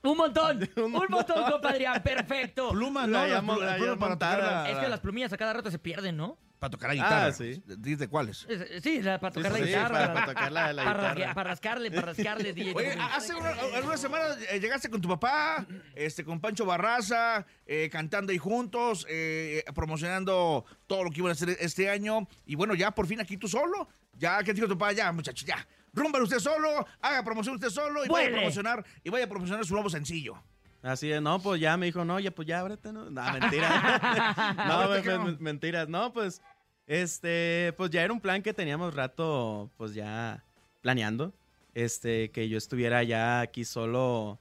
Un 0.07 0.17
montón, 0.17 0.69
un 0.77 0.91
montón, 0.93 1.51
compadre. 1.51 1.87
Perfecto. 2.03 2.71
Plumas, 2.71 3.09
La 3.09 3.19
¿no? 3.21 3.27
Las 3.27 3.43
llamo- 3.43 3.55
plu- 3.57 3.61
la 3.61 3.67
las 3.67 3.77
plumas 3.77 3.89
llamo 3.99 4.01
para 4.01 4.15
tocar 4.41 4.71
Es 4.71 4.79
que 4.79 4.89
las 4.89 5.01
plumillas 5.01 5.33
a 5.33 5.37
cada 5.37 5.53
rato 5.53 5.71
se 5.71 5.79
pierden, 5.79 6.17
¿no? 6.17 6.39
Para 6.59 6.71
tocar 6.71 6.89
la 6.89 6.95
guitarra. 6.95 7.27
Ah, 7.27 7.33
sí. 7.33 7.63
¿Dices 7.67 8.09
cuáles? 8.09 8.47
Eh, 8.49 8.81
Sí, 8.83 9.03
la- 9.03 9.21
para 9.21 9.35
tocar 9.35 9.53
sí, 9.53 9.59
la 9.61 9.65
sí, 9.67 9.71
guitarra. 9.73 9.89
para- 9.99 10.15
para 10.15 10.27
tocar 10.27 10.53
la- 10.53 10.73
la 10.73 10.85
para, 10.85 11.13
guitarra. 11.15 11.35
para 11.35 11.51
rascarle, 11.51 11.91
para 11.91 12.03
rascarle, 12.07 12.53
DJ. 12.55 12.73
Oye, 12.75 12.93
hace 12.99 13.35
una- 13.35 13.51
algunas 13.75 14.01
semanas 14.01 14.39
eh, 14.51 14.59
llegaste 14.59 14.89
con 14.89 15.01
tu 15.03 15.09
papá, 15.09 15.67
este, 15.95 16.25
con 16.25 16.41
Pancho 16.41 16.65
Barraza, 16.65 17.45
eh, 17.67 17.91
cantando 17.93 18.33
ahí 18.33 18.39
juntos, 18.39 19.07
eh, 19.11 19.65
promocionando 19.75 20.65
todo 20.87 21.05
lo 21.05 21.11
que 21.11 21.19
iban 21.19 21.31
a 21.31 21.33
hacer 21.33 21.51
este 21.61 21.91
año. 21.91 22.27
Y 22.47 22.55
bueno, 22.55 22.75
ya 22.75 22.91
por 22.91 23.07
fin 23.07 23.21
aquí 23.21 23.37
tú 23.37 23.49
solo. 23.49 23.89
Ya, 24.15 24.43
¿qué 24.43 24.55
dijo 24.55 24.67
tu 24.67 24.79
papá? 24.79 24.93
Ya, 24.93 25.13
muchacho, 25.13 25.45
ya. 25.45 25.67
Rúmbale 25.97 26.23
usted 26.25 26.39
solo, 26.39 26.87
haga 27.01 27.25
promoción 27.25 27.57
usted 27.57 27.71
solo 27.71 28.05
y 28.05 28.09
vaya 28.09 28.29
a 28.29 28.33
promocionar, 28.33 28.85
y 29.03 29.11
vaya 29.11 29.25
a 29.25 29.29
promocionar 29.29 29.65
su 29.67 29.75
nuevo 29.75 29.91
sencillo. 29.91 30.35
Así 30.83 31.11
es, 31.11 31.21
no, 31.21 31.41
pues 31.41 31.61
ya 31.61 31.77
me 31.77 31.87
dijo, 31.87 32.05
no, 32.05 32.21
ya 32.21 32.31
pues 32.31 32.47
ya 32.47 32.61
ábrete, 32.61 32.93
¿no? 32.93 33.11
No, 33.11 33.23
mentira. 33.41 34.55
no, 34.57 34.73
Ábrete, 34.75 34.97
me- 34.97 35.03
¿qué 35.03 35.19
no? 35.19 35.25
me- 35.25 35.37
mentiras. 35.39 35.89
No, 35.89 36.13
pues, 36.13 36.41
este, 36.87 37.75
pues 37.77 37.91
ya 37.91 38.03
era 38.05 38.13
un 38.13 38.21
plan 38.21 38.43
que 38.43 38.55
teníamos 38.55 38.95
rato, 38.95 39.71
pues 39.77 39.95
ya 39.95 40.45
planeando. 40.83 41.33
Este, 41.75 42.31
que 42.31 42.49
yo 42.49 42.57
estuviera 42.57 43.03
ya 43.03 43.41
aquí 43.41 43.65
solo 43.65 44.39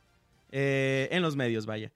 eh, 0.51 1.07
en 1.11 1.21
los 1.21 1.35
medios, 1.35 1.65
vaya. 1.65 1.91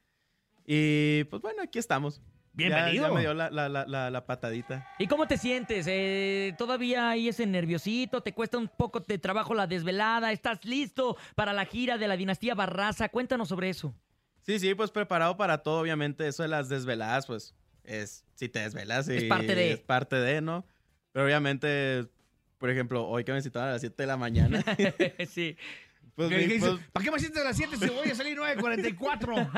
Y 0.66 1.24
pues 1.26 1.42
bueno, 1.42 1.62
aquí 1.64 1.78
estamos. 1.80 2.22
Ya- 2.60 2.68
Bienvenido. 2.68 3.08
Ya, 3.08 3.14
me 3.14 3.22
dio 3.22 3.34
la, 3.34 3.50
la- 3.50 3.70
la- 3.70 3.86
la- 3.88 4.10
la 4.12 4.26
patadita. 4.26 4.88
¿Y 5.00 5.08
cómo 5.08 5.28
te 5.28 5.38
sientes? 5.38 5.86
Eh, 5.90 6.54
¿Todavía 6.58 7.10
hay 7.10 7.30
ese 7.30 7.46
nerviosito? 7.46 8.22
¿Te 8.22 8.34
cuesta 8.34 8.58
un 8.58 8.68
poco 8.68 9.00
de 9.02 9.18
trabajo 9.18 9.54
la 9.54 9.68
desvelada? 9.68 10.32
¿Estás 10.32 10.64
listo 10.66 11.18
para 11.36 11.54
la 11.54 11.66
gira 11.66 11.98
de 11.98 12.08
la 12.08 12.18
dinastía 12.18 12.56
Barraza? 12.56 13.10
Cuéntanos 13.10 13.50
sobre 13.50 13.70
eso. 13.70 13.94
Sí, 14.42 14.60
sí, 14.60 14.74
pues 14.76 14.92
preparado 14.92 15.38
para 15.38 15.60
todo, 15.60 15.80
obviamente. 15.82 16.28
Eso 16.28 16.44
de 16.44 16.50
las 16.50 16.70
desveladas, 16.70 17.26
pues, 17.28 17.54
es, 17.84 18.26
si 18.36 18.50
te 18.50 18.60
desvelas 18.60 19.08
y 19.10 19.16
Es 19.18 19.24
parte 19.26 19.56
de. 19.56 19.72
Es 19.74 19.80
parte 19.80 20.16
de, 20.16 20.42
¿no? 20.42 20.66
Pero 21.12 21.26
obviamente, 21.26 22.06
por 22.58 22.70
ejemplo, 22.70 23.08
hoy 23.08 23.24
que 23.24 23.32
me 23.34 23.42
citaron 23.42 23.70
a 23.70 23.72
las 23.74 23.82
7 23.82 24.04
de 24.04 24.08
la 24.08 24.18
mañana. 24.18 24.64
sí. 25.30 25.58
Pues, 26.28 26.60
pues, 26.60 26.80
¿Para 26.92 27.04
qué 27.06 27.12
me 27.12 27.20
sientes 27.20 27.42
a 27.42 27.46
las 27.46 27.56
7 27.56 27.78
si 27.78 27.88
voy 27.88 28.10
a 28.10 28.16
salir 28.16 28.38
9.44? 28.38 29.52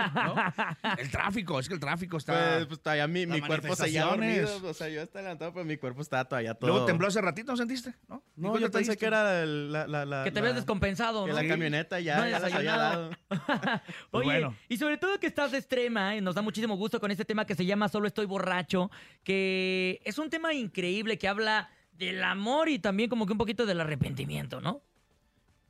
¿No? 0.83 0.95
El 0.97 1.09
tráfico, 1.09 1.59
es 1.59 1.67
que 1.67 1.73
el 1.73 1.79
tráfico 1.79 2.17
está... 2.17 2.53
pues, 2.57 2.67
pues, 2.67 2.81
todavía 2.81 3.07
mi, 3.07 3.25
mi 3.25 3.41
cuerpo 3.41 3.75
seguía 3.75 4.03
dormido. 4.05 4.27
manifestaciones. 4.43 4.69
O 4.71 4.73
sea, 4.75 4.89
yo 4.89 5.01
estaba 5.01 5.23
levantado, 5.23 5.53
pero 5.53 5.65
mi 5.65 5.77
cuerpo 5.77 6.01
estaba 6.01 6.25
todavía 6.25 6.53
todo. 6.53 6.69
Luego 6.69 6.85
tembló 6.85 7.07
hace 7.07 7.19
ratito, 7.19 7.51
¿no 7.51 7.57
sentiste? 7.57 7.95
¿No? 8.07 8.23
No, 8.35 8.49
¿Cuánto 8.49 8.59
yo 8.59 8.67
te 8.67 8.77
pensé 8.77 8.91
diste? 8.91 8.97
que 8.99 9.05
era 9.07 9.41
el- 9.41 9.71
la, 9.71 9.87
la, 9.87 10.05
la- 10.05 10.23
Que 10.23 10.31
te 10.31 10.41
ves 10.41 10.53
descompensado, 10.55 11.25
que 11.25 11.31
¿no? 11.31 11.41
la 11.41 11.47
camioneta 11.47 11.99
ya, 11.99 12.17
No 12.17 12.27
ya 12.29 12.39
las 12.39 12.53
había 12.53 12.75
dado. 12.77 13.09
Oye, 14.11 14.25
bueno. 14.25 14.55
y 14.69 14.77
sobre 14.77 14.97
todo 14.97 15.19
que 15.19 15.27
estás 15.27 15.51
de 15.51 15.57
extrema, 15.57 16.15
¿eh? 16.15 16.21
nos 16.21 16.35
da 16.35 16.41
muchísimo 16.43 16.75
gusto 16.77 16.99
con 16.99 17.09
este 17.11 17.25
tema 17.25 17.45
que 17.45 17.55
se 17.55 17.65
llama 17.65 17.89
Solo 17.89 18.05
estoy 18.07 18.25
borracho, 18.27 18.91
que 19.23 19.99
es 20.05 20.17
un 20.19 20.29
tema 20.29 20.53
increíble 20.53 21.17
que 21.17 21.27
habla 21.27 21.69
del 21.93 22.23
amor 22.23 22.69
y 22.69 22.79
también 22.79 23.09
como 23.09 23.25
que 23.25 23.31
un 23.31 23.37
poquito 23.37 23.65
del 23.65 23.79
arrepentimiento, 23.81 24.61
¿no? 24.61 24.81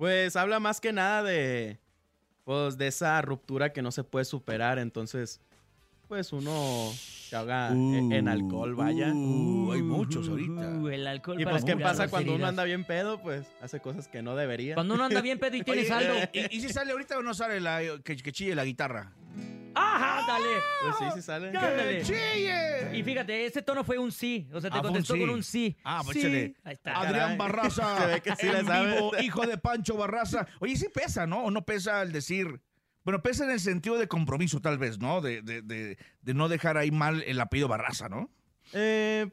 Pues 0.01 0.35
habla 0.35 0.59
más 0.59 0.81
que 0.81 0.91
nada 0.91 1.21
de, 1.21 1.77
pues, 2.43 2.75
de 2.75 2.87
esa 2.87 3.21
ruptura 3.21 3.71
que 3.71 3.83
no 3.83 3.91
se 3.91 4.03
puede 4.03 4.25
superar. 4.25 4.79
Entonces, 4.79 5.39
pues 6.07 6.33
uno 6.33 6.91
se 7.31 7.37
ahoga 7.37 7.69
en, 7.69 8.11
en 8.11 8.27
alcohol, 8.27 8.75
vaya. 8.75 9.07
Uh, 9.13 9.71
hay 9.71 9.81
muchos 9.81 10.27
ahorita. 10.27 10.67
Uh, 10.81 10.89
el 10.89 11.07
alcohol 11.07 11.39
Y 11.39 11.45
para 11.45 11.55
pues, 11.59 11.63
¿qué 11.63 11.77
pasa 11.81 12.09
cuando 12.09 12.35
uno 12.35 12.45
anda 12.45 12.65
bien 12.65 12.83
pedo? 12.83 13.21
Pues 13.21 13.47
hace 13.61 13.79
cosas 13.79 14.09
que 14.09 14.21
no 14.21 14.35
debería. 14.35 14.75
Cuando 14.75 14.95
uno 14.95 15.05
anda 15.05 15.21
bien 15.21 15.39
pedo 15.39 15.55
y 15.55 15.61
tienes 15.63 15.89
Oye, 15.89 15.93
algo. 16.09 16.19
eh, 16.33 16.49
¿Y, 16.51 16.57
y 16.57 16.59
si 16.59 16.67
sale 16.73 16.91
ahorita 16.91 17.17
o 17.17 17.23
no 17.23 17.33
sale 17.33 17.61
la, 17.61 17.79
que, 18.03 18.17
que 18.17 18.31
chille 18.33 18.53
la 18.53 18.65
guitarra? 18.65 19.13
¡Ajá, 19.73 20.25
dale! 20.27 20.45
Pues 20.83 20.95
sí, 20.99 21.05
sí 21.15 21.21
sale. 21.21 21.47
Ándale. 21.47 22.01
chille! 22.01 22.97
Y 22.97 23.01
fíjate, 23.01 23.45
ese 23.45 23.61
tono 23.61 23.85
fue 23.85 23.97
un 23.97 24.11
sí. 24.11 24.49
O 24.53 24.59
sea, 24.59 24.69
te 24.69 24.77
Ah, 24.79 24.81
contestó 24.81 25.13
sí. 25.13 25.19
con 25.21 25.29
un 25.29 25.41
sí. 25.43 25.77
Ah, 25.85 26.01
pues 26.03 26.17
sí. 26.19 26.53
Ahí 26.65 26.73
está. 26.73 26.97
Adrián 26.99 27.13
caray. 27.13 27.37
Barraza, 27.37 27.97
Se 28.01 28.07
ve 28.07 28.21
que 28.21 28.35
sí 28.35 28.47
le 28.47 28.59
en 28.59 28.65
vivo, 28.65 29.11
hijo 29.21 29.47
de 29.47 29.57
Pancho 29.57 29.95
Barraza. 29.95 30.47
Oye, 30.59 30.75
sí 30.75 30.87
pesa, 30.93 31.25
¿no? 31.25 31.45
O 31.45 31.49
no 31.51 31.63
pesa 31.63 32.01
el 32.01 32.11
decir... 32.11 32.59
Bueno, 33.03 33.21
pesa 33.23 33.43
en 33.45 33.51
el 33.51 33.59
sentido 33.59 33.97
de 33.97 34.07
compromiso, 34.07 34.61
tal 34.61 34.77
vez, 34.77 34.99
¿no? 34.99 35.21
De, 35.21 35.41
de, 35.41 35.61
de, 35.61 35.97
de 36.21 36.33
no 36.33 36.49
dejar 36.49 36.77
ahí 36.77 36.91
mal 36.91 37.23
el 37.23 37.39
apellido 37.39 37.67
Barraza, 37.67 38.09
¿no? 38.09 38.29
Eh, 38.73 39.29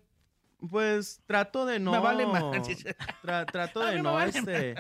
pues 0.71 1.21
trato 1.27 1.67
de 1.67 1.79
no. 1.79 1.93
Me 1.93 1.99
vale 1.99 2.27
más. 2.27 2.43
Tra- 3.23 3.45
trato 3.51 3.81
de 3.87 4.03
no 4.03 4.15
vale 4.15 4.31
este, 4.37 4.75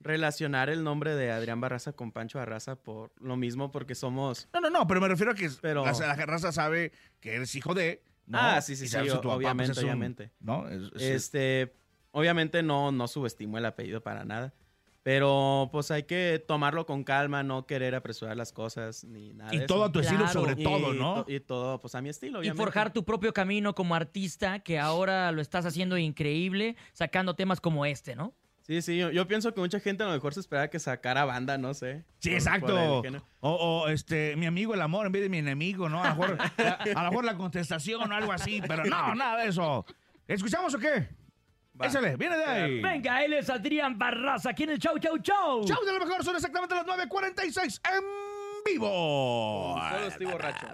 relacionar 0.00 0.68
el 0.70 0.84
nombre 0.84 1.14
de 1.14 1.30
Adrián 1.32 1.60
Barraza 1.60 1.92
con 1.92 2.12
Pancho 2.12 2.38
Barraza 2.38 2.76
por 2.76 3.12
lo 3.20 3.36
mismo, 3.36 3.70
porque 3.70 3.94
somos. 3.94 4.48
No, 4.52 4.60
no, 4.60 4.70
no, 4.70 4.86
pero 4.86 5.00
me 5.00 5.08
refiero 5.08 5.32
a 5.32 5.34
que 5.34 5.48
Pero- 5.60 5.84
la, 5.84 5.92
la 5.92 6.26
raza 6.26 6.52
sabe 6.52 6.92
que 7.20 7.34
eres 7.34 7.54
hijo 7.54 7.74
de... 7.74 8.02
¿no? 8.26 8.38
Ah, 8.38 8.60
sí, 8.60 8.76
sí, 8.76 8.84
Y 8.84 8.88
sí, 8.88 8.96
papá, 8.96 9.20
pues, 9.22 9.36
obviamente, 9.36 9.72
un- 9.80 9.84
obviamente. 9.84 10.30
¿No? 10.40 10.68
Es- 10.68 10.92
es- 10.96 11.02
Este, 11.02 11.74
obviamente 12.10 12.62
no, 12.62 12.92
no 12.92 13.08
subestimo 13.08 13.58
el 13.58 13.64
apellido 13.64 14.02
para 14.02 14.24
nada. 14.24 14.52
Pero 15.02 15.68
pues 15.72 15.90
hay 15.90 16.02
que 16.02 16.42
tomarlo 16.46 16.84
con 16.84 17.04
calma, 17.04 17.42
no 17.42 17.66
querer 17.66 17.94
apresurar 17.94 18.36
las 18.36 18.52
cosas 18.52 19.04
ni 19.04 19.32
nada. 19.32 19.54
Y 19.54 19.58
de 19.60 19.66
todo 19.66 19.78
eso. 19.78 19.84
a 19.86 19.92
tu 19.92 20.00
estilo 20.00 20.24
Claro. 20.24 20.32
sobre 20.40 20.60
Y 20.60 20.64
todo, 20.64 20.92
¿no? 20.92 21.24
to- 21.24 21.32
Y 21.32 21.40
todo, 21.40 21.80
pues 21.80 21.94
a 21.94 22.02
mi 22.02 22.08
estilo, 22.10 22.38
Y 22.38 22.40
obviamente. 22.40 22.62
forjar 22.62 22.92
tu 22.92 23.04
propio 23.04 23.32
camino 23.32 23.74
como 23.74 23.94
artista, 23.94 24.58
que 24.58 24.78
ahora 24.78 25.32
lo 25.32 25.40
estás 25.40 25.64
haciendo 25.64 25.96
increíble, 25.96 26.76
sacando 26.92 27.34
temas 27.34 27.60
como 27.60 27.86
este, 27.86 28.16
¿no? 28.16 28.34
Sí, 28.62 28.82
sí, 28.82 28.98
yo, 28.98 29.10
yo 29.10 29.26
pienso 29.26 29.54
que 29.54 29.60
mucha 29.62 29.80
gente 29.80 30.02
a 30.02 30.06
lo 30.08 30.12
mejor 30.12 30.34
se 30.34 30.40
esperaba 30.40 30.68
que 30.68 30.78
sacara 30.78 31.24
banda, 31.24 31.56
no 31.56 31.72
sé. 31.72 32.04
Sí, 32.18 32.28
por- 32.28 32.34
exacto. 32.38 32.66
por 32.66 32.76
el 32.96 33.02
género. 33.02 33.24
O, 33.40 33.50
o, 33.52 33.88
este, 33.88 34.36
mi 34.36 34.44
amigo 34.44 34.74
el 34.74 34.82
amor 34.82 35.06
en 35.06 35.12
vez 35.12 35.22
de 35.22 35.30
mi 35.30 35.38
enemigo, 35.38 35.88
¿no? 35.88 36.04
A 36.04 36.10
lo 36.10 36.16
mejor, 36.16 36.38
a, 36.58 36.72
a 36.94 37.02
lo 37.04 37.10
mejor 37.10 37.24
la 37.24 37.34
contestación 37.38 38.12
o 38.12 38.14
algo 38.14 38.30
así, 38.30 38.60
pero 38.68 38.84
no, 38.84 39.14
nada 39.14 39.42
de 39.42 39.48
eso. 39.48 39.86
¿Escuchamos 40.26 40.74
o 40.74 40.78
qué? 40.78 41.08
Va. 41.80 41.86
Échale, 41.86 42.16
viene 42.16 42.36
de 42.36 42.44
ahí. 42.44 42.80
Venga, 42.80 43.24
él 43.24 43.34
es 43.34 43.48
Adrián 43.50 43.98
Barraza, 43.98 44.50
aquí 44.50 44.64
en 44.64 44.70
el 44.70 44.78
Chau 44.78 44.98
Chau 44.98 45.18
Chau. 45.18 45.64
Chau 45.64 45.84
de 45.84 45.92
lo 45.92 46.04
mejor, 46.04 46.24
son 46.24 46.34
exactamente 46.34 46.74
las 46.74 46.86
9.46 46.86 47.80
en 47.96 48.04
vivo. 48.66 49.80
Solo 49.90 50.06
estoy 50.08 50.26
borracho. 50.26 50.66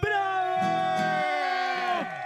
¡Bravo! 0.00 0.62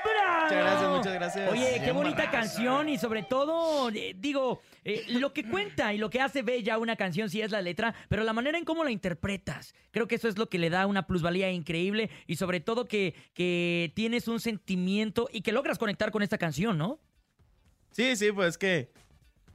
¡Bravo! 0.05 0.43
Muchas 0.43 0.63
gracias, 0.63 0.91
muchas 0.91 1.15
gracias. 1.15 1.53
Oye, 1.53 1.81
qué 1.85 1.93
bonita 1.93 2.17
Barraza. 2.25 2.31
canción 2.31 2.89
y 2.89 2.99
sobre 2.99 3.23
todo, 3.25 3.91
eh, 3.91 4.15
digo, 4.17 4.61
eh, 4.85 5.05
lo 5.09 5.33
que 5.33 5.49
cuenta 5.49 5.93
y 5.93 5.99
lo 5.99 6.09
que 6.09 6.21
hace 6.21 6.43
bella 6.43 6.79
una 6.79 6.95
canción 6.97 7.29
sí 7.29 7.41
es 7.43 7.51
la 7.51 7.61
letra, 7.63 7.95
pero 8.09 8.23
la 8.23 8.33
manera 8.33 8.57
en 8.59 8.65
cómo 8.65 8.85
la 8.85 8.91
interpretas. 8.93 9.75
Creo 9.91 10.07
que 10.07 10.15
eso 10.17 10.29
es 10.29 10.39
lo 10.39 10.49
que 10.49 10.59
le 10.59 10.71
da 10.71 10.87
una 10.87 11.07
plusvalía 11.07 11.51
increíble 11.51 12.11
y 12.27 12.37
sobre 12.37 12.61
todo 12.61 12.87
que, 12.87 13.15
que 13.35 13.93
tienes 13.97 14.29
un 14.29 14.39
sentimiento 14.39 15.29
y 15.33 15.41
que 15.41 15.53
logras 15.53 15.79
conectar 15.79 16.13
con 16.13 16.23
esta 16.23 16.39
canción, 16.39 16.79
¿no? 16.79 17.01
Sí, 17.97 18.15
sí, 18.17 18.31
pues 18.33 18.59
que. 18.59 18.91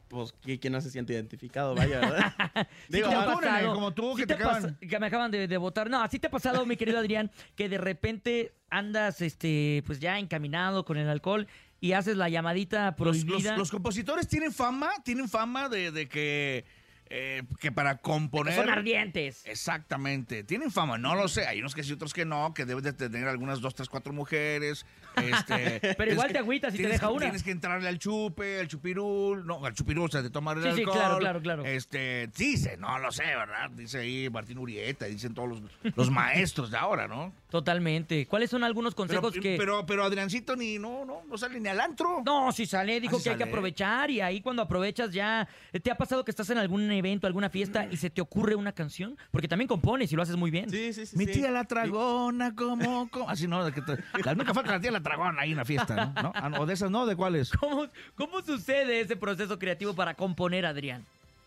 Pues, 0.07 0.33
¿qui- 0.43 0.59
¿quién 0.59 0.73
no 0.73 0.81
se 0.81 0.89
siente 0.89 1.13
identificado? 1.13 1.73
Vaya, 1.73 1.99
¿verdad? 2.01 2.33
Sí 2.89 2.93
Digo, 2.97 3.07
te 3.09 3.15
ha 3.15 3.25
pasado, 3.25 3.73
como 3.73 3.93
tú, 3.93 4.11
sí 4.15 4.23
que 4.23 4.27
te 4.27 4.35
te 4.35 4.43
acaban- 4.43 4.77
que 4.79 4.99
me 4.99 5.05
acaban 5.07 5.31
de, 5.31 5.47
de 5.47 5.57
votar. 5.57 5.89
No, 5.89 6.01
así 6.01 6.19
te 6.19 6.27
ha 6.27 6.31
pasado, 6.31 6.65
mi 6.65 6.75
querido 6.75 6.97
Adrián, 6.99 7.31
que 7.55 7.69
de 7.69 7.77
repente 7.77 8.51
andas, 8.69 9.21
este, 9.21 9.83
pues 9.85 9.99
ya 10.01 10.19
encaminado 10.19 10.83
con 10.83 10.97
el 10.97 11.07
alcohol 11.07 11.47
y 11.79 11.93
haces 11.93 12.17
la 12.17 12.27
llamadita 12.27 12.87
Los, 12.87 12.95
prohibida. 12.97 13.51
los- 13.51 13.59
los 13.59 13.71
compositores 13.71 14.27
tienen 14.27 14.51
fama, 14.51 14.89
tienen 15.05 15.29
fama 15.29 15.69
de, 15.69 15.91
de 15.91 16.09
que, 16.09 16.65
eh, 17.13 17.43
que 17.59 17.71
para 17.71 17.97
componer... 17.97 18.55
son 18.55 18.69
ardientes. 18.69 19.45
Exactamente, 19.45 20.43
tienen 20.43 20.71
fama, 20.71 20.97
no 20.97 21.15
lo 21.15 21.27
sé, 21.27 21.45
hay 21.47 21.59
unos 21.59 21.75
que 21.75 21.83
sí, 21.83 21.91
otros 21.93 22.13
que 22.13 22.25
no, 22.25 22.53
que 22.53 22.65
debes 22.65 22.83
de 22.83 22.93
tener 22.93 23.27
algunas 23.27 23.59
dos, 23.61 23.75
tres, 23.75 23.89
cuatro 23.89 24.13
mujeres. 24.13 24.85
Este, 25.17 25.79
Pero 25.97 26.11
igual 26.13 26.27
que- 26.27 26.33
te 26.33 26.39
agüitas 26.39 26.73
y 26.73 26.77
te 26.77 26.87
deja 26.87 27.07
que- 27.07 27.13
una. 27.13 27.25
Tienes 27.25 27.43
que 27.43 27.51
entrarle 27.51 27.89
al 27.89 27.99
chupe, 27.99 28.59
al 28.61 28.67
chupirul, 28.67 29.45
no, 29.45 29.65
al 29.65 29.73
chupirul, 29.73 30.05
o 30.05 30.11
sea, 30.11 30.21
de 30.21 30.29
tomar 30.29 30.57
el 30.57 30.63
Sí, 30.63 30.69
sí, 30.73 30.79
alcohol. 30.81 30.95
claro, 30.97 31.17
claro, 31.19 31.41
claro. 31.41 31.65
Este, 31.65 32.27
dice, 32.37 32.77
no 32.77 32.97
lo 32.99 33.11
sé, 33.11 33.23
¿verdad? 33.25 33.69
Dice 33.71 33.99
ahí 33.99 34.29
Martín 34.29 34.57
Urieta, 34.57 35.05
dicen 35.07 35.33
todos 35.33 35.49
los, 35.49 35.61
los 35.95 36.09
maestros 36.11 36.71
de 36.71 36.77
ahora, 36.77 37.07
¿no? 37.07 37.33
Totalmente. 37.49 38.25
¿Cuáles 38.27 38.49
son 38.49 38.63
algunos 38.63 38.95
Pero, 38.95 39.21
consejos 39.21 39.33
que... 39.43 39.57
pero, 39.57 39.85
pero 39.85 40.05
Adriancito 40.05 40.55
ni, 40.55 40.79
no, 40.79 41.03
no, 41.05 41.23
no 41.27 41.37
sale 41.37 41.59
ni 41.59 41.67
al 41.67 41.79
antro. 41.81 42.21
No, 42.25 42.51
si 42.53 42.65
sale, 42.65 42.99
dijo 43.01 43.17
Ah, 43.17 43.19
sí 43.19 43.23
que 43.25 43.29
hay 43.31 43.37
que 43.37 43.43
aprovechar 43.43 44.09
y 44.09 44.21
ahí 44.21 44.39
cuando 44.41 44.61
aprovechas 44.61 45.11
ya... 45.11 45.47
¿Te 45.83 45.91
ha 45.91 45.95
pasado 45.97 46.23
que 46.23 46.31
estás 46.31 46.49
en 46.49 46.57
algún 46.57 46.87
evento, 47.01 47.27
alguna 47.27 47.49
fiesta 47.49 47.87
y 47.91 47.97
se 47.97 48.09
te 48.09 48.21
ocurre 48.21 48.55
una 48.55 48.71
canción? 48.71 49.17
Porque 49.31 49.47
también 49.47 49.67
compones 49.67 50.11
y 50.11 50.15
lo 50.15 50.21
haces 50.23 50.37
muy 50.37 50.49
bien. 50.49 50.69
Sí, 50.69 50.93
sí, 50.93 51.05
sí. 51.05 51.17
Mi 51.17 51.25
sí. 51.25 51.33
tía 51.33 51.51
la 51.51 51.65
tragona, 51.65 52.55
como, 52.55 53.09
como. 53.09 53.29
Así 53.29 53.47
no, 53.47 53.65
de 53.65 53.73
que 53.73 53.81
te- 53.81 53.97
la 54.23 54.31
única 54.31 54.53
falta 54.53 54.71
la 54.71 54.79
tía 54.79 54.91
la 54.91 55.03
tragona 55.03 55.41
ahí 55.41 55.51
en 55.51 55.57
la 55.57 55.65
fiesta, 55.65 56.13
¿no? 56.15 56.23
¿No? 56.23 56.31
Ah, 56.35 56.49
O 56.59 56.65
de 56.65 56.73
esas 56.73 56.89
no, 56.89 57.05
¿de 57.05 57.15
cuáles? 57.15 57.51
¿Cómo, 57.51 57.87
¿Cómo 58.15 58.41
sucede 58.41 59.01
ese 59.01 59.15
proceso 59.17 59.59
creativo 59.59 59.93
para 59.93 60.13
componer, 60.15 60.65
Adrián? 60.65 61.05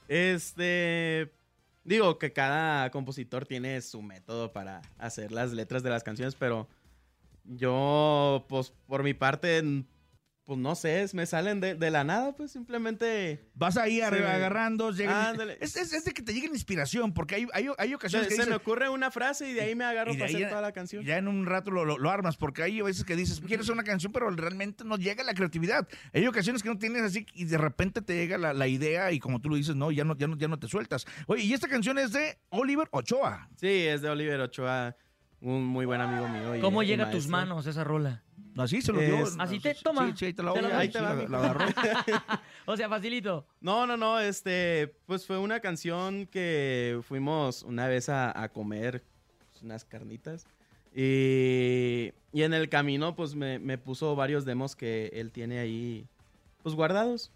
Este. 0.09 1.32
Digo 1.84 2.18
que 2.18 2.32
cada 2.32 2.90
compositor 2.90 3.44
tiene 3.46 3.80
su 3.82 4.00
método 4.02 4.52
para 4.52 4.80
hacer 4.98 5.32
las 5.32 5.52
letras 5.52 5.82
de 5.82 5.90
las 5.90 6.02
canciones, 6.02 6.34
pero 6.34 6.66
yo, 7.44 8.46
pues, 8.48 8.72
por 8.86 9.02
mi 9.02 9.12
parte, 9.14 9.62
pues 10.45 10.59
no 10.59 10.74
sé, 10.74 11.03
es- 11.03 11.14
me 11.14 11.24
salen 11.24 11.61
de, 11.61 11.74
de 11.74 11.90
la 11.90 12.05
nada, 12.05 12.32
pues 12.36 12.53
simplemente. 12.53 13.49
Vas 13.55 13.76
ahí 13.78 13.97
se 13.97 14.05
arriba 14.05 14.28
me- 14.28 14.34
agarrando, 14.34 14.90
llega- 14.92 15.30
Ándale. 15.30 15.57
es, 15.61 15.74
es- 15.76 15.92
es 15.95 16.05
de 16.05 16.12
que 16.12 16.22
te 16.22 16.34
llegue 16.34 16.49
la 16.49 16.55
inspiración, 16.55 17.14
porque 17.14 17.36
hay, 17.36 17.47
hay, 17.55 17.68
hay 17.78 17.95
ocasiones 17.95 18.28
Se, 18.28 18.36
que 18.36 18.42
se 18.42 18.51
me 18.51 18.57
ocurre 18.57 18.88
una 18.90 19.11
frase 19.11 19.49
y 19.49 19.55
de 19.55 19.62
ahí 19.62 19.74
me 19.74 19.84
agarro 19.84 20.12
para 20.12 20.26
hacer 20.26 20.40
ya- 20.40 20.49
toda 20.51 20.61
la 20.61 20.72
canción. 20.72 21.03
Ya 21.05 21.16
en 21.16 21.28
un 21.28 21.47
rato 21.47 21.70
lo, 21.70 21.84
lo- 21.86 21.97
lo 21.99 22.11
armas, 22.11 22.36
porque 22.36 22.62
hay 22.62 22.80
veces 22.82 23.05
que 23.05 23.16
dices, 23.16 23.40
quiero 23.40 23.62
hacer 23.62 23.72
una 23.72 23.84
canción, 23.84 24.12
pero 24.12 24.28
realmente 24.30 24.84
no 24.84 24.97
llega 24.97 25.24
la 25.24 25.32
creatividad. 25.34 25.88
Hay 26.12 26.26
ocasiones 26.26 26.62
que 26.62 26.68
no 26.68 26.78
tienes 26.78 27.03
así 27.03 27.24
y 27.32 27.45
de 27.47 27.57
repente 27.57 28.03
te 28.03 28.14
llega 28.14 28.36
la, 28.36 28.53
la 28.53 28.66
idea 28.68 29.12
y 29.12 29.20
como 29.20 29.40
tú 29.40 29.49
lo 29.49 29.57
dices, 29.57 29.76
no, 29.76 29.90
ya 29.92 30.05
no, 30.05 30.14
ya 30.16 30.26
no, 30.26 30.36
ya 30.36 30.49
no 30.49 30.59
te 30.59 30.68
sueltas. 30.68 31.07
Oye, 31.26 31.42
y 31.45 31.55
esta 31.55 31.68
canción 31.68 31.99
es 31.99 32.12
de 32.12 32.38
Oliver 32.51 32.88
Ochoa. 32.90 33.49
Sí, 33.57 33.68
es 33.68 34.03
de 34.03 34.11
Oliver 34.11 34.40
Ochoa, 34.40 34.97
un 35.40 35.64
muy 35.64 35.86
buen 35.86 36.01
amigo 36.03 36.28
mío. 36.28 36.57
y- 36.57 36.61
¿Cómo 36.61 36.82
llega 36.82 37.07
a 37.07 37.11
tus 37.11 37.28
manos 37.28 37.66
esa 37.66 37.84
rola? 37.84 38.24
Así 38.57 38.80
se 38.82 38.92
lo 38.92 39.00
dio. 39.00 39.18
Es- 39.26 39.34
Así 39.38 39.59
te 39.61 39.74
toma. 39.74 40.07
Sí, 40.09 40.12
sí, 40.16 40.24
ahí 40.26 40.32
te 40.34 40.42
la 40.42 40.52
Te 40.52 40.61
voy 40.61 40.68
la 40.70 40.74
a- 40.74 40.78
doy. 40.78 40.80
Ahí 40.86 40.88
te 40.92 41.00
va, 41.00 41.09
la- 41.11 41.14
mijo. 41.16 41.28
la 41.30 41.38
agarró. 41.38 41.66
O 42.66 42.76
sea, 42.76 42.88
facilito. 42.88 43.44
No, 43.61 43.86
no, 43.86 43.96
no, 43.96 44.18
este, 44.20 44.94
pues 45.07 45.26
fue 45.26 45.38
una 45.38 45.61
canción 45.61 46.26
que 46.26 47.00
fuimos 47.07 47.62
una 47.62 47.88
vez 47.88 48.09
a, 48.09 48.40
a 48.42 48.48
comer 48.48 49.02
pues, 49.52 49.62
unas 49.62 49.84
carnitas 49.84 50.46
y, 50.94 52.12
y 52.32 52.42
en 52.42 52.55
el 52.55 52.68
camino 52.68 53.14
pues 53.16 53.34
me, 53.34 53.59
me 53.59 53.76
puso 53.78 54.14
varios 54.16 54.44
demos 54.44 54.76
que 54.76 55.11
él 55.14 55.30
tiene 55.32 55.59
ahí 55.59 56.07
pues 56.62 56.74
guardados 56.74 57.30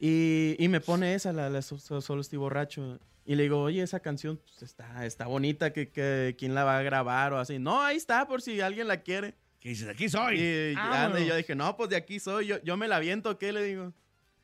y, 0.00 0.56
y 0.58 0.68
me 0.68 0.80
pone 0.80 1.14
esa, 1.14 1.32
la, 1.32 1.50
la 1.50 1.62
So- 1.62 1.78
So- 1.78 2.00
Solo 2.00 2.20
estoy 2.20 2.38
borracho 2.38 2.98
y 3.26 3.34
le 3.36 3.44
digo, 3.44 3.60
oye, 3.62 3.82
esa 3.82 4.00
canción 4.00 4.38
pues, 4.38 4.62
está, 4.62 5.04
está 5.06 5.26
bonita, 5.26 5.72
que, 5.72 5.88
que, 5.88 6.34
¿quién 6.38 6.54
la 6.54 6.64
va 6.64 6.78
a 6.78 6.82
grabar 6.82 7.32
o 7.32 7.38
así? 7.38 7.58
No, 7.58 7.80
ahí 7.82 7.96
está 7.96 8.26
por 8.26 8.42
si 8.42 8.60
alguien 8.60 8.86
la 8.88 8.98
quiere. 9.02 9.34
Que 9.64 9.70
dices, 9.70 9.88
aquí 9.88 10.10
soy. 10.10 10.38
Y, 10.38 10.74
anda, 10.76 11.18
y 11.20 11.26
yo 11.26 11.34
dije, 11.36 11.54
no, 11.54 11.74
pues 11.74 11.88
de 11.88 11.96
aquí 11.96 12.20
soy, 12.20 12.46
yo, 12.48 12.62
yo 12.62 12.76
me 12.76 12.86
la 12.86 12.98
viento, 12.98 13.38
¿qué 13.38 13.50
le 13.50 13.62
digo? 13.64 13.94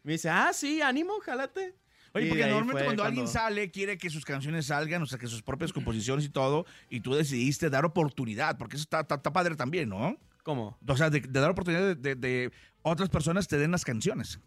Me 0.03 0.13
dice, 0.13 0.31
ah, 0.31 0.51
sí, 0.55 0.81
ánimo, 0.81 1.21
jálate. 1.21 1.75
Oye, 2.15 2.25
Y 2.25 2.29
porque 2.31 2.47
normalmente 2.47 2.85
cuando, 2.87 3.05
alguien 3.05 3.29
sale, 3.29 3.71
quiere 3.71 3.99
que 3.99 4.09
sus 4.09 4.25
canciones 4.25 4.65
salgan, 4.67 5.03
o 5.03 5.07
sea, 5.07 5.19
que 5.19 5.27
sus 5.27 5.43
propias 5.43 5.75
composiciones 5.75 6.25
y 6.25 6.31
todo, 6.31 6.65
y 6.89 7.01
tú 7.01 7.13
decidiste 7.15 7.69
dar 7.69 7.85
oportunidad, 7.85 8.57
porque 8.57 8.77
eso 8.77 8.85
está, 8.85 9.01
está- 9.01 9.17
está 9.17 9.31
padre 9.31 9.57
también, 9.57 9.91
¿no? 9.91 10.17
¿Cómo? 10.43 10.79
O 10.89 10.97
sea, 10.97 11.11
de, 11.11 11.21
de 11.21 11.39
dar 11.41 11.51
oportunidad 11.51 11.83
de, 11.83 11.95
de- 11.97 12.15
de 12.15 12.51
otras 12.81 13.11
personas 13.11 13.47
te 13.47 13.59
den 13.59 13.73
las 13.73 13.85
canciones. 13.85 14.41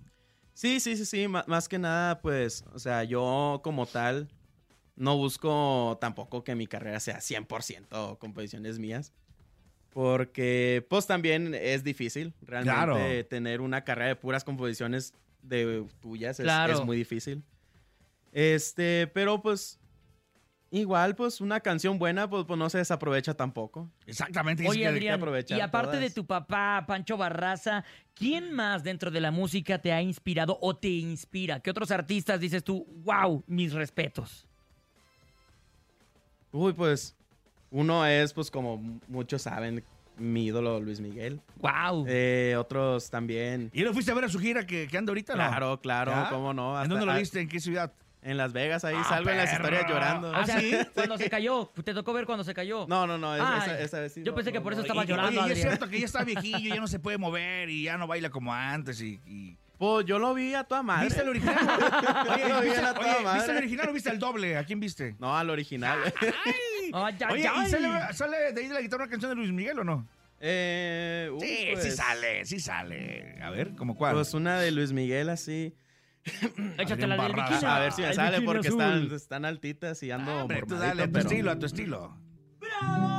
Sí, 0.56 0.80
sí, 0.80 0.98
sí, 0.98 1.06
sí, 1.06 1.28
ma- 1.28 1.46
más 1.48 1.70
que 1.70 1.78
nada, 1.78 2.20
pues, 2.20 2.66
o 2.74 2.80
sea, 2.80 3.04
yo 3.04 3.62
como 3.64 3.86
tal 3.86 4.28
no 4.96 5.18
busco 5.18 6.00
tampoco 6.02 6.44
que 6.44 6.56
mi 6.56 6.66
carrera 6.66 7.00
sea 7.00 7.20
100% 7.20 8.18
composiciones 8.18 8.80
mías. 8.80 9.14
Porque, 9.94 10.86
pues, 10.90 11.06
también 11.06 11.54
es 11.54 11.84
difícil 11.84 12.34
realmente 12.42 12.76
Claro. 12.76 13.26
tener 13.30 13.62
una 13.62 13.84
carrera 13.84 14.08
de 14.10 14.16
puras 14.16 14.44
composiciones 14.44 15.14
de 15.44 15.86
tuyas. 16.02 16.40
Es, 16.40 16.44
Claro. 16.46 16.74
es 16.74 16.84
muy 16.84 16.98
difícil. 16.98 17.44
Este, 18.32 19.06
pero 19.14 19.40
pues, 19.40 19.80
igual, 20.72 21.16
pues, 21.16 21.40
una 21.40 21.60
canción 21.60 22.00
buena, 22.00 22.28
pues, 22.28 22.46
pues 22.46 22.58
no 22.58 22.68
se 22.72 22.80
desaprovecha 22.80 23.36
tampoco. 23.36 23.88
Exactamente. 24.08 24.68
Oye, 24.68 24.92
que 24.92 25.56
y 25.56 25.60
aparte 25.60 25.98
de 25.98 26.10
tu 26.10 26.26
papá, 26.26 26.84
Pancho 26.88 27.16
Barraza, 27.16 27.84
¿quién 28.16 28.52
más 28.52 28.84
dentro 28.84 29.12
de 29.12 29.22
la 29.22 29.30
música 29.30 29.78
te 29.80 29.94
ha 29.94 30.02
inspirado 30.02 30.58
o 30.60 30.76
te 30.76 30.90
inspira? 30.90 31.60
¿Qué 31.60 31.70
otros 31.70 31.92
artistas 31.92 32.40
dices 32.40 32.64
tú, 32.64 32.88
wow, 33.04 33.44
mis 33.46 33.74
respetos? 33.74 34.48
Uy, 36.52 36.74
pues, 36.74 37.16
uno 37.74 38.06
es, 38.06 38.32
pues, 38.34 38.50
como 38.50 38.78
muchos 39.08 39.42
saben, 39.42 39.84
mi 40.18 40.46
ídolo 40.46 40.80
Luis 40.80 41.00
Miguel. 41.02 41.42
Wow. 41.58 42.06
Eh, 42.08 42.56
otros 42.58 43.10
también. 43.10 43.70
¿Y 43.74 43.82
lo 43.82 43.92
fuiste 43.94 44.12
a 44.12 44.16
ver 44.16 44.26
a 44.26 44.30
su 44.30 44.40
gira 44.40 44.66
que, 44.66 44.88
que 44.88 44.98
anda 44.98 45.10
ahorita, 45.12 45.34
no? 45.34 45.40
Claro, 45.50 45.82
claro, 45.82 46.12
¿Ya? 46.12 46.30
cómo 46.30 46.54
no. 46.54 46.72
¿En 46.76 46.78
hasta- 46.78 46.90
dónde 46.90 47.06
lo 47.08 47.12
ah, 47.12 47.18
viste? 47.18 47.42
¿En 47.42 47.50
qué 47.50 47.60
ciudad? 47.60 47.92
En 48.22 48.38
Las 48.38 48.54
Vegas, 48.54 48.86
ahí 48.86 48.96
Ah, 48.98 49.04
salgo 49.04 49.30
en 49.32 49.36
las 49.38 49.52
historias 49.52 49.86
llorando. 49.90 50.32
O 50.32 50.46
sea, 50.46 50.58
¿sí? 50.62 50.78
cuando 50.94 51.18
se 51.18 51.30
cayó, 51.30 51.70
te 51.84 51.94
tocó 51.94 52.14
ver 52.14 52.26
cuando 52.26 52.46
se 52.46 52.54
cayó. 52.54 52.86
No, 52.88 53.06
no, 53.06 53.18
no, 53.18 53.36
es- 53.36 53.42
Ay, 53.44 53.60
esa, 53.64 53.80
esa 53.82 54.00
vez 54.00 54.14
sí. 54.14 54.22
yo 54.24 54.32
no, 54.32 54.36
pensé 54.36 54.54
que 54.54 54.60
no, 54.60 54.64
por 54.64 54.72
eso 54.74 54.82
estaba 54.84 55.04
Y- 55.04 55.08
llorando, 55.08 55.42
Oye, 55.42 55.50
y 55.50 55.52
es 55.54 55.62
cierto 55.62 55.90
que 55.90 56.00
ya 56.00 56.06
está 56.06 56.24
viejillo, 56.24 56.74
ya 56.76 56.80
no 56.80 56.88
se 56.88 57.00
puede 57.00 57.18
mover 57.18 57.70
y 57.70 57.84
ya 57.84 57.98
no 57.98 58.08
baila 58.08 58.30
como 58.30 58.54
antes 58.54 59.02
y... 59.02 59.20
y- 59.28 59.58
Pues 59.78 60.06
yo 60.06 60.20
lo 60.20 60.34
vi 60.36 60.54
a 60.54 60.64
toda 60.64 60.84
madre. 60.84 61.06
¿Viste 61.08 61.22
el 61.22 61.28
original? 61.36 61.58
Oye, 62.32 62.48
Lo 62.48 62.62
vi 62.62 62.68
¿viste, 62.68 62.82
a 62.86 62.94
toda 62.94 63.18
oye, 63.18 63.34
¿viste 63.34 63.52
el 63.52 63.58
original 63.58 63.90
o 63.90 63.94
viste 63.94 64.10
el 64.12 64.20
doble? 64.20 64.58
¿A 64.58 64.64
quién 64.64 64.80
viste? 64.80 65.16
No, 65.20 65.36
al 65.36 65.50
original. 65.50 66.00
Ay, 66.96 67.16
ay, 67.20 67.34
Oye, 67.34 67.48
ay. 67.48 67.66
¿y 67.68 67.70
sale, 67.70 68.14
sale 68.14 68.38
de 68.54 68.62
ahí 68.62 68.68
de 68.68 68.74
la 68.76 68.82
guitarra 68.82 69.04
una 69.06 69.10
canción 69.12 69.32
de 69.32 69.36
Luis 69.36 69.52
Miguel 69.52 69.80
o 69.80 69.84
no? 69.84 70.08
eh, 70.40 71.30
uy, 71.34 71.40
Sí, 71.42 71.56
sí 71.58 71.70
pues, 71.74 71.96
sale, 71.96 72.46
sí 72.46 72.60
sale. 72.60 73.38
A 73.42 73.50
ver, 73.50 73.74
¿cómo 73.76 73.96
cuál? 73.96 74.14
Pues 74.14 74.34
una 74.34 74.60
de 74.60 74.72
Luis 74.72 74.92
Miguel 74.94 75.30
así. 75.30 75.76
Échate 76.78 77.08
la 77.08 77.18
del 77.22 77.34
bikini. 77.34 77.66
A 77.66 77.80
ver 77.80 77.92
si 77.94 78.02
me 78.02 78.10
El 78.10 78.14
sale 78.14 78.42
porque 78.42 78.68
azul. 78.68 78.82
están, 78.82 79.12
están 79.16 79.46
altitas 79.46 80.04
y 80.04 80.12
ando 80.12 80.42
Hombre, 80.44 80.62
tú 80.62 80.68
mormadito, 80.76 80.88
dale, 80.88 81.04
a 81.04 81.06
tu 81.08 81.12
pero- 81.14 81.28
estilo, 81.30 81.52
a 81.52 81.60
tu 81.60 81.66
estilo. 81.66 82.18
¿Quieren 82.60 82.78
que 82.80 83.08
la 83.08 83.13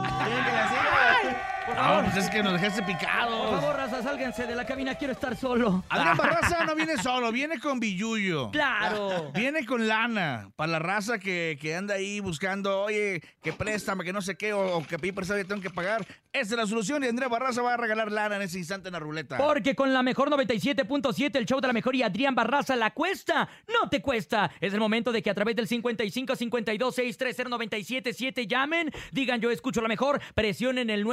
Por 1.67 1.75
No, 1.77 1.81
favor, 1.83 2.05
pues 2.05 2.17
es 2.25 2.31
que 2.31 2.43
nos 2.43 2.53
dejaste 2.53 2.83
por 2.83 2.93
picados. 2.93 3.61
favor, 3.61 3.77
raza, 3.77 4.03
sálganse 4.03 4.47
de 4.47 4.55
la 4.55 4.67
cabina, 4.67 4.95
quiero 4.97 5.13
estar 5.15 5.35
solo. 5.35 5.83
Adrián 5.89 6.17
Barraza 6.19 6.65
no 6.67 6.75
viene 6.75 6.97
solo, 6.99 7.33
viene 7.33 7.59
con 7.59 7.81
Billuyo. 7.81 8.51
Claro. 8.51 9.31
Viene 9.35 9.65
con 9.65 9.89
lana 9.89 10.51
para 10.57 10.73
la 10.73 10.79
raza 10.79 11.19
que, 11.19 11.57
que 11.61 11.75
anda 11.75 11.95
ahí 11.95 12.21
buscando, 12.21 12.83
oye, 12.83 13.23
que 13.43 13.53
préstame, 13.55 14.05
que 14.05 14.13
no 14.13 14.21
sé 14.21 14.37
qué, 14.37 14.53
o, 14.53 14.77
o 14.79 14.87
que 14.87 14.99
pedí 14.99 15.13
prestado 15.13 15.41
y 15.41 15.45
tengo 15.45 15.63
que 15.63 15.71
pagar. 15.71 16.05
Esa 16.35 16.55
es 16.55 16.59
la 16.59 16.67
solución 16.67 17.03
y 17.05 17.07
Andrea 17.07 17.29
Barraza 17.29 17.63
va 17.63 17.75
a 17.75 17.77
regalar 17.77 18.11
lana 18.13 18.37
en 18.37 18.43
ese 18.43 18.59
instante 18.59 18.89
en 18.89 18.93
la 18.93 18.99
ruleta. 18.99 19.37
Porque 19.39 19.75
con 19.75 19.93
la 19.95 20.03
mejor 20.03 20.29
97.7, 20.31 21.37
el 21.37 21.47
show 21.47 21.61
de 21.61 21.69
la 21.69 21.73
mejor 21.73 21.95
y 21.95 22.03
Adrián 22.03 22.35
Barraza 22.35 22.77
la 22.77 22.91
cuesta, 22.91 23.49
no 23.69 23.89
te 23.89 24.03
cuesta. 24.03 24.51
Es 24.61 24.75
el 24.75 24.81
momento 24.81 25.13
de 25.13 25.23
que 25.23 25.31
a 25.31 25.35
través 25.35 25.55
del 25.57 25.69
55 25.69 26.35
52 26.37 26.95
630 26.95 27.49
977 27.49 28.47
llamen, 28.47 28.91
digan 29.13 29.41
yo 29.41 29.51
escucho 29.51 29.81
la 29.81 29.89
mejor, 29.89 30.21
presionen 30.35 30.91
el 30.91 31.05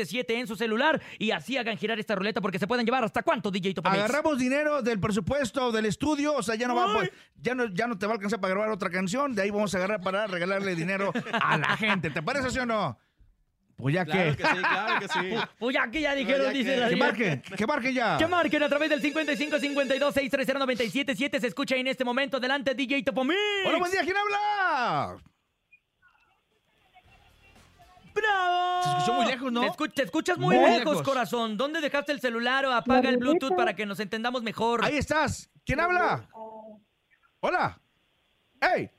977 0.00 0.38
en 0.40 0.46
su 0.46 0.56
celular 0.56 1.00
y 1.18 1.30
así 1.30 1.56
hagan 1.56 1.76
girar 1.76 1.98
esta 1.98 2.14
ruleta 2.14 2.40
porque 2.40 2.58
se 2.58 2.66
pueden 2.66 2.84
llevar 2.86 3.04
hasta 3.04 3.22
cuánto, 3.22 3.50
DJ 3.50 3.74
Topamix. 3.74 4.02
Agarramos 4.04 4.38
dinero 4.38 4.82
del 4.82 4.98
presupuesto 5.00 5.70
del 5.72 5.86
estudio, 5.86 6.34
o 6.34 6.42
sea, 6.42 6.54
ya 6.54 6.66
no, 6.68 6.74
va, 6.74 6.92
pues, 6.94 7.10
ya, 7.40 7.54
no, 7.54 7.66
ya 7.72 7.86
no 7.86 7.98
te 7.98 8.06
va 8.06 8.12
a 8.12 8.14
alcanzar 8.16 8.40
para 8.40 8.54
grabar 8.54 8.70
otra 8.70 8.90
canción, 8.90 9.34
de 9.34 9.42
ahí 9.42 9.50
vamos 9.50 9.74
a 9.74 9.78
agarrar 9.78 10.00
para 10.00 10.26
regalarle 10.26 10.74
dinero 10.74 11.12
a 11.40 11.58
la 11.58 11.76
gente. 11.76 12.10
¿Te 12.10 12.22
parece 12.22 12.50
sí 12.50 12.58
o 12.58 12.66
no? 12.66 12.98
Pues 13.76 13.94
ya 13.94 14.04
Claro 14.04 14.36
que. 14.36 14.42
que 14.42 14.48
sí, 14.48 14.56
claro 14.58 15.00
que 15.00 15.08
sí. 15.08 15.34
Pues 15.58 15.74
ya 15.74 15.90
que 15.90 16.00
ya 16.02 16.14
dijeron, 16.14 16.42
ya 16.48 16.50
dice 16.52 16.74
que- 16.74 16.80
la 16.80 16.88
Que 16.90 16.96
marquen, 16.96 17.42
que 17.56 17.66
marquen 17.66 17.94
ya. 17.94 18.18
Que 18.18 18.26
marquen 18.26 18.62
a 18.62 18.68
través 18.68 18.90
del 18.90 19.00
55 19.00 19.58
52 19.58 20.12
630 20.14 20.58
977 20.58 21.40
Se 21.40 21.46
escucha 21.46 21.76
en 21.76 21.86
este 21.86 22.04
momento. 22.04 22.36
Adelante, 22.36 22.74
DJ 22.74 23.02
Topomix. 23.02 23.38
Hola, 23.66 23.78
buen 23.78 23.90
día, 23.90 24.02
¿quién 24.02 24.16
habla? 24.18 25.16
¡Bravo! 28.20 28.82
Se 28.82 28.88
escuchó 28.90 29.12
muy 29.14 29.26
lejos, 29.26 29.52
¿no? 29.52 29.60
Te, 29.62 29.68
escu- 29.68 29.92
te 29.92 30.02
escuchas 30.02 30.38
muy, 30.38 30.56
Muy 30.56 30.64
lejos, 30.70 30.78
lejos. 30.96 31.02
corazón. 31.02 31.56
¿Dónde 31.56 31.80
dejaste 31.80 32.12
el 32.12 32.20
celular 32.20 32.64
o 32.66 32.72
apaga 32.72 33.08
el 33.08 33.18
Bluetooth 33.18 33.54
para 33.56 33.74
que 33.74 33.86
nos 33.86 34.00
entendamos 34.00 34.42
mejor? 34.42 34.84
Ahí 34.84 34.96
estás. 34.96 35.50
¿Quién 35.64 35.80
habla? 35.80 36.28
Hola. 37.40 37.80
¡Ey! 38.60 38.90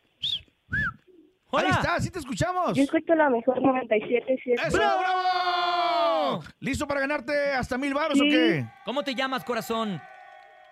Hola. 1.54 1.66
Ahí 1.68 1.72
está, 1.72 2.00
sí 2.00 2.10
te 2.10 2.20
escuchamos. 2.20 2.74
Yo 2.78 2.84
escucho 2.84 3.14
la 3.14 3.30
mejor 3.30 3.58
97.7. 3.60 4.68
¡Eso, 4.68 4.78
bravo! 4.78 6.44
¿Listo 6.60 6.88
para 6.88 7.02
ganarte 7.02 7.52
hasta 7.54 7.78
mil 7.78 7.94
baros 7.94 8.20
o 8.20 8.24
qué? 8.24 8.66
¿Cómo 8.86 9.04
te 9.04 9.14
llamas, 9.14 9.44
corazón? 9.44 10.02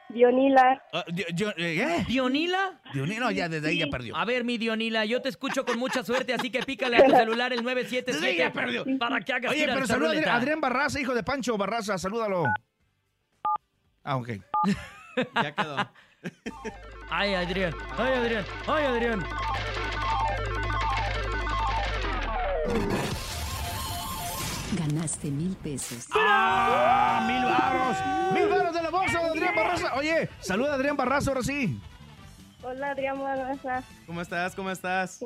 Dionila. 0.10 0.82
Di- 1.08 1.26
Di- 1.34 1.46
¿Eh? 1.58 2.06
¿Dionila? 2.08 2.82
Dionila, 2.94 3.20
no, 3.26 3.32
ya 3.32 3.48
desde 3.48 3.70
ahí 3.70 3.78
ya 3.80 3.88
perdió. 3.88 4.16
A 4.18 4.26
ver, 4.26 4.44
mi 4.44 4.58
Dionila, 4.58 5.06
yo 5.06 5.22
te 5.22 5.30
escucho 5.30 5.64
con 5.66 5.78
mucha 5.78 6.04
suerte, 6.04 6.34
así 6.34 6.50
que 6.50 6.64
pícale 6.64 6.98
a 6.98 7.06
tu 7.06 7.12
celular 7.12 7.54
el 7.54 7.64
977 7.64 8.12
Desde 8.14 8.28
ahí 8.28 8.38
ya 8.38 8.52
perdió. 8.52 8.86
para 8.98 9.20
que 9.22 9.34
hagas 9.34 9.52
Oye, 9.52 9.68
pero 9.68 9.86
saluda 9.86 10.14
a 10.32 10.36
Adrián 10.36 10.60
Barraza, 10.60 11.00
hijo 11.00 11.14
de 11.14 11.24
Pancho 11.24 11.58
Barraza, 11.58 11.98
salúdalo. 11.98 12.46
Ah, 14.04 14.18
ok. 14.18 14.30
Ya 15.36 15.54
quedó. 15.54 15.76
Ay, 17.10 17.34
Adrián, 17.34 17.74
ay, 17.98 18.14
Adrián, 18.14 18.46
ay, 18.68 18.86
Adrián. 18.86 19.26
Ganaste 24.78 25.32
mil 25.32 25.56
pesos. 25.58 26.06
¡Ah! 26.14 27.26
¡Mil 27.28 27.44
baros! 27.44 28.34
¡Mil 28.34 28.48
baros 28.48 28.74
Barraza! 29.60 29.96
Oye, 29.96 30.30
saluda 30.40 30.72
a 30.72 30.76
Adrián 30.76 30.98
Barraza 30.98 31.32
ahora 31.32 31.44
sí. 31.44 31.80
Hola, 32.64 32.92
Adrián 32.92 33.20
Barraza. 33.20 33.84
¿Cómo 34.06 34.22
estás? 34.22 34.56
¿Cómo 34.56 34.72
estás? 34.72 35.20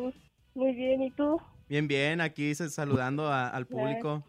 Muy 0.56 0.74
bien, 0.74 1.02
¿y 1.02 1.12
tú? 1.12 1.42
Bien, 1.68 1.88
bien. 1.88 2.22
Aquí 2.22 2.54
se- 2.56 2.70
saludando 2.70 3.28
a- 3.32 3.50
al 3.50 3.66
público. 3.66 4.24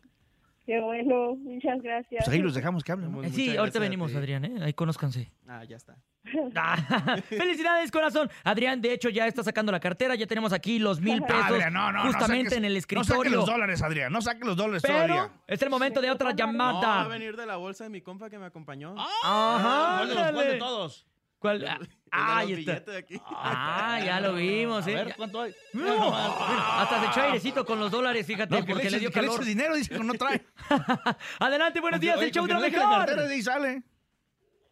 Qué 0.67 0.81
bueno, 0.81 1.37
muchas 1.37 1.83
gracias. 1.83 2.25
Pues 2.25 2.35
ahí 2.35 2.41
los 2.43 2.55
dejamos 2.55 2.83
que 2.83 2.93
hablen. 2.93 3.12
¿no? 3.12 3.23
Eh, 3.23 3.29
sí, 3.31 3.49
ahorita 3.51 3.79
gracias 3.79 3.81
venimos. 3.83 4.15
Adrián, 4.15 4.45
¿eh? 4.47 4.55
Ahí 4.62 4.73
conózcanse. 4.73 5.31
Ah, 5.47 5.62
ya 5.65 5.77
está. 5.77 5.97
Ah, 6.57 7.19
Felicidades, 7.29 7.91
corazón. 7.91 8.31
Adrián, 8.45 8.81
de 8.81 8.95
hecho, 8.95 9.11
ya 9.11 9.27
está 9.27 9.43
sacando 9.43 9.71
la 9.71 9.79
cartera. 9.81 10.15
Ya 10.15 10.27
tenemos 10.27 10.55
aquí 10.55 10.79
los 10.79 11.01
mil 11.03 11.21
pesos 11.23 11.45
Adrián, 11.45 11.73
no, 11.75 11.93
no, 11.93 12.05
no 12.05 12.11
justamente 12.12 12.55
saques- 12.55 12.59
en 12.59 12.65
el 12.65 12.73
No 12.73 12.79
escritorio. 12.79 13.15
saque 13.25 13.31
los 13.31 13.47
dólares, 13.47 13.83
Adrián. 13.83 14.11
No 14.12 14.23
saque 14.23 14.45
los 14.47 14.57
dólares 14.57 14.81
Pero 14.83 14.95
todavía. 14.95 15.31
es 15.47 15.61
el 15.61 15.69
momento 15.69 16.01
de 16.01 16.11
otra 16.11 16.31
No, 16.31 16.35
va 16.35 16.35
a 16.35 16.37
llamada. 16.47 17.09
venir 17.09 17.37
de 17.37 17.45
la 17.45 17.57
bolsa 17.57 17.85
de 17.85 17.91
mi 17.91 18.01
compa 18.01 18.31
que 18.31 18.39
me 18.39 18.47
acompañó. 18.47 18.95
Ajá, 18.99 19.97
¿Cuál 19.99 20.09
de 20.09 20.15
los- 20.15 20.33
cuál 20.33 20.47
de 20.49 20.55
todos? 20.57 21.07
¿Cuál? 21.39 21.89
Ah, 22.17 22.27
los 22.29 22.37
ahí 22.37 22.53
está. 22.53 22.73
billetes 22.73 22.87
de 22.95 22.99
aquí. 22.99 23.21
Ah, 23.27 24.01
ya 24.05 24.21
lo 24.21 24.35
vimos, 24.35 24.87
A 24.87 24.91
¿eh? 24.91 24.95
ver, 24.95 25.15
¿cuánto 25.17 25.41
hay? 25.43 25.55
No, 25.73 25.83
mira, 25.83 26.81
hasta 26.83 27.01
se 27.01 27.07
echó 27.07 27.21
airecito 27.23 27.65
con 27.65 27.81
los 27.81 27.91
dólares, 27.91 28.27
fíjate, 28.27 28.55
No, 28.55 28.65
que 28.65 28.73
porque 28.73 28.85
le 28.85 28.91
le 28.93 28.99
dio 29.01 29.11
que 29.11 29.21
le 29.21 29.27
calor. 29.27 29.41
eches 29.43 29.47
dinero, 29.47 29.75
dice 29.75 29.91
que 29.95 29.99
no 30.05 30.15
trae. 30.15 30.45
Adelante, 31.41 31.81
buenos 31.81 32.01
días, 32.01 32.17
Oye, 32.17 32.27
el 32.27 32.33
show 32.33 32.47
de 32.47 32.55
no 32.55 32.61
la 32.61 32.69
mejor. 32.69 33.43
sale. 33.43 33.83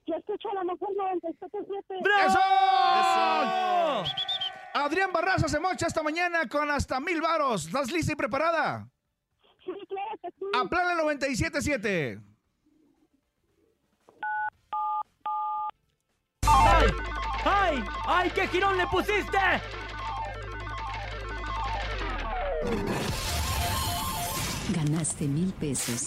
Yo 0.06 0.14
escucho 0.16 0.48
la 0.54 0.64
mejor 0.64 0.88
97.7. 0.90 2.26
¡Eso! 2.26 2.38
¡Bravo! 2.38 4.04
Adrián 4.74 5.12
Barraza 5.12 5.48
se 5.48 5.60
mocha 5.60 5.86
esta 5.86 6.02
mañana 6.02 6.48
con 6.48 6.70
hasta 6.70 6.98
mil 6.98 7.20
varos. 7.20 7.66
¿Estás 7.66 7.90
lista 7.92 8.12
y 8.12 8.16
preparada? 8.16 8.88
Sí, 9.64 9.70
claro 9.88 10.18
que 10.22 10.28
sí. 10.30 10.44
A 10.54 10.64
plan 10.68 10.98
97.7. 10.98 12.22
¡Ay! 16.48 16.86
¡Ay! 17.44 17.82
¡Ay, 18.06 18.30
qué 18.34 18.46
girón 18.48 18.76
le 18.76 18.86
pusiste! 18.86 19.38
Ganaste 24.74 25.26
mil 25.26 25.52
pesos. 25.54 26.06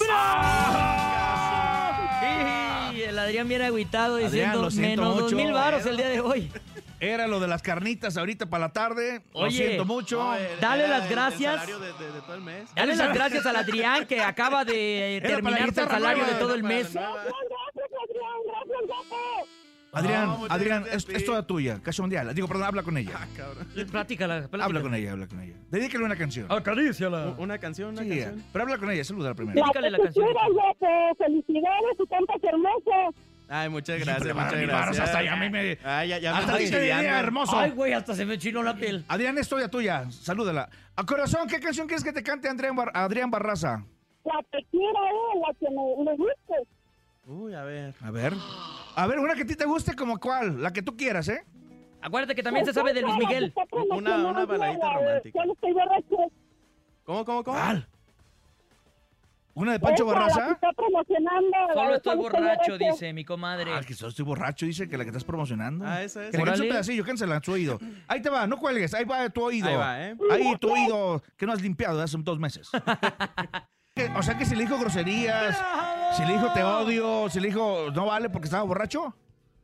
Y 2.93 3.01
el 3.01 3.19
Adrián 3.19 3.47
viene 3.47 3.65
agüitado 3.65 4.17
diciendo 4.17 4.61
lo 4.61 4.71
menos 4.71 5.17
dos 5.19 5.33
mil 5.33 5.51
varos 5.51 5.85
el 5.85 5.97
día 5.97 6.09
de 6.09 6.19
hoy. 6.21 6.51
Era 6.99 7.27
lo 7.27 7.39
de 7.41 7.47
las 7.47 7.61
carnitas 7.61 8.15
ahorita 8.17 8.45
para 8.47 8.67
la 8.67 8.73
tarde. 8.73 9.21
Lo 9.33 9.41
Oye, 9.41 9.57
siento 9.67 9.85
mucho. 9.85 10.17
No, 10.17 10.33
era- 10.35 10.55
Dale 10.61 10.87
las 10.87 10.99
el- 10.99 11.03
el 11.03 11.09
gracias. 11.09 11.51
salario 11.53 11.79
de, 11.79 11.93
de- 11.93 12.11
de 12.13 12.21
todo 12.21 12.35
el 12.35 12.41
mes. 12.41 12.69
Dale 12.73 12.95
las 12.95 13.13
gracias 13.13 13.45
al 13.45 13.55
Adrián 13.57 14.05
que 14.07 14.21
acaba 14.21 14.63
de 14.63 15.21
terminarse 15.23 15.81
el 15.81 15.89
salario 15.89 16.25
de 16.25 16.33
todo 16.35 16.53
el 16.55 16.63
mes. 16.63 16.93
Gracias, 16.93 17.13
Adrián. 17.13 18.31
Gracias, 18.47 18.81
Gato. 18.87 19.47
Adrián, 19.95 20.37
Adrián, 20.49 20.85
es, 20.91 21.07
es 21.09 21.25
toda 21.25 21.45
tuya. 21.47 21.79
Caso 21.81 22.03
mundial. 22.03 22.33
Digo, 22.35 22.47
perdón, 22.47 22.65
habla 22.67 22.83
con 22.83 22.97
ella. 22.97 23.11
Ah, 23.15 23.27
cabrón. 23.35 23.67
Platícala, 23.91 24.35
platícala. 24.41 24.65
Habla 24.65 24.81
con 24.81 24.93
ella, 24.95 25.11
habla 25.13 25.27
con 25.27 25.41
ella. 25.41 25.55
Dedícale 25.71 26.03
una 26.03 26.15
canción. 26.15 26.51
Acaríciala. 26.51 27.35
Una 27.37 27.57
canción, 27.57 27.89
una 27.93 28.03
Sí, 28.03 28.09
canción. 28.09 28.43
pero 28.51 28.63
habla 28.63 28.77
con 28.77 28.91
ella, 28.91 29.03
saluda 29.03 29.33
primero. 29.33 29.55
La 29.59 29.63
Dedícale 29.65 29.91
la 29.91 29.97
canción. 29.99 30.25
quieras, 30.25 30.49
Gato. 30.55 31.15
Felicidades 31.17 31.97
y 31.99 32.07
cantas 32.07 32.43
hermoso. 32.43 33.15
Ay, 33.47 33.69
muchas 33.69 33.99
gracias, 33.99 34.25
le 34.25 34.33
van 34.33 34.47
a 34.47 34.51
muchas 34.51 34.67
gracias. 34.67 34.99
hasta 35.07 35.23
ya 35.23 35.33
a 35.33 35.35
mí 35.35 35.49
me- 35.51 35.77
Ay, 35.83 36.09
ya, 36.09 36.17
ya 36.17 36.31
me 36.33 36.39
Hasta 36.39 36.51
estoy 36.53 36.63
a 36.63 36.65
ti 36.65 36.71
te 36.71 36.79
diría, 36.79 36.97
chiviando. 36.97 37.19
hermoso. 37.19 37.59
Ay, 37.59 37.71
güey, 37.71 37.93
hasta 37.93 38.15
se 38.15 38.25
me 38.25 38.37
chinó 38.39 38.63
la 38.63 38.75
piel. 38.75 39.05
Adrián, 39.07 39.37
es 39.37 39.47
toda 39.47 39.67
tuya. 39.69 40.09
Salúdala. 40.09 40.67
A 40.95 41.05
corazón, 41.05 41.47
¿qué 41.47 41.59
canción 41.59 41.85
quieres 41.87 42.03
que 42.03 42.11
te 42.11 42.23
cante 42.23 42.49
Adrián, 42.49 42.75
Bar- 42.75 42.91
Adrián 42.95 43.29
Barraza? 43.29 43.85
La 44.25 44.39
que 44.51 44.65
quiera, 44.71 44.99
eh, 44.99 45.39
la 45.47 45.53
que 45.59 45.67
me, 45.69 46.05
me 46.05 46.17
guste. 46.17 46.67
Uy, 47.27 47.53
a 47.53 47.63
ver. 47.63 47.93
A 48.01 48.09
ver. 48.09 48.33
A 48.95 49.07
ver, 49.07 49.19
una 49.19 49.35
que 49.35 49.43
a 49.43 49.45
ti 49.45 49.55
te 49.55 49.65
guste 49.65 49.95
como 49.95 50.17
cuál. 50.19 50.61
La 50.61 50.71
que 50.71 50.81
tú 50.81 50.95
quieras, 50.95 51.27
¿eh? 51.27 51.43
Acuérdate 52.01 52.35
que 52.35 52.43
también 52.43 52.65
se 52.65 52.73
sabe 52.73 52.93
de 52.93 53.01
Luis 53.01 53.17
Miguel. 53.17 53.53
Una, 53.89 54.17
una 54.17 54.45
baladita 54.45 54.93
romántica. 54.93 55.39
Estoy 55.51 55.73
borracho. 55.73 56.31
¿Cómo, 57.03 57.25
cómo, 57.25 57.43
cómo? 57.43 57.57
¿Cuál? 57.57 57.87
¿Una 59.55 59.71
de 59.71 59.79
Pancho 59.79 60.05
Barraza? 60.05 60.51
está 60.51 60.73
promocionando. 60.73 61.57
Solo 61.73 61.95
estoy 61.95 62.15
borracho, 62.17 62.77
dice 62.77 63.13
mi 63.13 63.23
comadre. 63.23 63.71
Ah, 63.73 63.81
que 63.85 63.93
solo 63.93 64.09
estoy 64.09 64.25
borracho, 64.25 64.65
dice 64.65 64.87
que 64.89 64.97
la 64.97 65.05
que 65.05 65.11
estás 65.11 65.23
promocionando. 65.23 65.85
Ah, 65.87 66.03
esa 66.03 66.25
es. 66.25 66.31
Que 66.31 66.37
le 66.37 66.51
un 66.51 66.59
pedacillo, 66.59 67.05
cánsela 67.05 67.37
en 67.37 67.43
su 67.43 67.53
oído. 67.53 67.79
Ahí 68.07 68.21
te 68.21 68.29
va, 68.29 68.45
no 68.47 68.57
cuelgues, 68.57 68.93
ahí 68.93 69.05
va 69.05 69.29
tu 69.29 69.43
oído. 69.43 69.67
Ahí 69.67 69.75
va, 69.75 70.07
¿eh? 70.07 70.17
Ahí 70.29 70.57
tu 70.57 70.71
oído, 70.71 71.23
que 71.37 71.45
no 71.45 71.53
has 71.53 71.61
limpiado 71.61 71.97
de 71.97 72.03
hace 72.03 72.17
dos 72.19 72.37
meses. 72.37 72.69
O 74.17 74.21
sea 74.21 74.37
que 74.37 74.45
si 74.45 74.55
le 74.55 74.63
dijo 74.63 74.77
groserías, 74.77 75.57
si 76.17 76.25
le 76.25 76.33
dijo 76.33 76.51
te 76.51 76.61
odio, 76.61 77.29
si 77.29 77.39
le 77.39 77.47
dijo 77.47 77.91
no 77.93 78.07
vale 78.07 78.29
porque 78.29 78.47
estaba 78.47 78.63
borracho. 78.63 79.15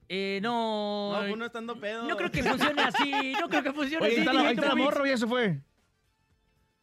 Eh, 0.07 0.39
no. 0.41 1.21
No, 1.21 1.33
uno 1.33 1.45
estando 1.47 1.77
pedo. 1.77 2.07
No 2.07 2.15
creo 2.15 2.31
que 2.31 2.41
funcione 2.41 2.81
así. 2.81 3.33
No 3.41 3.49
creo 3.49 3.61
que 3.61 3.73
funcione 3.73 4.05
Oye, 4.05 4.15
ahí 4.15 4.21
así. 4.21 4.27
está 4.29 4.33
la, 4.33 4.41
ahí 4.47 4.55
está 4.55 4.67
la 4.69 4.75
morra, 4.75 5.05
ya 5.05 5.17
se 5.17 5.27
fue. 5.27 5.59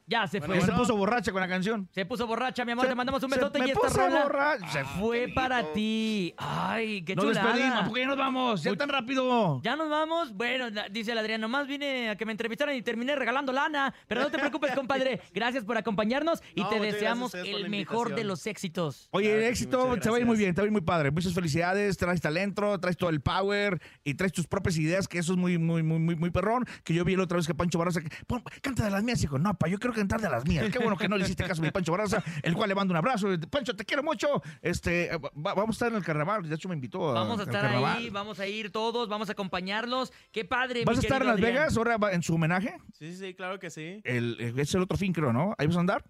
Ya 0.09 0.27
se 0.27 0.41
fue. 0.41 0.59
Se 0.63 0.73
puso 0.73 0.97
borracha 0.97 1.31
con 1.33 1.41
la 1.43 1.49
canción. 1.49 1.87
Se 1.93 2.07
puso 2.07 2.27
borracha, 2.27 2.65
mi 2.65 2.73
amor. 2.73 2.87
Se- 2.87 2.89
te 2.89 2.95
mandamos 2.95 3.23
un 3.23 3.29
besote 3.31 3.59
y 3.65 3.71
esta 3.71 3.89
rola 4.09 4.23
borracha. 4.23 4.67
Se 4.73 4.85
fue 4.85 5.29
para 5.35 5.73
ti. 5.75 6.35
Ay, 6.39 7.03
qué 7.03 7.15
Nos 7.15 7.27
chulada. 7.27 7.53
despedimos, 7.53 7.83
porque 7.85 8.01
ya 8.01 8.07
nos 8.07 8.17
vamos. 8.17 8.63
Ya 8.63 8.71
Uy. 8.71 8.77
tan 8.79 8.89
rápido. 8.89 9.61
Ya 9.63 9.77
nos 9.77 9.91
vamos. 9.91 10.33
Bueno, 10.33 10.71
la- 10.71 10.89
dice 10.89 11.13
el 11.13 11.19
Adrián, 11.19 11.41
nomás 11.43 11.67
vine 11.67 12.09
a 12.11 12.17
que 12.17 12.25
me 12.25 12.33
entrevistaran 12.33 12.75
y 12.75 12.81
terminé 12.83 13.15
regalando 13.17 13.53
lana. 13.53 13.95
Pero 14.07 14.23
no 14.23 14.31
te 14.31 14.39
preocupes, 14.39 14.73
compadre. 14.75 15.21
Gracias 15.35 15.65
por 15.65 15.77
acompañarnos 15.77 16.43
y 16.55 16.63
No, 16.63 16.69
te 16.71 16.81
deseamos 16.81 17.35
el 17.35 17.69
mejor 17.69 18.15
de 18.15 18.25
los 18.25 18.47
éxitos. 18.47 19.09
Oye, 19.11 19.27
Claro 19.29 19.43
el 19.43 19.49
que 19.51 19.57
sí, 19.57 19.65
éxito 19.65 19.97
te 20.01 20.09
va 20.11 20.17
a 20.17 20.21
ir 20.21 20.27
muy 20.27 20.37
bien, 20.39 20.55
te 20.55 20.63
va 20.63 20.65
a 20.65 20.67
ir 20.69 20.73
muy 20.73 20.81
padre. 20.81 21.11
Muchas 21.11 21.35
felicidades, 21.35 21.99
traes 21.99 22.21
talento, 22.23 22.81
traes 22.81 22.97
todo 22.97 23.11
el 23.11 23.21
power 23.21 23.79
y 24.05 24.15
traes 24.15 24.33
tus 24.33 24.47
propias 24.47 24.79
ideas, 24.79 25.07
que 25.07 25.19
eso 25.19 25.33
es 25.33 25.39
muy, 25.39 25.59
muy, 25.59 25.83
muy, 25.83 25.99
muy, 25.99 26.17
muy 26.17 26.31
perrón. 26.31 26.65
Que 26.83 26.95
yo 26.95 27.05
vi 27.05 27.15
la 27.15 27.25
otra 27.25 27.37
vez 27.37 27.47
que 27.47 27.55
Pancho 27.55 27.79
Barraza, 27.79 28.01
que, 28.01 28.09
"Pon- 28.27 28.43
canta 28.63 28.85
de 28.85 28.91
las 28.91 29.03
mías, 29.03 29.23
hijo. 29.23 29.39
No, 29.39 29.53
pa, 29.55 29.69
yo 29.69 29.79
quiero 29.99 30.09
cantar 30.09 30.21
de 30.21 30.29
las 30.37 30.45
mías. 30.47 30.71
Qué 30.71 30.79
bueno 30.79 30.97
que 30.97 31.09
no 31.09 31.17
le 31.17 31.25
hiciste 31.25 31.45
caso 31.45 31.61
a 31.61 31.65
mi 31.65 31.71
Pancho 31.71 31.93
Barraza, 31.93 32.23
el 32.43 32.55
cual 32.55 32.69
le 32.69 32.75
mando 32.75 32.93
un 32.93 32.97
abrazo. 32.99 33.29
Pancho, 33.51 33.75
te 33.75 33.85
quiero 33.85 34.03
mucho. 34.03 34.43
Este, 34.63 35.11
va- 35.17 35.55
vamos 35.55 35.71
a 35.71 35.73
estar 35.73 35.89
en 35.91 35.97
el 35.97 36.05
carnaval, 36.05 36.49
de 36.49 36.55
hecho 36.55 36.69
me 36.69 36.75
invitó 36.75 37.11
a- 37.11 37.15
Vamos 37.15 37.41
a 37.41 37.43
estar 37.45 37.65
ahí, 37.67 38.11
vamos 38.11 38.39
a 38.41 38.47
ir 38.47 38.71
todos, 38.71 39.09
vamos 39.09 39.29
a 39.29 39.33
acompañarlos. 39.33 40.13
Qué 40.33 40.45
padre. 40.45 40.85
¿Vas 40.85 40.99
a 40.99 41.01
estar 41.01 41.21
en 41.23 41.27
Las 41.29 41.35
Adrián. 41.37 41.53
Vegas 41.55 41.77
ahora 41.77 41.99
en 42.13 42.23
su 42.23 42.35
homenaje? 42.35 42.77
Sí, 42.99 43.13
sí, 43.13 43.17
sí, 43.19 43.35
claro 43.35 43.59
que 43.59 43.71
sí. 43.71 44.01
El, 44.05 44.37
es 44.59 44.75
el 44.75 44.83
otro 44.83 44.97
fin, 44.97 45.13
creo, 45.13 45.33
¿no? 45.33 45.55
¿Ahí 45.59 45.67
vas 45.67 45.77
a 45.77 45.81
andar? 45.81 46.05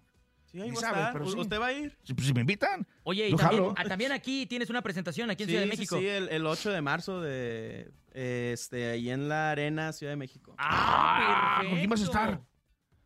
Sí, 0.51 0.59
ahí 0.59 0.71
va 0.71 0.77
a 0.77 0.81
sabes, 0.81 0.97
estar. 0.97 1.13
pero 1.13 1.25
¿U- 1.25 1.31
sí. 1.31 1.39
¿Usted 1.39 1.59
va 1.59 1.67
a 1.67 1.73
ir? 1.73 1.95
Si, 2.03 2.13
pues, 2.15 2.25
si 2.25 2.33
me 2.33 2.41
invitan. 2.41 2.87
Oye, 3.03 3.27
y 3.29 3.35
también, 3.35 3.61
jalo. 3.61 3.73
ah, 3.77 3.83
también 3.85 4.11
aquí 4.11 4.47
tienes 4.47 4.69
una 4.71 4.81
presentación 4.81 5.29
aquí 5.29 5.43
en 5.43 5.47
Sí, 5.49 5.51
Ciudad 5.53 5.63
de 5.65 5.69
México. 5.69 5.97
Sí, 5.99 6.07
el, 6.07 6.27
el 6.29 6.45
8 6.47 6.71
de 6.71 6.81
marzo 6.81 7.21
de 7.21 7.91
este 8.13 8.89
ahí 8.89 9.11
en 9.11 9.29
la 9.29 9.51
arena 9.51 9.93
Ciudad 9.93 10.13
de 10.13 10.17
México. 10.17 10.55
Ah, 10.57 11.61
¿Con 11.63 11.77
quién 11.77 11.89
vas 11.89 12.01
a 12.01 12.03
estar? 12.05 12.41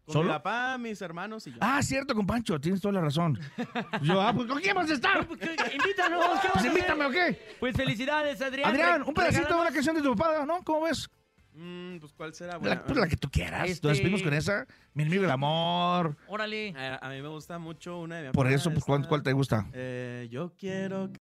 Con 0.05 0.13
¿Solo? 0.13 0.25
mi 0.25 0.29
papá, 0.33 0.77
mis 0.77 1.01
hermanos 1.01 1.47
y 1.47 1.51
yo. 1.51 1.57
Ah, 1.61 1.81
cierto, 1.81 2.13
con 2.13 2.27
Pancho, 2.27 2.59
tienes 2.59 2.81
toda 2.81 2.93
la 2.95 3.01
razón. 3.01 3.39
Yo, 4.01 4.21
ah, 4.21 4.33
pues 4.33 4.49
¿con 4.49 4.59
quién 4.59 4.75
vas 4.75 4.89
a 4.91 4.93
estar? 4.95 5.25
Pues, 5.25 5.39
¿qué- 5.39 5.55
Invítanos. 5.75 6.25
¿qué 6.41 6.47
vas 6.47 6.51
Pues 6.53 6.65
a 6.65 6.67
invítame? 6.67 7.05
¿o 7.05 7.09
qué? 7.09 7.55
Pues 7.59 7.73
felicidades, 7.73 8.41
Adrián. 8.41 8.69
Adrián, 8.69 9.03
un 9.03 9.13
pedacito 9.13 9.47
de 9.47 9.61
una 9.61 9.71
canción 9.71 9.95
de 9.95 10.01
tu 10.01 10.13
papá, 10.13 10.45
¿no? 10.45 10.61
¿Cómo 10.63 10.81
ves? 10.81 11.09
Mm, 11.55 11.99
pues 11.99 12.11
¿cuál 12.13 12.33
será? 12.33 12.53
La, 12.53 12.57
Bueno, 12.57 12.81
pues 12.85 12.97
la 12.99 13.07
que 13.07 13.15
tú 13.15 13.29
quieras. 13.29 13.69
Este- 13.69 13.87
Nos 13.87 13.95
despedimos 13.95 14.23
con 14.23 14.33
esa. 14.33 14.65
Mi 14.93 15.03
enemigo 15.03 15.23
el 15.23 15.31
amor. 15.31 16.17
Órale. 16.27 16.73
A, 16.75 17.05
a 17.05 17.09
mí 17.09 17.21
me 17.21 17.27
gusta 17.29 17.57
mucho 17.59 17.99
una 17.99 18.17
de 18.17 18.23
mi 18.23 18.33
Por 18.33 18.45
papá, 18.47 18.55
eso, 18.55 18.71
pues, 18.71 18.83
¿cuál, 18.83 19.01
esta, 19.01 19.09
cuál 19.09 19.23
te 19.23 19.31
gusta? 19.33 19.65
eh, 19.71 20.27
yo 20.31 20.51
quiero 20.57 21.07